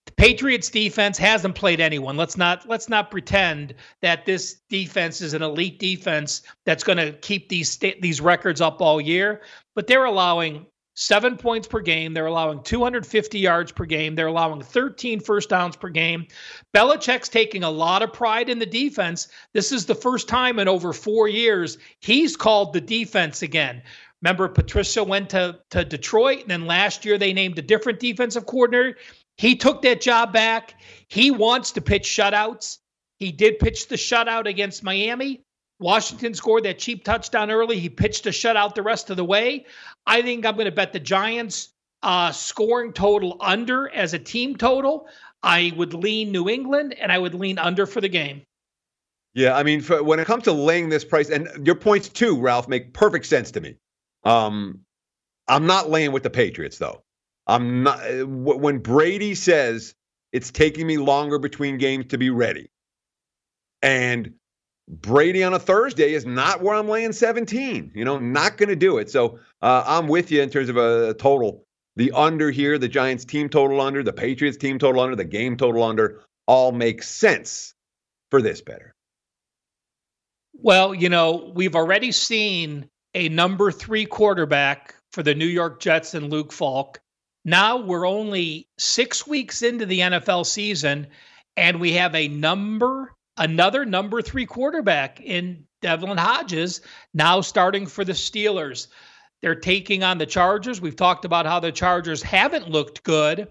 The 0.08 0.12
Patriots 0.14 0.70
defense 0.70 1.20
hasn't 1.20 1.54
played 1.54 1.80
anyone. 1.80 2.18
Let's 2.18 2.36
not 2.36 2.68
let's 2.68 2.90
not 2.90 3.12
pretend 3.12 3.76
that 4.02 4.26
this 4.26 4.62
defense 4.70 5.22
is 5.22 5.36
an 5.36 5.44
elite 5.44 5.78
defense 5.78 6.42
that's 6.66 6.84
going 6.84 6.98
to 6.98 7.14
keep 7.14 7.48
these 7.48 7.78
these 7.78 8.20
records 8.20 8.60
up 8.60 8.82
all 8.82 9.00
year. 9.00 9.42
But 9.76 9.86
they're 9.86 10.06
allowing 10.06 10.66
seven 10.94 11.38
points 11.38 11.68
per 11.68 11.80
game. 11.80 12.14
They're 12.14 12.26
allowing 12.26 12.64
250 12.64 13.40
yards 13.40 13.72
per 13.72 13.86
game. 13.86 14.16
They're 14.16 14.28
allowing 14.28 14.62
13 14.62 15.20
first 15.20 15.50
downs 15.50 15.76
per 15.76 15.90
game. 15.90 16.28
Belichick's 16.74 17.30
taking 17.30 17.64
a 17.64 17.70
lot 17.70 18.02
of 18.02 18.14
pride 18.14 18.50
in 18.50 18.60
the 18.60 18.66
defense. 18.66 19.28
This 19.54 19.72
is 19.72 19.86
the 19.86 19.96
first 19.96 20.28
time 20.28 20.60
in 20.60 20.68
over 20.68 20.94
four 20.94 21.28
years 21.28 21.78
he's 22.00 22.36
called 22.36 22.74
the 22.74 22.82
defense 22.82 23.42
again. 23.42 23.82
Remember, 24.22 24.48
Patricia 24.48 25.04
went 25.04 25.32
to, 25.32 25.60
to 25.72 25.84
Detroit, 25.84 26.42
and 26.42 26.50
then 26.52 26.68
last 26.68 27.06
year 27.06 27.18
they 27.18 27.34
named 27.34 27.58
a 27.58 27.64
different 27.64 28.00
defensive 28.00 28.46
coordinator. 28.46 28.98
He 29.38 29.56
took 29.56 29.82
that 29.82 30.02
job 30.02 30.32
back. 30.32 30.80
He 31.08 31.32
wants 31.32 31.72
to 31.72 31.82
pitch 31.82 32.04
shutouts. 32.04 32.78
He 33.18 33.32
did 33.32 33.60
pitch 33.60 33.88
the 33.88 33.96
shutout 33.96 34.46
against 34.46 34.84
Miami. 34.84 35.44
Washington 35.82 36.34
scored 36.34 36.64
that 36.64 36.80
cheap 36.80 37.04
touchdown 37.04 37.52
early. 37.52 37.80
He 37.80 37.90
pitched 37.90 38.28
a 38.28 38.30
shutout 38.30 38.76
the 38.76 38.84
rest 38.84 39.10
of 39.10 39.18
the 39.18 39.26
way. 39.26 39.66
I 40.06 40.22
think 40.22 40.46
I'm 40.46 40.56
going 40.56 40.66
to 40.66 40.72
bet 40.72 40.94
the 40.94 41.00
Giants 41.00 41.70
uh, 42.04 42.32
scoring 42.32 42.94
total 42.94 43.38
under 43.42 43.90
as 43.90 44.14
a 44.14 44.20
team 44.20 44.56
total. 44.56 45.08
I 45.44 45.74
would 45.76 45.94
lean 45.94 46.32
New 46.32 46.48
England 46.48 46.94
and 47.00 47.12
I 47.12 47.18
would 47.18 47.34
lean 47.34 47.58
under 47.58 47.88
for 47.88 48.00
the 48.00 48.10
game. 48.10 48.44
Yeah, 49.34 49.56
I 49.56 49.64
mean, 49.64 49.82
for, 49.82 50.04
when 50.04 50.20
it 50.20 50.28
comes 50.28 50.44
to 50.44 50.52
laying 50.52 50.90
this 50.90 51.04
price, 51.04 51.30
and 51.30 51.66
your 51.66 51.76
points 51.76 52.10
too, 52.10 52.40
Ralph, 52.40 52.68
make 52.68 52.94
perfect 52.94 53.26
sense 53.26 53.52
to 53.52 53.62
me. 53.62 53.78
Um, 54.24 54.82
I'm 55.48 55.66
not 55.66 55.90
laying 55.90 56.12
with 56.12 56.24
the 56.24 56.30
Patriots 56.30 56.78
though. 56.78 57.02
I'm 57.48 57.84
not. 57.84 58.00
When 58.28 58.80
Brady 58.80 59.34
says 59.34 59.96
it's 60.32 60.52
taking 60.52 60.86
me 60.86 60.98
longer 60.98 61.40
between 61.40 61.78
games 61.78 62.08
to 62.08 62.18
be 62.18 62.30
ready, 62.30 62.70
and 63.82 64.34
Brady 64.88 65.44
on 65.44 65.54
a 65.54 65.60
Thursday 65.60 66.14
is 66.14 66.26
not 66.26 66.62
where 66.62 66.76
I'm 66.76 66.88
laying 66.88 67.14
17. 67.14 67.92
You 67.96 68.06
know, 68.06 68.20
not 68.20 68.58
going 68.58 68.70
to 68.70 68.76
do 68.76 68.98
it. 68.98 69.10
So 69.10 69.40
uh, 69.62 69.84
I'm 69.86 70.08
with 70.08 70.32
you 70.32 70.42
in 70.42 70.50
terms 70.50 70.70
of 70.70 70.78
a 70.78 71.14
total. 71.14 71.66
The 71.96 72.12
under 72.12 72.52
here, 72.52 72.78
the 72.78 72.88
Giants 72.88 73.26
team 73.26 73.50
total 73.50 73.82
under, 73.82 74.04
the 74.04 74.14
Patriots 74.14 74.58
team 74.58 74.80
total 74.80 75.02
under, 75.02 75.16
the 75.16 75.26
game 75.26 75.58
total 75.58 75.84
under, 75.84 76.22
all 76.48 76.72
make 76.72 77.04
sense 77.04 77.74
for 78.30 78.42
this 78.42 78.62
bettor. 78.62 78.94
Well, 80.54 80.94
you 80.94 81.10
know, 81.10 81.52
we've 81.54 81.76
already 81.76 82.12
seen 82.12 82.90
a 83.14 83.30
number 83.30 83.72
three 83.72 84.06
quarterback 84.06 84.96
for 85.12 85.24
the 85.24 85.36
New 85.36 85.46
York 85.46 85.80
Jets 85.80 86.14
and 86.14 86.30
Luke 86.30 86.52
Falk. 86.52 87.00
Now 87.44 87.78
we're 87.78 88.08
only 88.08 88.68
six 88.78 89.26
weeks 89.26 89.62
into 89.62 89.86
the 89.86 90.00
NFL 90.00 90.46
season, 90.46 91.08
and 91.58 91.80
we 91.80 91.94
have 91.94 92.16
a 92.16 92.28
number 92.28 93.14
another 93.42 93.86
number 93.86 94.22
three 94.22 94.46
quarterback 94.46 95.20
in 95.20 95.66
Devlin 95.82 96.18
Hodges, 96.18 96.82
now 97.16 97.42
starting 97.42 97.88
for 97.88 98.06
the 98.06 98.14
Steelers. 98.14 98.88
They're 99.42 99.56
taking 99.56 100.04
on 100.04 100.20
the 100.20 100.28
Chargers. 100.28 100.80
We've 100.80 100.96
talked 100.96 101.26
about 101.26 101.48
how 101.48 101.60
the 101.60 101.72
Chargers 101.72 102.22
haven't 102.22 102.70
looked 102.70 103.04
good. 103.04 103.48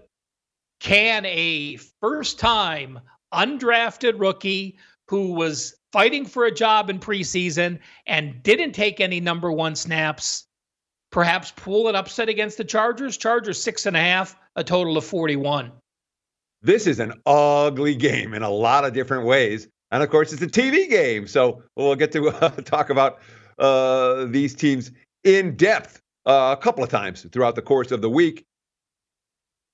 Can 0.79 1.25
a 1.25 1.75
first 1.99 2.39
time 2.39 2.99
undrafted 3.33 4.19
rookie 4.19 4.77
who 5.09 5.33
was 5.33 5.75
fighting 5.91 6.25
for 6.25 6.45
a 6.45 6.53
job 6.53 6.89
in 6.89 6.97
preseason 6.97 7.79
and 8.07 8.41
didn't 8.41 8.71
take 8.71 9.01
any 9.01 9.19
number 9.19 9.51
one 9.51 9.75
snaps 9.75 10.47
perhaps 11.11 11.51
pull 11.57 11.89
an 11.89 11.95
upset 11.95 12.29
against 12.29 12.57
the 12.57 12.63
Chargers? 12.63 13.17
Chargers 13.17 13.61
six 13.61 13.85
and 13.85 13.97
a 13.97 13.99
half, 13.99 14.37
a 14.55 14.63
total 14.63 14.95
of 14.95 15.03
41. 15.03 15.73
This 16.61 16.87
is 16.87 17.01
an 17.01 17.21
ugly 17.25 17.95
game 17.95 18.33
in 18.33 18.43
a 18.43 18.49
lot 18.49 18.85
of 18.85 18.93
different 18.93 19.25
ways. 19.25 19.67
And 19.91 20.01
of 20.01 20.09
course, 20.09 20.31
it's 20.31 20.41
a 20.41 20.47
TV 20.47 20.89
game. 20.89 21.27
So 21.27 21.63
we'll 21.75 21.95
get 21.95 22.11
to 22.13 22.29
uh, 22.29 22.49
talk 22.65 22.89
about 22.89 23.19
uh, 23.59 24.25
these 24.25 24.55
teams 24.55 24.91
in 25.23 25.55
depth 25.55 26.01
uh, 26.25 26.55
a 26.57 26.61
couple 26.61 26.83
of 26.83 26.89
times 26.89 27.25
throughout 27.31 27.55
the 27.55 27.61
course 27.61 27.91
of 27.91 28.01
the 28.01 28.09
week. 28.09 28.45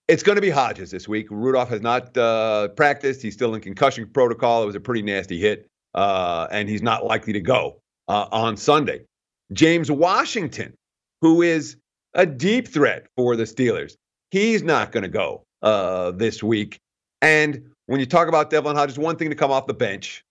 It's 0.07 0.23
going 0.23 0.37
to 0.37 0.41
be 0.41 0.49
Hodges 0.49 0.89
this 0.89 1.07
week. 1.07 1.27
Rudolph 1.29 1.69
has 1.69 1.81
not 1.81 2.17
uh, 2.17 2.69
practiced. 2.69 3.21
He's 3.21 3.33
still 3.33 3.53
in 3.53 3.61
concussion 3.61 4.09
protocol. 4.13 4.63
It 4.63 4.65
was 4.65 4.75
a 4.75 4.79
pretty 4.79 5.01
nasty 5.01 5.39
hit, 5.39 5.67
uh, 5.95 6.47
and 6.49 6.69
he's 6.69 6.81
not 6.81 7.05
likely 7.05 7.33
to 7.33 7.41
go 7.41 7.81
uh, 8.07 8.27
on 8.31 8.55
Sunday. 8.55 9.01
James 9.51 9.91
Washington, 9.91 10.73
who 11.21 11.41
is 11.41 11.75
a 12.13 12.25
deep 12.25 12.69
threat 12.69 13.07
for 13.17 13.35
the 13.35 13.43
Steelers, 13.43 13.95
he's 14.31 14.63
not 14.63 14.93
going 14.93 15.03
to 15.03 15.09
go 15.09 15.43
this 16.15 16.41
week. 16.41 16.79
And 17.21 17.69
when 17.87 17.99
you 17.99 18.05
talk 18.05 18.27
about 18.27 18.49
Devlin 18.49 18.75
Hodges, 18.75 18.99
one 18.99 19.15
thing 19.15 19.29
to 19.29 19.35
come 19.35 19.51
off 19.51 19.65
the 19.65 19.73
bench 19.73 20.23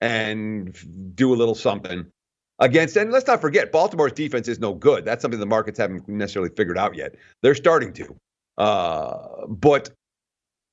and 0.00 0.76
do 1.14 1.34
a 1.34 1.36
little 1.36 1.54
something 1.54 2.06
against. 2.58 2.96
And 2.96 3.10
let's 3.10 3.26
not 3.26 3.40
forget, 3.40 3.72
Baltimore's 3.72 4.12
defense 4.12 4.48
is 4.48 4.58
no 4.58 4.74
good. 4.74 5.04
That's 5.04 5.22
something 5.22 5.40
the 5.40 5.46
markets 5.46 5.78
haven't 5.78 6.08
necessarily 6.08 6.50
figured 6.54 6.78
out 6.78 6.94
yet. 6.94 7.16
They're 7.42 7.54
starting 7.54 7.92
to. 7.94 8.16
Uh, 8.58 9.46
but 9.48 9.90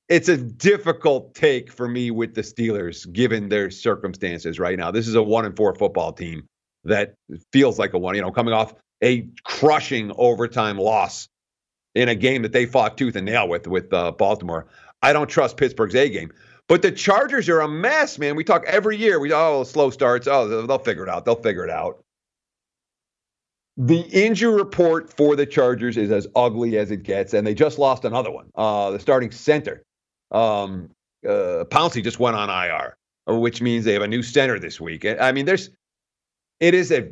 it's 0.08 0.28
a 0.28 0.36
difficult 0.36 1.34
take 1.34 1.72
for 1.72 1.88
me 1.88 2.10
with 2.10 2.34
the 2.34 2.42
Steelers, 2.42 3.10
given 3.12 3.48
their 3.48 3.70
circumstances 3.70 4.58
right 4.58 4.78
now. 4.78 4.90
This 4.90 5.08
is 5.08 5.14
a 5.14 5.22
one 5.22 5.44
and 5.46 5.56
four 5.56 5.74
football 5.74 6.12
team 6.12 6.46
that 6.84 7.14
feels 7.52 7.78
like 7.78 7.92
a 7.92 7.98
one, 7.98 8.14
you 8.16 8.20
know, 8.20 8.32
coming 8.32 8.52
off 8.52 8.74
a 9.02 9.28
crushing 9.44 10.12
overtime 10.16 10.78
loss 10.78 11.28
in 11.94 12.08
a 12.08 12.14
game 12.14 12.42
that 12.42 12.52
they 12.52 12.66
fought 12.66 12.98
tooth 12.98 13.16
and 13.16 13.26
nail 13.26 13.48
with 13.48 13.66
with 13.66 13.92
uh, 13.92 14.12
Baltimore. 14.12 14.66
I 15.02 15.12
don't 15.12 15.28
trust 15.28 15.56
Pittsburgh's 15.56 15.94
A 15.94 16.08
game. 16.08 16.32
But 16.68 16.82
the 16.82 16.92
Chargers 16.92 17.48
are 17.48 17.60
a 17.60 17.68
mess, 17.68 18.18
man. 18.18 18.36
We 18.36 18.44
talk 18.44 18.64
every 18.66 18.96
year. 18.96 19.18
We 19.18 19.32
oh 19.32 19.64
slow 19.64 19.90
starts. 19.90 20.28
Oh, 20.28 20.66
they'll 20.66 20.78
figure 20.78 21.02
it 21.02 21.08
out. 21.08 21.24
They'll 21.24 21.34
figure 21.34 21.64
it 21.64 21.70
out. 21.70 22.04
The 23.76 24.00
injury 24.12 24.54
report 24.54 25.12
for 25.12 25.34
the 25.36 25.46
Chargers 25.46 25.96
is 25.96 26.10
as 26.10 26.28
ugly 26.36 26.76
as 26.78 26.90
it 26.90 27.02
gets, 27.02 27.34
and 27.34 27.46
they 27.46 27.54
just 27.54 27.78
lost 27.78 28.04
another 28.04 28.30
one. 28.30 28.50
Uh, 28.54 28.90
the 28.90 29.00
starting 29.00 29.30
center, 29.30 29.82
um, 30.30 30.90
uh, 31.26 31.64
Pouncey, 31.70 32.04
just 32.04 32.20
went 32.20 32.36
on 32.36 32.50
IR, 32.50 32.96
which 33.26 33.62
means 33.62 33.84
they 33.84 33.94
have 33.94 34.02
a 34.02 34.08
new 34.08 34.22
center 34.22 34.58
this 34.58 34.80
week. 34.80 35.04
I 35.04 35.32
mean, 35.32 35.46
there's, 35.46 35.70
it 36.60 36.74
is 36.74 36.92
a 36.92 37.10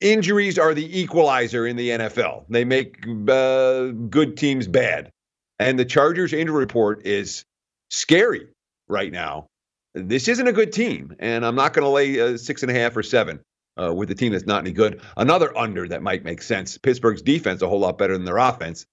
injuries 0.00 0.58
are 0.58 0.74
the 0.74 1.00
equalizer 1.00 1.66
in 1.66 1.76
the 1.76 1.90
NFL. 1.90 2.44
They 2.48 2.64
make 2.64 3.04
uh, 3.28 3.88
good 4.08 4.36
teams 4.36 4.68
bad. 4.68 5.10
And 5.58 5.78
the 5.78 5.84
Chargers 5.84 6.32
injury 6.32 6.56
report 6.56 7.06
is 7.06 7.44
scary 7.90 8.48
right 8.88 9.12
now. 9.12 9.46
This 9.94 10.26
isn't 10.26 10.48
a 10.48 10.52
good 10.52 10.72
team, 10.72 11.14
and 11.20 11.46
I'm 11.46 11.54
not 11.54 11.72
going 11.72 11.84
to 11.84 11.90
lay 11.90 12.18
a 12.18 12.36
six 12.36 12.62
and 12.62 12.70
a 12.70 12.74
half 12.74 12.96
or 12.96 13.02
seven 13.02 13.40
uh, 13.80 13.94
with 13.94 14.10
a 14.10 14.14
team 14.14 14.32
that's 14.32 14.46
not 14.46 14.60
any 14.60 14.72
good. 14.72 15.00
Another 15.16 15.56
under 15.56 15.86
that 15.88 16.02
might 16.02 16.24
make 16.24 16.42
sense. 16.42 16.76
Pittsburgh's 16.78 17.22
defense 17.22 17.62
a 17.62 17.68
whole 17.68 17.78
lot 17.78 17.98
better 17.98 18.14
than 18.14 18.24
their 18.24 18.38
offense. 18.38 18.86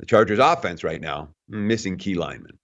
The 0.00 0.06
Chargers' 0.06 0.38
offense 0.38 0.82
right 0.82 1.00
now 1.00 1.28
missing 1.48 1.98
key 1.98 2.14
linemen. 2.14 2.58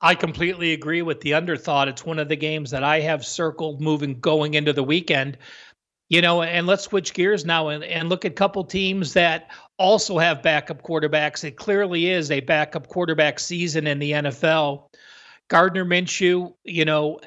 I 0.00 0.16
completely 0.16 0.72
agree 0.72 1.02
with 1.02 1.20
the 1.20 1.32
underthought. 1.32 1.86
It's 1.86 2.04
one 2.04 2.18
of 2.18 2.28
the 2.28 2.34
games 2.34 2.72
that 2.72 2.82
I 2.82 3.00
have 3.00 3.24
circled 3.24 3.80
moving 3.80 4.18
going 4.18 4.54
into 4.54 4.72
the 4.72 4.82
weekend. 4.82 5.38
You 6.12 6.20
know, 6.20 6.42
and 6.42 6.66
let's 6.66 6.84
switch 6.84 7.14
gears 7.14 7.46
now 7.46 7.68
and, 7.68 7.82
and 7.82 8.10
look 8.10 8.26
at 8.26 8.32
a 8.32 8.34
couple 8.34 8.64
teams 8.64 9.14
that 9.14 9.50
also 9.78 10.18
have 10.18 10.42
backup 10.42 10.82
quarterbacks. 10.82 11.42
It 11.42 11.52
clearly 11.52 12.10
is 12.10 12.30
a 12.30 12.40
backup 12.40 12.86
quarterback 12.88 13.40
season 13.40 13.86
in 13.86 13.98
the 13.98 14.12
NFL. 14.12 14.90
Gardner 15.48 15.86
Minshew, 15.86 16.52
you 16.64 16.84
know, 16.84 17.18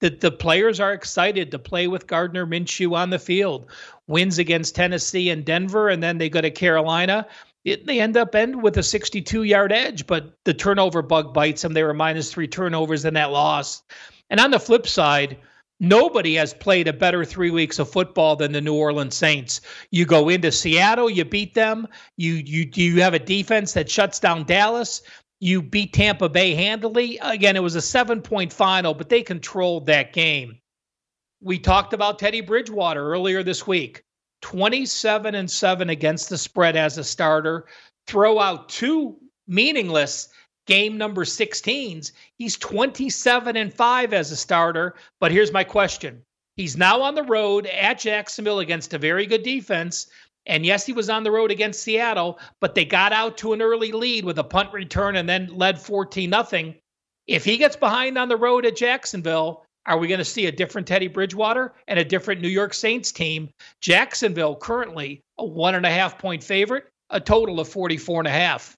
the, 0.00 0.10
the 0.10 0.32
players 0.32 0.80
are 0.80 0.92
excited 0.92 1.52
to 1.52 1.60
play 1.60 1.86
with 1.86 2.08
Gardner 2.08 2.44
Minshew 2.44 2.96
on 2.96 3.10
the 3.10 3.20
field. 3.20 3.70
Wins 4.08 4.40
against 4.40 4.74
Tennessee 4.74 5.30
and 5.30 5.44
Denver, 5.44 5.88
and 5.88 6.02
then 6.02 6.18
they 6.18 6.28
go 6.28 6.40
to 6.40 6.50
Carolina. 6.50 7.28
It, 7.64 7.86
they 7.86 8.00
end 8.00 8.16
up 8.16 8.34
end 8.34 8.60
with 8.60 8.76
a 8.76 8.82
62 8.82 9.44
yard 9.44 9.70
edge, 9.70 10.04
but 10.08 10.36
the 10.42 10.52
turnover 10.52 11.02
bug 11.02 11.32
bites 11.32 11.62
them. 11.62 11.74
They 11.74 11.84
were 11.84 11.94
minus 11.94 12.32
three 12.32 12.48
turnovers 12.48 13.04
in 13.04 13.14
that 13.14 13.30
loss. 13.30 13.84
And 14.30 14.40
on 14.40 14.50
the 14.50 14.58
flip 14.58 14.88
side, 14.88 15.38
Nobody 15.82 16.36
has 16.36 16.54
played 16.54 16.86
a 16.86 16.92
better 16.92 17.24
three 17.24 17.50
weeks 17.50 17.80
of 17.80 17.90
football 17.90 18.36
than 18.36 18.52
the 18.52 18.60
New 18.60 18.76
Orleans 18.76 19.16
Saints. 19.16 19.60
You 19.90 20.06
go 20.06 20.28
into 20.28 20.52
Seattle, 20.52 21.10
you 21.10 21.24
beat 21.24 21.54
them. 21.54 21.88
You 22.16 22.34
you 22.34 22.70
you 22.72 23.02
have 23.02 23.14
a 23.14 23.18
defense 23.18 23.72
that 23.72 23.90
shuts 23.90 24.20
down 24.20 24.44
Dallas. 24.44 25.02
You 25.40 25.60
beat 25.60 25.92
Tampa 25.92 26.28
Bay 26.28 26.54
handily. 26.54 27.18
Again, 27.20 27.56
it 27.56 27.64
was 27.64 27.74
a 27.74 27.82
seven 27.82 28.22
point 28.22 28.52
final, 28.52 28.94
but 28.94 29.08
they 29.08 29.22
controlled 29.22 29.86
that 29.86 30.12
game. 30.12 30.60
We 31.40 31.58
talked 31.58 31.94
about 31.94 32.20
Teddy 32.20 32.42
Bridgewater 32.42 33.04
earlier 33.04 33.42
this 33.42 33.66
week. 33.66 34.04
27 34.42 35.34
and 35.34 35.50
7 35.50 35.90
against 35.90 36.28
the 36.28 36.38
spread 36.38 36.76
as 36.76 36.96
a 36.96 37.02
starter. 37.02 37.66
Throw 38.06 38.38
out 38.38 38.68
two 38.68 39.16
meaningless 39.48 40.28
game 40.66 40.98
number 40.98 41.24
16s. 41.24 42.12
He's 42.38 42.56
27 42.56 43.56
and 43.56 43.72
5 43.72 44.12
as 44.12 44.30
a 44.30 44.36
starter. 44.36 44.94
But 45.20 45.32
here's 45.32 45.52
my 45.52 45.64
question 45.64 46.22
He's 46.56 46.76
now 46.76 47.00
on 47.02 47.14
the 47.14 47.22
road 47.22 47.66
at 47.66 47.98
Jacksonville 47.98 48.60
against 48.60 48.94
a 48.94 48.98
very 48.98 49.26
good 49.26 49.42
defense. 49.42 50.06
And 50.46 50.66
yes, 50.66 50.84
he 50.84 50.92
was 50.92 51.08
on 51.08 51.22
the 51.22 51.30
road 51.30 51.50
against 51.50 51.82
Seattle, 51.82 52.38
but 52.60 52.74
they 52.74 52.84
got 52.84 53.12
out 53.12 53.38
to 53.38 53.52
an 53.52 53.62
early 53.62 53.92
lead 53.92 54.24
with 54.24 54.38
a 54.38 54.44
punt 54.44 54.72
return 54.72 55.16
and 55.16 55.28
then 55.28 55.46
led 55.46 55.80
14 55.80 56.28
nothing. 56.28 56.74
If 57.28 57.44
he 57.44 57.56
gets 57.56 57.76
behind 57.76 58.18
on 58.18 58.28
the 58.28 58.36
road 58.36 58.66
at 58.66 58.76
Jacksonville, 58.76 59.64
Are 59.86 59.98
we 59.98 60.06
going 60.06 60.18
to 60.18 60.24
see 60.24 60.46
a 60.46 60.52
different 60.52 60.86
Teddy 60.86 61.08
Bridgewater 61.08 61.74
and 61.88 61.98
a 61.98 62.04
different 62.04 62.40
New 62.40 62.48
York 62.48 62.72
Saints 62.72 63.10
team? 63.10 63.50
Jacksonville 63.80 64.54
currently 64.54 65.20
a 65.38 65.44
one 65.44 65.74
and 65.74 65.84
a 65.84 65.90
half 65.90 66.18
point 66.18 66.44
favorite, 66.44 66.84
a 67.10 67.20
total 67.20 67.58
of 67.58 67.68
44 67.68 68.20
and 68.20 68.28
a 68.28 68.30
half. 68.30 68.76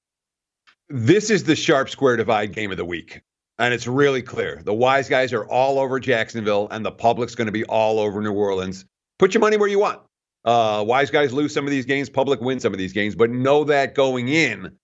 This 0.89 1.31
is 1.31 1.45
the 1.45 1.57
sharp 1.57 1.89
square 1.89 2.17
divide 2.17 2.53
game 2.53 2.71
of 2.71 2.77
the 2.77 2.85
week. 2.85 3.23
And 3.59 3.73
it's 3.73 3.87
really 3.87 4.21
clear. 4.21 4.61
The 4.65 4.75
wise 4.75 5.09
guys 5.09 5.33
are 5.33 5.45
all 5.45 5.79
over 5.79 6.01
Jacksonville, 6.01 6.69
and 6.71 6.85
the 6.85 6.91
public's 6.91 7.35
going 7.35 7.47
to 7.47 7.53
be 7.53 7.65
all 7.65 8.01
over 8.01 8.21
New 8.21 8.33
Orleans. 8.33 8.85
Put 9.19 9.33
your 9.33 9.41
money 9.41 9.57
where 9.57 9.69
you 9.69 9.79
want. 9.79 10.01
Uh, 10.45 10.85
wise 10.87 11.11
guys 11.11 11.33
lose 11.33 11.55
some 11.55 11.65
of 11.65 11.71
these 11.71 11.87
games, 11.87 12.11
public 12.11 12.41
wins 12.41 12.63
some 12.63 12.73
of 12.73 12.79
these 12.79 12.93
games, 12.93 13.15
but 13.15 13.31
know 13.31 13.65
that 13.65 13.95
going 13.95 14.29
in, 14.29 14.77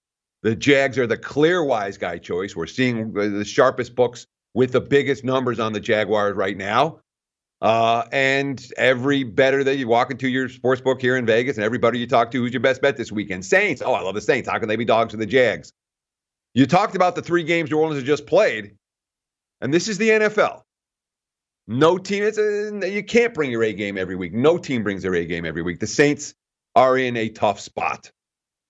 the 0.42 0.56
Jags 0.56 0.96
are 0.98 1.06
the 1.06 1.18
clear 1.18 1.62
wise 1.64 1.98
guy 1.98 2.16
choice. 2.16 2.56
We're 2.56 2.66
seeing 2.66 3.12
the 3.12 3.44
sharpest 3.44 3.94
books 3.94 4.26
with 4.54 4.72
the 4.72 4.80
biggest 4.80 5.22
numbers 5.22 5.60
on 5.60 5.72
the 5.72 5.80
Jaguars 5.80 6.34
right 6.34 6.56
now. 6.56 7.00
Uh, 7.60 8.04
and 8.10 8.64
every 8.78 9.22
bettor 9.22 9.62
that 9.64 9.76
you 9.76 9.86
walk 9.86 10.10
into 10.10 10.28
your 10.28 10.48
sports 10.48 10.80
book 10.80 11.00
here 11.00 11.16
in 11.16 11.26
Vegas, 11.26 11.56
and 11.56 11.64
everybody 11.64 11.98
you 11.98 12.06
talk 12.06 12.30
to, 12.30 12.38
who's 12.40 12.54
your 12.54 12.60
best 12.60 12.80
bet 12.80 12.96
this 12.96 13.12
weekend? 13.12 13.44
Saints. 13.44 13.82
Oh, 13.84 13.92
I 13.92 14.00
love 14.00 14.14
the 14.14 14.22
Saints. 14.22 14.48
How 14.48 14.58
can 14.58 14.68
they 14.68 14.76
be 14.76 14.86
dogs 14.86 15.10
to 15.10 15.18
the 15.18 15.26
Jags? 15.26 15.72
You 16.54 16.66
talked 16.66 16.96
about 16.96 17.14
the 17.14 17.22
three 17.22 17.44
games 17.44 17.70
New 17.70 17.78
Orleans 17.78 18.00
has 18.00 18.06
just 18.06 18.26
played, 18.26 18.74
and 19.60 19.72
this 19.72 19.88
is 19.88 19.98
the 19.98 20.08
NFL. 20.08 20.62
No 21.68 21.98
team, 21.98 22.24
it's 22.24 22.38
a, 22.38 22.90
you 22.90 23.04
can't 23.04 23.32
bring 23.32 23.50
your 23.50 23.62
A 23.62 23.72
game 23.72 23.96
every 23.96 24.16
week. 24.16 24.32
No 24.32 24.58
team 24.58 24.82
brings 24.82 25.02
their 25.02 25.14
A 25.14 25.24
game 25.24 25.44
every 25.44 25.62
week. 25.62 25.78
The 25.78 25.86
Saints 25.86 26.34
are 26.74 26.98
in 26.98 27.16
a 27.16 27.28
tough 27.28 27.60
spot. 27.60 28.10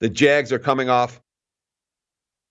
The 0.01 0.11
Jags 0.11 0.53
are 0.53 0.59
coming 0.59 0.91
off 0.91 1.21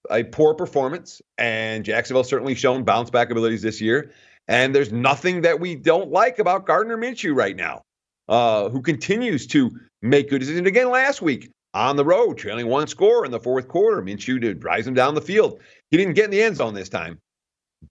a 0.09 0.23
poor 0.23 0.55
performance, 0.55 1.21
and 1.37 1.85
Jacksonville 1.85 2.23
certainly 2.23 2.55
shown 2.55 2.83
bounce 2.83 3.11
back 3.11 3.29
abilities 3.29 3.61
this 3.61 3.81
year. 3.81 4.11
And 4.47 4.73
there's 4.73 4.91
nothing 4.91 5.41
that 5.41 5.59
we 5.59 5.75
don't 5.75 6.09
like 6.09 6.39
about 6.39 6.65
Gardner 6.65 6.97
Minshew 6.97 7.35
right 7.35 7.55
now, 7.55 7.83
uh, 8.27 8.69
who 8.69 8.81
continues 8.81 9.45
to 9.47 9.69
make 10.01 10.29
good 10.29 10.39
decisions. 10.39 10.67
Again, 10.67 10.89
last 10.89 11.21
week 11.21 11.51
on 11.73 11.95
the 11.95 12.05
road, 12.05 12.37
trailing 12.37 12.67
one 12.67 12.87
score 12.87 13.25
in 13.25 13.31
the 13.31 13.39
fourth 13.39 13.67
quarter, 13.67 14.01
Minshew 14.01 14.41
to 14.41 14.53
drive 14.53 14.87
him 14.87 14.93
down 14.93 15.15
the 15.15 15.21
field. 15.21 15.59
He 15.91 15.97
didn't 15.97 16.15
get 16.15 16.25
in 16.25 16.31
the 16.31 16.41
end 16.41 16.57
zone 16.57 16.73
this 16.73 16.89
time, 16.89 17.19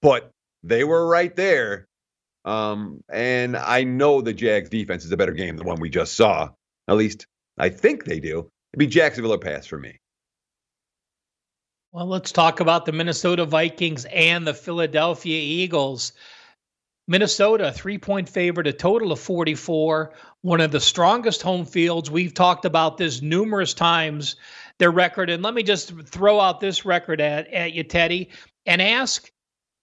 but 0.00 0.30
they 0.62 0.84
were 0.84 1.06
right 1.06 1.34
there. 1.36 1.86
Um, 2.44 3.02
and 3.08 3.56
I 3.56 3.84
know 3.84 4.20
the 4.20 4.32
Jags 4.32 4.70
defense 4.70 5.04
is 5.04 5.12
a 5.12 5.16
better 5.16 5.32
game 5.32 5.56
than 5.56 5.64
the 5.64 5.68
one 5.68 5.80
we 5.80 5.90
just 5.90 6.14
saw. 6.14 6.50
At 6.88 6.96
least 6.96 7.26
I 7.58 7.68
think 7.68 8.04
they 8.04 8.20
do. 8.20 8.50
It'd 8.72 8.78
be 8.78 8.86
Jacksonville 8.86 9.34
or 9.34 9.38
pass 9.38 9.66
for 9.66 9.78
me. 9.78 9.98
Well, 11.92 12.06
let's 12.06 12.32
talk 12.32 12.60
about 12.60 12.84
the 12.84 12.92
Minnesota 12.92 13.44
Vikings 13.44 14.04
and 14.06 14.46
the 14.46 14.54
Philadelphia 14.54 15.40
Eagles. 15.40 16.12
Minnesota, 17.10 17.72
three 17.72 17.96
point 17.96 18.28
favorite, 18.28 18.66
a 18.66 18.72
total 18.72 19.12
of 19.12 19.18
44, 19.18 20.12
one 20.42 20.60
of 20.60 20.70
the 20.70 20.78
strongest 20.78 21.40
home 21.40 21.64
fields. 21.64 22.10
We've 22.10 22.34
talked 22.34 22.66
about 22.66 22.98
this 22.98 23.22
numerous 23.22 23.72
times, 23.72 24.36
their 24.78 24.90
record. 24.90 25.30
And 25.30 25.42
let 25.42 25.54
me 25.54 25.62
just 25.62 25.92
throw 26.06 26.38
out 26.38 26.60
this 26.60 26.84
record 26.84 27.22
at, 27.22 27.52
at 27.52 27.72
you, 27.72 27.82
Teddy, 27.82 28.28
and 28.66 28.82
ask 28.82 29.32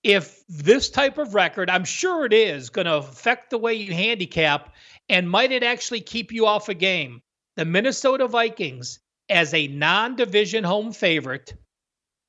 if 0.03 0.45
this 0.47 0.91
type 0.91 1.17
of 1.17 1.33
record, 1.33 1.67
I'm 1.67 1.83
sure 1.83 2.25
it 2.25 2.33
is, 2.33 2.69
going 2.69 2.85
to 2.85 2.97
affect 2.97 3.49
the 3.49 3.57
way 3.57 3.73
you 3.73 3.91
handicap, 3.91 4.75
and 5.09 5.27
might 5.27 5.51
it 5.51 5.63
actually 5.63 6.01
keep 6.01 6.31
you 6.31 6.45
off 6.45 6.69
a 6.69 6.75
game? 6.75 7.23
The 7.55 7.65
Minnesota 7.65 8.27
Vikings, 8.27 8.99
as 9.29 9.51
a 9.55 9.67
non 9.67 10.15
division 10.15 10.63
home 10.63 10.91
favorite, 10.91 11.55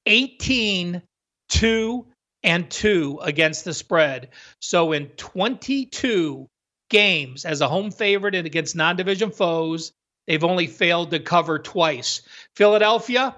18 0.07 1.03
2 1.49 2.07
and 2.47 2.70
2 2.70 3.18
against 3.22 3.64
the 3.64 3.74
spread. 3.74 4.30
So 4.61 4.92
in 4.92 5.09
22 5.16 6.49
games 6.88 7.44
as 7.44 7.61
a 7.61 7.68
home 7.68 7.90
favorite 7.90 8.36
and 8.36 8.47
against 8.47 8.76
non-division 8.76 9.32
foes, 9.32 9.92
they've 10.26 10.44
only 10.44 10.68
failed 10.68 11.11
to 11.11 11.18
cover 11.18 11.59
twice. 11.59 12.22
Philadelphia 12.55 13.34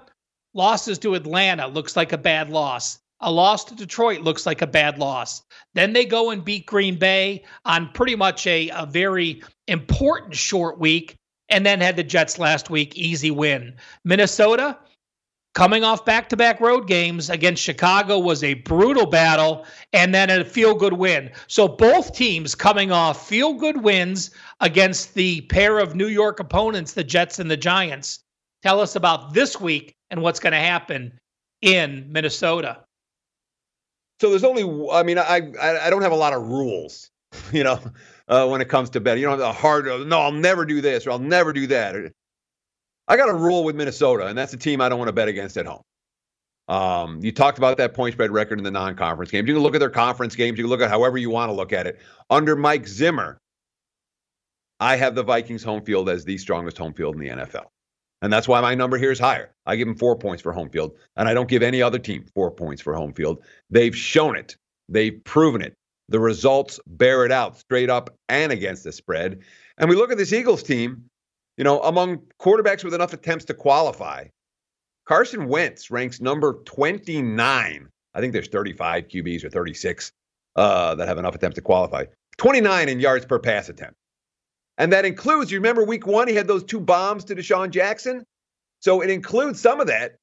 losses 0.53 0.99
to 0.99 1.15
Atlanta 1.15 1.67
looks 1.67 1.97
like 1.97 2.13
a 2.13 2.17
bad 2.17 2.51
loss. 2.51 2.99
A 3.21 3.31
loss 3.31 3.65
to 3.65 3.75
Detroit 3.75 4.21
looks 4.21 4.45
like 4.45 4.61
a 4.61 4.67
bad 4.67 4.97
loss. 4.97 5.41
Then 5.73 5.91
they 5.91 6.05
go 6.05 6.29
and 6.29 6.45
beat 6.45 6.67
Green 6.67 6.97
Bay 6.97 7.43
on 7.65 7.91
pretty 7.91 8.15
much 8.15 8.47
a, 8.47 8.69
a 8.69 8.85
very 8.85 9.43
important 9.67 10.35
short 10.35 10.79
week, 10.79 11.15
and 11.49 11.65
then 11.65 11.81
had 11.81 11.97
the 11.97 12.03
Jets 12.03 12.39
last 12.39 12.69
week, 12.69 12.95
easy 12.95 13.31
win. 13.31 13.75
Minnesota, 14.05 14.77
coming 15.59 15.83
off 15.83 16.05
back 16.05 16.29
to 16.29 16.37
back 16.37 16.61
road 16.61 16.87
games 16.87 17.29
against 17.29 17.61
Chicago 17.61 18.17
was 18.17 18.45
a 18.45 18.53
brutal 18.53 19.05
battle 19.05 19.65
and 19.91 20.15
then 20.15 20.29
a 20.29 20.45
feel 20.45 20.73
good 20.73 20.93
win. 20.93 21.29
So 21.47 21.67
both 21.67 22.15
teams 22.15 22.55
coming 22.55 22.93
off 22.93 23.27
feel 23.27 23.53
good 23.55 23.83
wins 23.83 24.31
against 24.61 25.15
the 25.15 25.41
pair 25.41 25.79
of 25.79 25.97
New 25.97 26.07
York 26.07 26.39
opponents, 26.39 26.93
the 26.93 27.03
Jets 27.03 27.39
and 27.39 27.51
the 27.51 27.57
Giants. 27.57 28.19
Tell 28.63 28.79
us 28.79 28.95
about 28.95 29.33
this 29.33 29.59
week 29.59 29.93
and 30.09 30.21
what's 30.21 30.39
going 30.39 30.53
to 30.53 30.59
happen 30.59 31.11
in 31.61 32.09
Minnesota. 32.09 32.77
So 34.21 34.29
there's 34.29 34.45
only, 34.45 34.63
I 34.93 35.03
mean, 35.03 35.17
I 35.17 35.41
I 35.61 35.89
don't 35.89 36.03
have 36.03 36.13
a 36.13 36.15
lot 36.15 36.31
of 36.31 36.47
rules, 36.47 37.11
you 37.51 37.65
know, 37.65 37.81
uh, 38.29 38.47
when 38.47 38.61
it 38.61 38.69
comes 38.69 38.89
to 38.91 39.01
betting. 39.01 39.23
You 39.23 39.27
know, 39.27 39.35
the 39.35 39.51
hard, 39.51 39.87
no, 40.07 40.21
I'll 40.21 40.31
never 40.31 40.63
do 40.63 40.79
this 40.79 41.05
or 41.05 41.11
I'll 41.11 41.19
never 41.19 41.51
do 41.51 41.67
that. 41.67 42.13
I 43.09 43.17
got 43.17 43.27
a 43.27 43.33
rule 43.33 43.63
with 43.63 43.75
Minnesota, 43.75 44.27
and 44.27 44.37
that's 44.37 44.53
a 44.53 44.57
team 44.57 44.79
I 44.79 44.87
don't 44.87 44.99
want 44.99 45.09
to 45.09 45.13
bet 45.13 45.27
against 45.27 45.57
at 45.57 45.65
home. 45.65 45.81
Um, 46.67 47.19
you 47.23 47.31
talked 47.31 47.57
about 47.57 47.77
that 47.77 47.95
point 47.95 48.13
spread 48.13 48.29
record 48.29 48.59
in 48.59 48.63
the 48.63 48.69
non-conference 48.69 49.31
games. 49.31 49.47
You 49.47 49.55
can 49.55 49.63
look 49.63 49.73
at 49.73 49.79
their 49.79 49.89
conference 49.89 50.35
games. 50.35 50.59
You 50.59 50.65
can 50.65 50.69
look 50.69 50.81
at 50.81 50.89
however 50.91 51.17
you 51.17 51.31
want 51.31 51.49
to 51.49 51.53
look 51.53 51.73
at 51.73 51.87
it. 51.87 51.99
Under 52.29 52.55
Mike 52.55 52.87
Zimmer, 52.87 53.39
I 54.79 54.95
have 54.95 55.15
the 55.15 55.23
Vikings 55.23 55.63
home 55.63 55.81
field 55.83 56.07
as 56.07 56.23
the 56.23 56.37
strongest 56.37 56.77
home 56.77 56.93
field 56.93 57.15
in 57.15 57.21
the 57.21 57.29
NFL. 57.29 57.65
And 58.21 58.31
that's 58.31 58.47
why 58.47 58.61
my 58.61 58.75
number 58.75 58.97
here 58.97 59.11
is 59.11 59.17
higher. 59.17 59.51
I 59.65 59.75
give 59.75 59.87
them 59.87 59.97
four 59.97 60.15
points 60.15 60.43
for 60.43 60.51
home 60.51 60.69
field, 60.69 60.95
and 61.17 61.27
I 61.27 61.33
don't 61.33 61.49
give 61.49 61.63
any 61.63 61.81
other 61.81 61.97
team 61.99 62.25
four 62.35 62.51
points 62.51 62.81
for 62.81 62.93
home 62.93 63.13
field. 63.13 63.43
They've 63.71 63.95
shown 63.95 64.35
it, 64.35 64.55
they've 64.87 65.23
proven 65.23 65.61
it. 65.61 65.73
The 66.09 66.19
results 66.19 66.79
bear 66.85 67.25
it 67.25 67.31
out 67.31 67.57
straight 67.57 67.89
up 67.89 68.15
and 68.29 68.51
against 68.51 68.83
the 68.83 68.91
spread. 68.91 69.39
And 69.77 69.89
we 69.89 69.95
look 69.95 70.11
at 70.11 70.17
this 70.17 70.33
Eagles 70.33 70.63
team, 70.63 71.05
you 71.59 71.65
know, 71.65 71.81
among 71.81 72.21
quarterbacks 72.39 72.85
with 72.85 72.93
enough 72.93 73.11
attempts 73.11 73.43
to 73.45 73.53
qualify, 73.53 74.25
Carson 75.05 75.49
Wentz 75.49 75.91
ranks 75.91 76.21
number 76.21 76.53
29. 76.63 77.89
I 78.13 78.19
think 78.21 78.31
there's 78.31 78.47
35 78.47 79.09
QBs 79.09 79.43
or 79.43 79.49
36 79.49 80.13
uh, 80.55 80.95
that 80.95 81.07
have 81.09 81.17
enough 81.17 81.35
attempts 81.35 81.55
to 81.55 81.61
qualify. 81.61 82.05
29 82.37 82.87
in 82.87 83.01
yards 83.01 83.25
per 83.25 83.39
pass 83.39 83.67
attempt. 83.67 83.95
And 84.77 84.93
that 84.93 85.03
includes, 85.03 85.51
you 85.51 85.57
remember 85.57 85.83
week 85.83 86.07
one, 86.07 86.29
he 86.29 86.33
had 86.33 86.47
those 86.47 86.63
two 86.63 86.79
bombs 86.79 87.25
to 87.25 87.35
DeSean 87.35 87.71
Jackson? 87.71 88.23
So 88.79 89.01
it 89.01 89.09
includes 89.09 89.59
some 89.59 89.81
of 89.81 89.87
that. 89.87 90.15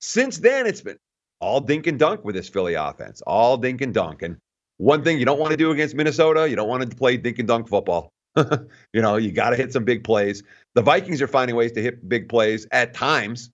Since 0.00 0.38
then, 0.38 0.66
it's 0.66 0.80
been 0.80 0.98
all 1.38 1.60
dink 1.60 1.86
and 1.86 2.00
dunk 2.00 2.24
with 2.24 2.34
this 2.34 2.48
Philly 2.48 2.74
offense, 2.74 3.22
all 3.28 3.56
dink 3.56 3.80
and 3.80 3.94
dunk. 3.94 4.22
And 4.22 4.38
one 4.78 5.04
thing 5.04 5.20
you 5.20 5.24
don't 5.24 5.38
want 5.38 5.52
to 5.52 5.56
do 5.56 5.70
against 5.70 5.94
Minnesota, 5.94 6.50
you 6.50 6.56
don't 6.56 6.68
want 6.68 6.90
to 6.90 6.96
play 6.96 7.16
dink 7.16 7.38
and 7.38 7.46
dunk 7.46 7.68
football. 7.68 8.10
you 8.92 9.02
know, 9.02 9.16
you 9.16 9.32
got 9.32 9.50
to 9.50 9.56
hit 9.56 9.72
some 9.72 9.84
big 9.84 10.04
plays. 10.04 10.42
The 10.74 10.82
Vikings 10.82 11.20
are 11.20 11.26
finding 11.26 11.56
ways 11.56 11.72
to 11.72 11.82
hit 11.82 12.08
big 12.08 12.28
plays 12.28 12.66
at 12.72 12.94
times. 12.94 13.50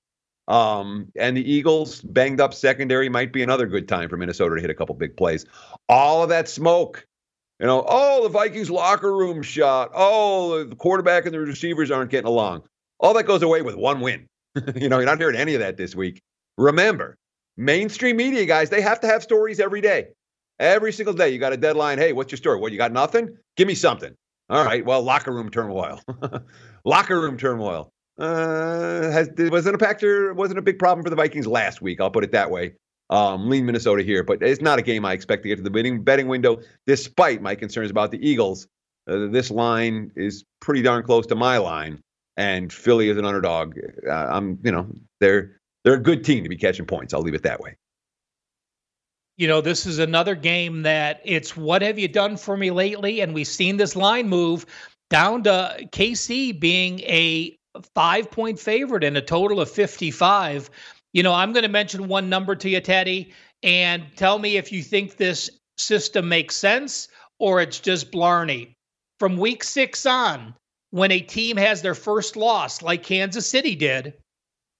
Um, 0.48 1.10
and 1.18 1.36
the 1.36 1.50
Eagles 1.50 2.02
banged 2.02 2.40
up 2.40 2.54
secondary 2.54 3.08
might 3.08 3.32
be 3.32 3.42
another 3.42 3.66
good 3.66 3.88
time 3.88 4.08
for 4.08 4.16
Minnesota 4.16 4.54
to 4.54 4.60
hit 4.60 4.70
a 4.70 4.74
couple 4.74 4.94
big 4.94 5.16
plays. 5.16 5.44
All 5.88 6.22
of 6.22 6.28
that 6.28 6.48
smoke, 6.48 7.04
you 7.58 7.66
know, 7.66 7.84
oh, 7.88 8.22
the 8.22 8.28
Vikings 8.28 8.70
locker 8.70 9.16
room 9.16 9.42
shot. 9.42 9.90
Oh, 9.94 10.64
the 10.64 10.76
quarterback 10.76 11.24
and 11.24 11.34
the 11.34 11.40
receivers 11.40 11.90
aren't 11.90 12.10
getting 12.10 12.28
along. 12.28 12.62
All 13.00 13.14
that 13.14 13.24
goes 13.24 13.42
away 13.42 13.62
with 13.62 13.74
one 13.74 14.00
win. 14.00 14.26
you 14.76 14.88
know, 14.88 14.98
you're 14.98 15.06
not 15.06 15.18
hearing 15.18 15.36
any 15.36 15.54
of 15.54 15.60
that 15.60 15.76
this 15.76 15.96
week. 15.96 16.22
Remember, 16.58 17.16
mainstream 17.56 18.16
media 18.16 18.46
guys, 18.46 18.70
they 18.70 18.80
have 18.80 19.00
to 19.00 19.06
have 19.06 19.22
stories 19.22 19.58
every 19.58 19.80
day. 19.80 20.08
Every 20.58 20.92
single 20.92 21.12
day, 21.12 21.30
you 21.30 21.38
got 21.38 21.52
a 21.52 21.56
deadline. 21.58 21.98
Hey, 21.98 22.12
what's 22.12 22.32
your 22.32 22.38
story? 22.38 22.58
What, 22.58 22.72
you 22.72 22.78
got 22.78 22.92
nothing? 22.92 23.36
Give 23.56 23.68
me 23.68 23.74
something. 23.74 24.14
All 24.48 24.64
right. 24.64 24.84
Well, 24.84 25.02
locker 25.02 25.32
room 25.32 25.50
turmoil. 25.50 26.00
locker 26.84 27.20
room 27.20 27.36
turmoil. 27.36 27.90
Uh, 28.18 29.10
has 29.10 29.28
wasn't 29.36 29.74
a 29.74 29.78
factor, 29.78 30.32
wasn't 30.32 30.58
a 30.58 30.62
big 30.62 30.78
problem 30.78 31.04
for 31.04 31.10
the 31.10 31.16
Vikings 31.16 31.46
last 31.46 31.82
week. 31.82 32.00
I'll 32.00 32.10
put 32.10 32.24
it 32.24 32.32
that 32.32 32.50
way. 32.50 32.74
Um, 33.10 33.50
lean 33.50 33.66
Minnesota 33.66 34.02
here, 34.02 34.24
but 34.24 34.42
it's 34.42 34.62
not 34.62 34.78
a 34.78 34.82
game 34.82 35.04
I 35.04 35.12
expect 35.12 35.42
to 35.42 35.48
get 35.48 35.56
to 35.56 35.62
the 35.62 35.70
betting 35.70 36.02
betting 36.02 36.26
window, 36.26 36.60
despite 36.86 37.42
my 37.42 37.54
concerns 37.54 37.90
about 37.90 38.10
the 38.10 38.26
Eagles. 38.26 38.68
Uh, 39.08 39.26
this 39.26 39.50
line 39.50 40.10
is 40.16 40.44
pretty 40.60 40.82
darn 40.82 41.04
close 41.04 41.26
to 41.26 41.36
my 41.36 41.58
line, 41.58 42.00
and 42.36 42.72
Philly 42.72 43.10
is 43.10 43.16
an 43.16 43.24
underdog. 43.24 43.78
Uh, 44.08 44.10
I'm, 44.12 44.58
you 44.64 44.72
know, 44.72 44.88
they're 45.20 45.60
they're 45.84 45.94
a 45.94 46.02
good 46.02 46.24
team 46.24 46.42
to 46.42 46.48
be 46.48 46.56
catching 46.56 46.86
points. 46.86 47.12
I'll 47.12 47.20
leave 47.20 47.34
it 47.34 47.42
that 47.42 47.60
way 47.60 47.76
you 49.36 49.46
know, 49.46 49.60
this 49.60 49.86
is 49.86 49.98
another 49.98 50.34
game 50.34 50.82
that 50.82 51.20
it's 51.24 51.56
what 51.56 51.82
have 51.82 51.98
you 51.98 52.08
done 52.08 52.36
for 52.36 52.56
me 52.56 52.70
lately? 52.70 53.20
And 53.20 53.34
we've 53.34 53.46
seen 53.46 53.76
this 53.76 53.94
line 53.94 54.28
move 54.28 54.66
down 55.10 55.42
to 55.44 55.76
KC 55.92 56.58
being 56.58 57.00
a 57.00 57.56
five 57.94 58.30
point 58.30 58.58
favorite 58.58 59.04
and 59.04 59.16
a 59.16 59.22
total 59.22 59.60
of 59.60 59.70
55. 59.70 60.70
You 61.12 61.22
know, 61.22 61.34
I'm 61.34 61.52
going 61.52 61.64
to 61.64 61.68
mention 61.68 62.08
one 62.08 62.28
number 62.28 62.56
to 62.56 62.68
you, 62.68 62.80
Teddy, 62.80 63.32
and 63.62 64.04
tell 64.16 64.38
me 64.38 64.56
if 64.56 64.72
you 64.72 64.82
think 64.82 65.16
this 65.16 65.50
system 65.76 66.28
makes 66.28 66.56
sense 66.56 67.08
or 67.38 67.60
it's 67.60 67.80
just 67.80 68.10
Blarney. 68.10 68.72
From 69.18 69.36
week 69.36 69.64
six 69.64 70.04
on, 70.06 70.54
when 70.90 71.10
a 71.10 71.20
team 71.20 71.56
has 71.56 71.82
their 71.82 71.94
first 71.94 72.36
loss, 72.36 72.82
like 72.82 73.02
Kansas 73.02 73.48
City 73.48 73.74
did, 73.74 74.14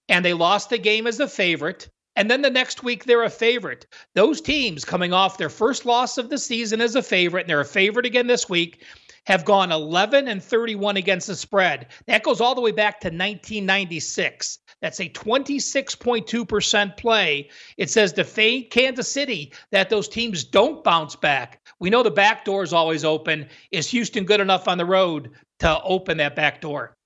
and 0.08 0.24
they 0.24 0.34
lost 0.34 0.70
the 0.70 0.78
game 0.78 1.06
as 1.06 1.20
a 1.20 1.28
favorite, 1.28 1.88
and 2.16 2.30
then 2.30 2.42
the 2.42 2.50
next 2.50 2.82
week 2.82 3.04
they're 3.04 3.22
a 3.22 3.30
favorite. 3.30 3.86
Those 4.14 4.40
teams 4.40 4.84
coming 4.84 5.12
off 5.12 5.38
their 5.38 5.50
first 5.50 5.86
loss 5.86 6.18
of 6.18 6.30
the 6.30 6.38
season 6.38 6.80
as 6.80 6.96
a 6.96 7.02
favorite, 7.02 7.42
and 7.42 7.50
they're 7.50 7.60
a 7.60 7.64
favorite 7.64 8.06
again 8.06 8.26
this 8.26 8.48
week, 8.48 8.82
have 9.26 9.44
gone 9.44 9.72
11 9.72 10.28
and 10.28 10.42
31 10.42 10.96
against 10.96 11.26
the 11.26 11.36
spread. 11.36 11.88
That 12.06 12.22
goes 12.22 12.40
all 12.40 12.54
the 12.54 12.60
way 12.60 12.72
back 12.72 13.00
to 13.00 13.08
1996. 13.08 14.58
That's 14.80 15.00
a 15.00 15.08
26.2% 15.08 16.96
play. 16.96 17.50
It 17.76 17.90
says 17.90 18.12
to 18.14 18.24
fade 18.24 18.70
Kansas 18.70 19.10
City 19.10 19.52
that 19.72 19.90
those 19.90 20.08
teams 20.08 20.44
don't 20.44 20.84
bounce 20.84 21.16
back. 21.16 21.60
We 21.80 21.90
know 21.90 22.02
the 22.02 22.10
back 22.10 22.44
door 22.44 22.62
is 22.62 22.72
always 22.72 23.04
open. 23.04 23.48
Is 23.72 23.90
Houston 23.90 24.24
good 24.24 24.40
enough 24.40 24.68
on 24.68 24.78
the 24.78 24.84
road 24.84 25.30
to 25.60 25.82
open 25.82 26.18
that 26.18 26.36
back 26.36 26.60
door? 26.60 26.96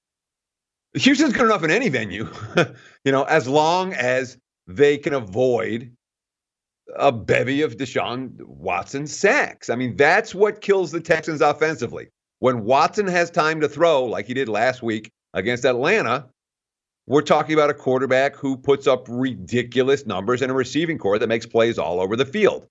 Houston's 0.95 1.33
good 1.33 1.45
enough 1.45 1.63
in 1.63 1.71
any 1.71 1.89
venue, 1.89 2.29
you 3.05 3.13
know, 3.13 3.23
as 3.25 3.47
long 3.47 3.95
as 3.95 4.37
they 4.77 4.99
can 4.99 5.15
avoid 5.15 5.93
a 6.97 7.13
bevy 7.13 7.63
of 7.63 7.77
Deshaun 7.77 8.33
Watson 8.43 9.07
sacks. 9.07 9.71
I 9.71 9.77
mean, 9.77 9.97
that's 9.97 10.35
what 10.35 10.61
kills 10.61 10.91
the 10.91 11.01
Texans 11.01 11.41
offensively. 11.41 12.09
When 12.41 12.65
Watson 12.65 13.07
has 13.07 13.31
time 13.31 13.61
to 13.61 13.69
throw, 13.69 14.05
like 14.05 14.27
he 14.27 14.35
did 14.35 14.49
last 14.49 14.83
week 14.83 15.11
against 15.35 15.65
Atlanta, 15.65 16.27
we're 17.07 17.23
talking 17.23 17.55
about 17.55 17.71
a 17.71 17.75
quarterback 17.75 18.37
who 18.37 18.57
puts 18.57 18.87
up 18.87 19.07
ridiculous 19.09 20.07
numbers 20.07 20.43
and 20.43 20.51
a 20.51 20.55
receiving 20.55 20.99
corps 20.99 21.19
that 21.19 21.29
makes 21.29 21.47
plays 21.47 21.79
all 21.79 22.01
over 22.01 22.17
the 22.17 22.25
field. 22.25 22.67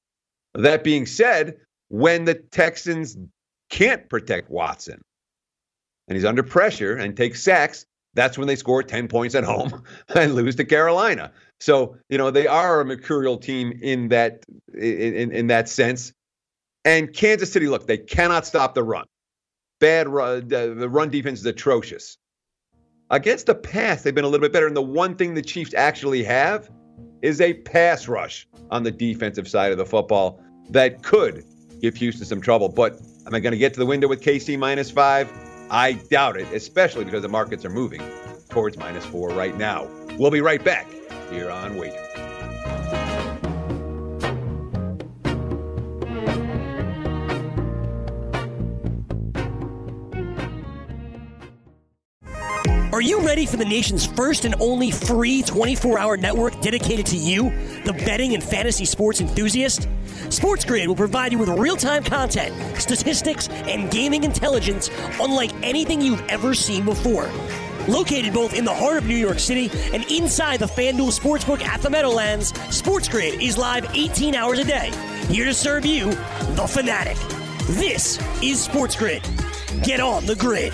That 0.54 0.84
being 0.84 1.06
said, 1.06 1.58
when 1.90 2.26
the 2.26 2.36
Texans 2.36 3.18
can't 3.70 4.10
protect 4.10 4.50
Watson 4.50 5.02
and 6.08 6.16
he's 6.16 6.26
under 6.26 6.44
pressure 6.44 6.96
and 6.96 7.16
takes 7.16 7.44
sacks, 7.44 7.86
that's 8.16 8.38
when 8.38 8.48
they 8.48 8.56
score 8.56 8.82
10 8.82 9.08
points 9.08 9.36
at 9.36 9.44
home 9.44 9.84
and 10.16 10.34
lose 10.36 10.56
to 10.56 10.66
Carolina. 10.66 11.32
So, 11.60 11.98
you 12.10 12.18
know, 12.18 12.32
they 12.32 12.48
are 12.48 12.80
a 12.80 12.86
mercurial 12.86 13.38
team 13.38 13.78
in 13.82 14.10
that 14.10 14.46
in, 14.74 15.32
in 15.32 15.48
that 15.48 15.68
sense. 15.68 16.14
And 16.86 17.14
Kansas 17.14 17.52
City, 17.52 17.68
look, 17.68 17.88
they 17.88 17.98
cannot 17.98 18.46
stop 18.46 18.74
the 18.74 18.84
run. 18.84 19.06
Bad 19.80 20.08
run, 20.08 20.48
the 20.48 20.90
run 20.90 21.10
defense 21.10 21.40
is 21.40 21.46
atrocious. 21.46 22.18
Against 23.12 23.48
the 23.48 23.56
pass, 23.56 24.04
they've 24.04 24.16
been 24.16 24.24
a 24.24 24.28
little 24.28 24.46
bit 24.46 24.54
better. 24.54 24.68
And 24.68 24.76
the 24.76 24.82
one 24.82 25.16
thing 25.16 25.34
the 25.34 25.42
Chiefs 25.42 25.74
actually 25.74 26.24
have 26.24 26.70
is 27.22 27.42
a 27.42 27.54
pass 27.54 28.08
rush 28.08 28.48
on 28.72 28.84
the 28.84 28.92
defensive 28.92 29.48
side 29.48 29.72
of 29.72 29.78
the 29.78 29.86
football 29.86 30.42
that 30.70 31.04
could 31.04 31.44
give 31.82 31.96
Houston 31.98 32.26
some 32.26 32.40
trouble. 32.40 32.70
But 32.70 33.02
am 33.26 33.36
I 33.36 33.40
going 33.40 33.52
to 33.52 33.58
get 33.58 33.74
to 33.74 33.80
the 33.80 33.86
window 33.86 34.08
with 34.08 34.22
KC 34.22 34.58
minus 34.58 34.92
five? 34.92 35.32
I 35.70 35.94
doubt 35.94 36.38
it, 36.38 36.48
especially 36.54 37.04
because 37.04 37.22
the 37.22 37.30
markets 37.30 37.66
are 37.66 37.70
moving 37.70 38.02
towards 38.50 38.78
minus 38.78 39.06
four 39.06 39.30
right 39.30 39.58
now. 39.58 39.88
We'll 40.18 40.32
be 40.32 40.42
right 40.42 40.64
back 40.64 40.88
here 41.30 41.52
on 41.52 41.78
Wager. 41.78 42.10
Are 52.92 53.02
you 53.02 53.22
ready 53.22 53.46
for 53.46 53.56
the 53.56 53.64
nation's 53.64 54.06
first 54.06 54.44
and 54.44 54.56
only 54.60 54.92
free 54.92 55.42
24 55.44 56.00
hour 56.00 56.18
network 56.18 56.60
dedicated 56.60 57.06
to 57.06 57.16
you, 57.16 57.44
the 57.86 57.94
betting 57.94 58.34
and 58.34 58.44
fantasy 58.44 58.84
sports 58.84 59.22
enthusiast? 59.22 59.88
SportsGrid 60.28 60.88
will 60.88 60.96
provide 60.96 61.32
you 61.32 61.38
with 61.38 61.50
real 61.50 61.78
time 61.78 62.04
content, 62.04 62.54
statistics, 62.78 63.48
and 63.50 63.90
gaming 63.90 64.26
intelligence 64.26 64.90
unlike 65.22 65.52
anything 65.64 66.02
you've 66.02 66.24
ever 66.28 66.54
seen 66.54 66.84
before. 66.84 67.30
Located 67.88 68.34
both 68.34 68.54
in 68.54 68.66
the 68.66 68.74
heart 68.74 68.98
of 68.98 69.06
New 69.06 69.16
York 69.16 69.40
City 69.40 69.70
and 69.94 70.04
inside 70.12 70.60
the 70.60 70.66
FanDuel 70.66 71.18
Sportsbook 71.18 71.64
at 71.64 71.82
the 71.82 71.90
Meadowlands, 71.90 72.52
SportsGrid 72.52 73.42
is 73.42 73.58
live 73.58 73.86
18 73.96 74.36
hours 74.36 74.60
a 74.60 74.64
day, 74.64 74.92
here 75.28 75.46
to 75.46 75.54
serve 75.54 75.86
you, 75.86 76.12
the 76.56 76.68
fanatic. 76.68 77.18
This 77.68 78.18
is 78.42 78.68
SportsGrid. 78.68 79.24
Get 79.84 80.00
on 80.00 80.26
the 80.26 80.36
grid. 80.36 80.74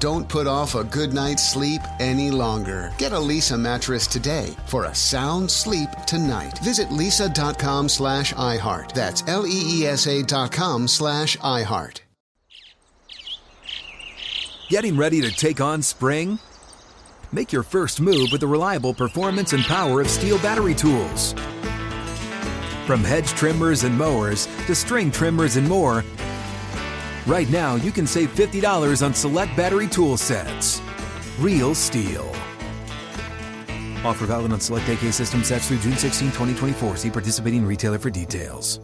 Don't 0.00 0.28
put 0.28 0.46
off 0.46 0.74
a 0.74 0.84
good 0.84 1.12
night's 1.12 1.48
sleep 1.48 1.80
any 2.00 2.30
longer. 2.30 2.92
Get 2.98 3.12
a 3.12 3.16
Leesa 3.16 3.58
mattress 3.58 4.06
today 4.06 4.54
for 4.66 4.84
a 4.84 4.94
sound 4.94 5.50
sleep 5.50 5.90
tonight. 6.06 6.58
Visit 6.58 6.88
leesa.com 6.88 7.88
slash 7.88 8.34
iHeart. 8.34 8.92
That's 8.92 9.22
L-E-E-S-A 9.26 10.22
dot 10.24 10.52
com 10.52 10.88
slash 10.88 11.36
iHeart. 11.38 12.00
Getting 14.68 14.96
ready 14.96 15.20
to 15.20 15.30
take 15.30 15.60
on 15.60 15.82
spring? 15.82 16.38
Make 17.32 17.52
your 17.52 17.62
first 17.62 18.00
move 18.00 18.28
with 18.32 18.40
the 18.40 18.46
reliable 18.46 18.94
performance 18.94 19.52
and 19.52 19.62
power 19.64 20.00
of 20.00 20.06
STIHL 20.06 20.42
battery 20.42 20.74
tools. 20.74 21.34
From 22.86 23.02
hedge 23.02 23.28
trimmers 23.28 23.84
and 23.84 23.96
mowers 23.96 24.46
to 24.66 24.74
string 24.74 25.10
trimmers 25.10 25.56
and 25.56 25.68
more, 25.68 26.04
right 27.26 27.48
now 27.50 27.76
you 27.76 27.90
can 27.90 28.06
save 28.06 28.34
$50 28.34 29.04
on 29.04 29.14
select 29.14 29.56
battery 29.56 29.88
tool 29.88 30.16
sets. 30.16 30.80
Real 31.38 31.74
STIHL. 31.74 32.28
Offer 34.04 34.26
valid 34.26 34.52
on 34.52 34.60
select 34.60 34.88
AK 34.88 35.12
system 35.12 35.42
sets 35.42 35.68
through 35.68 35.78
June 35.78 35.96
16, 35.96 36.28
2024. 36.28 36.96
See 36.96 37.10
participating 37.10 37.64
retailer 37.64 37.98
for 37.98 38.10
details. 38.10 38.80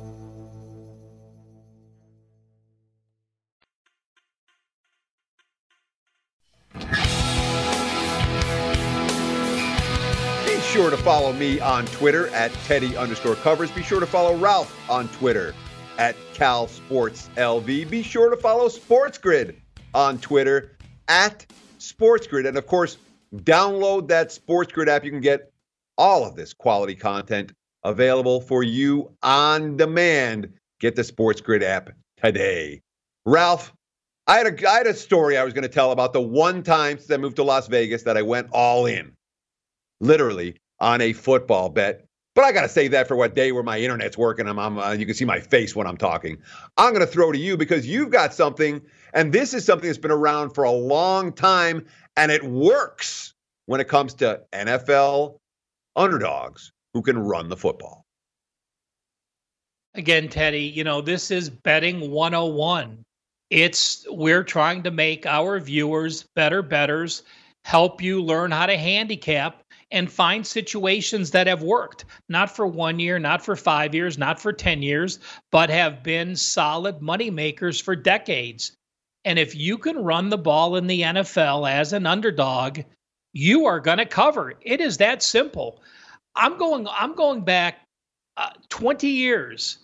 Be 10.47 10.61
sure 10.77 10.91
to 10.91 10.97
follow 10.97 11.33
me 11.33 11.61
on 11.61 11.85
Twitter 11.87 12.29
at 12.29 12.53
Teddy 12.65 12.97
underscore 12.97 13.35
covers. 13.35 13.71
Be 13.71 13.83
sure 13.83 14.01
to 14.01 14.07
follow 14.07 14.37
Ralph 14.37 14.75
on 14.89 15.09
Twitter 15.09 15.55
at 16.01 16.17
Cal 16.33 16.67
Sports 16.67 17.29
LV. 17.37 17.91
Be 17.91 18.03
sure 18.03 18.31
to 18.31 18.37
follow 18.37 18.69
Sports 18.69 19.19
Grid 19.19 19.61
on 19.93 20.19
Twitter 20.19 20.79
at 21.09 21.45
Sports 21.77 22.27
Grid. 22.27 22.47
And 22.47 22.57
of 22.57 22.67
course, 22.67 22.97
download 23.37 24.09
that 24.09 24.33
Sports 24.33 24.73
Grid 24.73 24.89
app. 24.89 25.05
You 25.05 25.11
can 25.11 25.21
get 25.21 25.53
all 25.99 26.27
of 26.27 26.37
this 26.37 26.55
quality 26.55 26.95
content 26.95 27.53
available 27.85 28.41
for 28.41 28.63
you 28.63 29.15
on 29.23 29.77
demand. 29.77 30.51
Get 30.81 30.97
the 30.97 31.05
Sports 31.05 31.43
Grid 31.43 31.63
app 31.63 31.91
today. 32.17 32.81
Ralph, 33.27 33.75
I 34.27 34.39
had 34.39 34.47
a, 34.47 34.71
I 34.71 34.79
had 34.79 34.87
a 34.87 34.95
story 34.95 35.37
I 35.37 35.45
was 35.45 35.53
going 35.53 35.63
to 35.63 35.69
tell 35.69 35.93
about 35.93 36.15
the 36.15 36.23
one 36.23 36.63
time 36.63 36.97
since 36.97 37.11
I 37.11 37.19
moved 37.19 37.37
to 37.37 37.43
Las 37.43 37.69
Vegas 37.69 38.05
that 38.05 38.17
I 38.17 38.23
went 38.23 38.49
all 38.53 38.87
in, 38.87 39.13
literally 40.01 40.57
on 40.81 41.03
a 41.03 41.13
football 41.13 41.69
bet. 41.69 42.07
But 42.35 42.45
I 42.45 42.53
got 42.53 42.63
to 42.63 42.69
save 42.69 42.93
that 42.93 43.09
for 43.09 43.17
what 43.17 43.35
day 43.35 43.51
where 43.51 43.63
my 43.63 43.79
internet's 43.79 44.17
working. 44.17 44.47
I'm, 44.47 44.59
I'm 44.59 44.79
uh, 44.79 44.93
you 44.93 45.05
can 45.05 45.15
see 45.15 45.25
my 45.25 45.41
face 45.41 45.75
when 45.75 45.87
I'm 45.87 45.97
talking. 45.97 46.39
I'm 46.77 46.93
going 46.93 47.05
to 47.05 47.13
throw 47.13 47.33
to 47.33 47.39
you 47.39 47.57
because 47.57 47.87
you've 47.87 48.11
got 48.11 48.33
something, 48.33 48.81
and 49.13 49.33
this 49.33 49.53
is 49.53 49.65
something 49.65 49.89
that's 49.89 49.99
been 49.99 50.11
around 50.13 50.51
for 50.51 50.65
a 50.65 50.71
long 50.71 51.33
time, 51.33 51.87
and 52.17 52.31
it 52.31 52.45
works 52.45 53.35
when 53.67 53.81
it 53.81 53.89
comes 53.89 54.15
to 54.15 54.43
NFL 54.53 55.39
underdogs 55.97 56.73
who 56.95 57.03
can 57.03 57.19
run 57.19 57.49
the 57.49 57.57
football. 57.57 58.05
Again, 59.95 60.29
Teddy, 60.29 60.63
you 60.63 60.85
know, 60.85 61.01
this 61.01 61.33
is 61.33 61.51
betting 61.51 62.11
101. 62.11 63.05
It's 63.51 64.07
we're 64.09 64.45
trying 64.45 64.85
to 64.85 64.93
make 64.93 65.27
our 65.27 65.59
viewers 65.59 66.25
better 66.37 66.63
bettors, 66.63 67.25
help 67.65 68.03
you 68.03 68.23
learn 68.23 68.51
how 68.51 68.67
to 68.67 68.77
handicap 68.77 69.63
and 69.91 70.11
find 70.11 70.47
situations 70.47 71.33
that 71.33 71.47
have 71.47 71.63
worked, 71.63 72.05
not 72.29 72.55
for 72.55 72.67
one 72.67 72.99
year, 72.99 73.19
not 73.19 73.45
for 73.45 73.57
five 73.57 73.95
years, 73.95 74.17
not 74.19 74.41
for 74.41 74.53
10 74.53 74.83
years, 74.83 75.19
but 75.51 75.69
have 75.71 76.03
been 76.03 76.37
solid 76.37 77.03
money 77.03 77.31
makers 77.31 77.81
for 77.81 77.97
decades. 77.97 78.73
And 79.25 79.39
if 79.39 79.55
you 79.55 79.79
can 79.79 79.99
run 79.99 80.29
the 80.29 80.39
ball 80.39 80.77
in 80.77 80.87
the 80.87 81.03
NFL 81.03 81.71
as 81.71 81.93
an 81.93 82.07
underdog, 82.07 82.81
you 83.33 83.67
are 83.67 83.81
going 83.81 83.99
to 83.99 84.07
cover. 84.07 84.55
It 84.63 84.81
is 84.81 84.99
that 84.99 85.23
simple. 85.23 85.83
I'm 86.35 86.57
going 86.57 86.87
I'm 86.89 87.15
going 87.15 87.43
back 87.43 87.81
uh, 88.37 88.51
20 88.69 89.09
years 89.09 89.79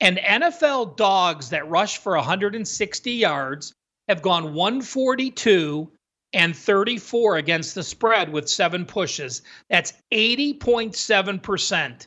and 0.00 0.18
NFL 0.18 0.96
dogs 0.96 1.50
that 1.50 1.68
rush 1.68 1.98
for 1.98 2.14
160 2.14 3.12
yards 3.12 3.72
have 4.08 4.22
gone 4.22 4.54
142 4.54 5.90
and 6.32 6.56
34 6.56 7.36
against 7.36 7.74
the 7.74 7.82
spread 7.82 8.32
with 8.32 8.48
seven 8.48 8.84
pushes. 8.84 9.42
That's 9.70 9.92
80.7%. 10.12 12.06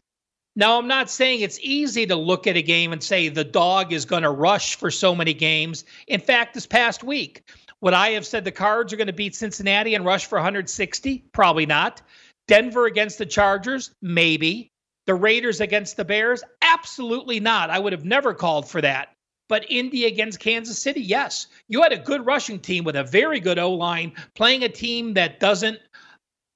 Now, 0.56 0.78
I'm 0.78 0.88
not 0.88 1.10
saying 1.10 1.40
it's 1.40 1.60
easy 1.62 2.06
to 2.08 2.16
look 2.16 2.46
at 2.46 2.58
a 2.58 2.62
game 2.62 2.92
and 2.92 3.02
say 3.02 3.30
the 3.30 3.44
dog 3.44 3.94
is 3.94 4.04
going 4.06 4.24
to 4.24 4.30
rush 4.30 4.76
for 4.76 4.92
so 4.92 5.16
many 5.16 5.34
games. 5.34 5.86
In 6.08 6.20
fact, 6.20 6.54
this 6.54 6.68
past 6.68 7.04
week, 7.04 7.50
would 7.80 7.94
I 7.94 8.10
have 8.12 8.26
said 8.26 8.44
the 8.44 8.52
Cards 8.52 8.92
are 8.92 8.98
going 8.98 9.08
to 9.08 9.14
beat 9.14 9.34
Cincinnati 9.34 9.96
and 9.96 10.06
rush 10.06 10.26
for 10.26 10.36
160? 10.36 11.24
Probably 11.32 11.66
not. 11.66 12.02
Denver 12.48 12.86
against 12.86 13.18
the 13.18 13.26
Chargers? 13.26 13.92
Maybe. 14.02 14.72
The 15.08 15.16
Raiders 15.16 15.62
against 15.62 15.96
the 15.98 16.06
Bears? 16.06 16.44
Absolutely 16.62 17.40
not. 17.40 17.70
I 17.70 17.80
would 17.80 17.94
have 17.94 18.06
never 18.06 18.34
called 18.34 18.70
for 18.70 18.82
that. 18.82 19.16
But 19.52 19.70
Indy 19.70 20.06
against 20.06 20.40
Kansas 20.40 20.82
City, 20.82 21.02
yes. 21.02 21.48
You 21.68 21.82
had 21.82 21.92
a 21.92 21.98
good 21.98 22.26
rushing 22.26 22.58
team 22.58 22.86
with 22.86 22.96
a 22.96 23.04
very 23.04 23.42
good 23.42 23.60
O 23.60 23.74
line 23.74 24.14
playing 24.34 24.64
a 24.64 24.70
team 24.70 25.16
that 25.16 25.42
doesn't 25.42 25.78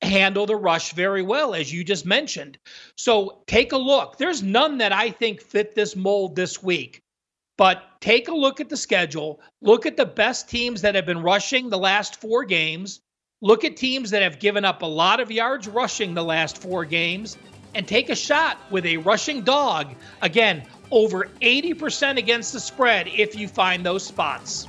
handle 0.01 0.45
the 0.45 0.55
rush 0.55 0.93
very 0.93 1.21
well, 1.21 1.53
as 1.53 1.73
you 1.73 1.83
just 1.83 2.05
mentioned. 2.05 2.57
So 2.95 3.41
take 3.47 3.73
a 3.73 3.77
look. 3.77 4.17
There's 4.17 4.41
none 4.41 4.77
that 4.77 4.93
I 4.93 5.11
think 5.11 5.41
fit 5.41 5.75
this 5.75 5.97
mold 5.97 6.37
this 6.37 6.63
week. 6.63 7.01
But 7.57 7.83
take 7.99 8.29
a 8.29 8.33
look 8.33 8.61
at 8.61 8.69
the 8.69 8.77
schedule. 8.77 9.41
Look 9.61 9.85
at 9.85 9.97
the 9.97 10.05
best 10.05 10.49
teams 10.49 10.83
that 10.83 10.95
have 10.95 11.05
been 11.05 11.21
rushing 11.21 11.69
the 11.69 11.77
last 11.77 12.21
four 12.21 12.45
games. 12.45 13.01
Look 13.41 13.65
at 13.65 13.75
teams 13.75 14.11
that 14.11 14.21
have 14.21 14.39
given 14.39 14.63
up 14.63 14.83
a 14.83 14.85
lot 14.85 15.19
of 15.19 15.31
yards 15.31 15.67
rushing 15.67 16.13
the 16.13 16.23
last 16.23 16.59
four 16.59 16.85
games 16.85 17.35
and 17.73 17.85
take 17.85 18.09
a 18.09 18.15
shot 18.15 18.57
with 18.71 18.85
a 18.85 18.95
rushing 18.97 19.41
dog. 19.41 19.95
Again, 20.21 20.63
over 20.95 21.25
80% 21.41 22.17
against 22.17 22.53
the 22.53 22.59
spread 22.59 23.07
if 23.09 23.35
you 23.35 23.49
find 23.49 23.85
those 23.85 24.03
spots. 24.03 24.67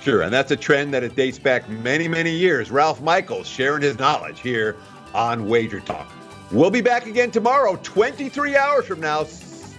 Sure, 0.00 0.22
and 0.22 0.32
that's 0.32 0.52
a 0.52 0.56
trend 0.56 0.94
that 0.94 1.02
it 1.02 1.16
dates 1.16 1.38
back 1.38 1.68
many, 1.68 2.06
many 2.06 2.30
years. 2.30 2.70
Ralph 2.70 3.02
Michaels 3.02 3.48
sharing 3.48 3.82
his 3.82 3.98
knowledge 3.98 4.40
here 4.40 4.76
on 5.12 5.48
Wager 5.48 5.80
Talk. 5.80 6.10
We'll 6.52 6.70
be 6.70 6.80
back 6.80 7.06
again 7.06 7.32
tomorrow, 7.32 7.78
23 7.82 8.56
hours 8.56 8.86
from 8.86 9.00
now. 9.00 9.26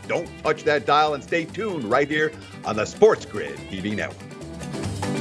Don't 0.07 0.30
touch 0.43 0.63
that 0.65 0.86
dial 0.86 1.13
and 1.13 1.23
stay 1.23 1.45
tuned 1.45 1.86
right 1.86 2.09
here 2.09 2.34
on 2.65 2.75
the 2.75 2.86
Sports 2.86 3.25
Grid 3.25 3.55
TV 3.71 3.95
network. 3.95 5.18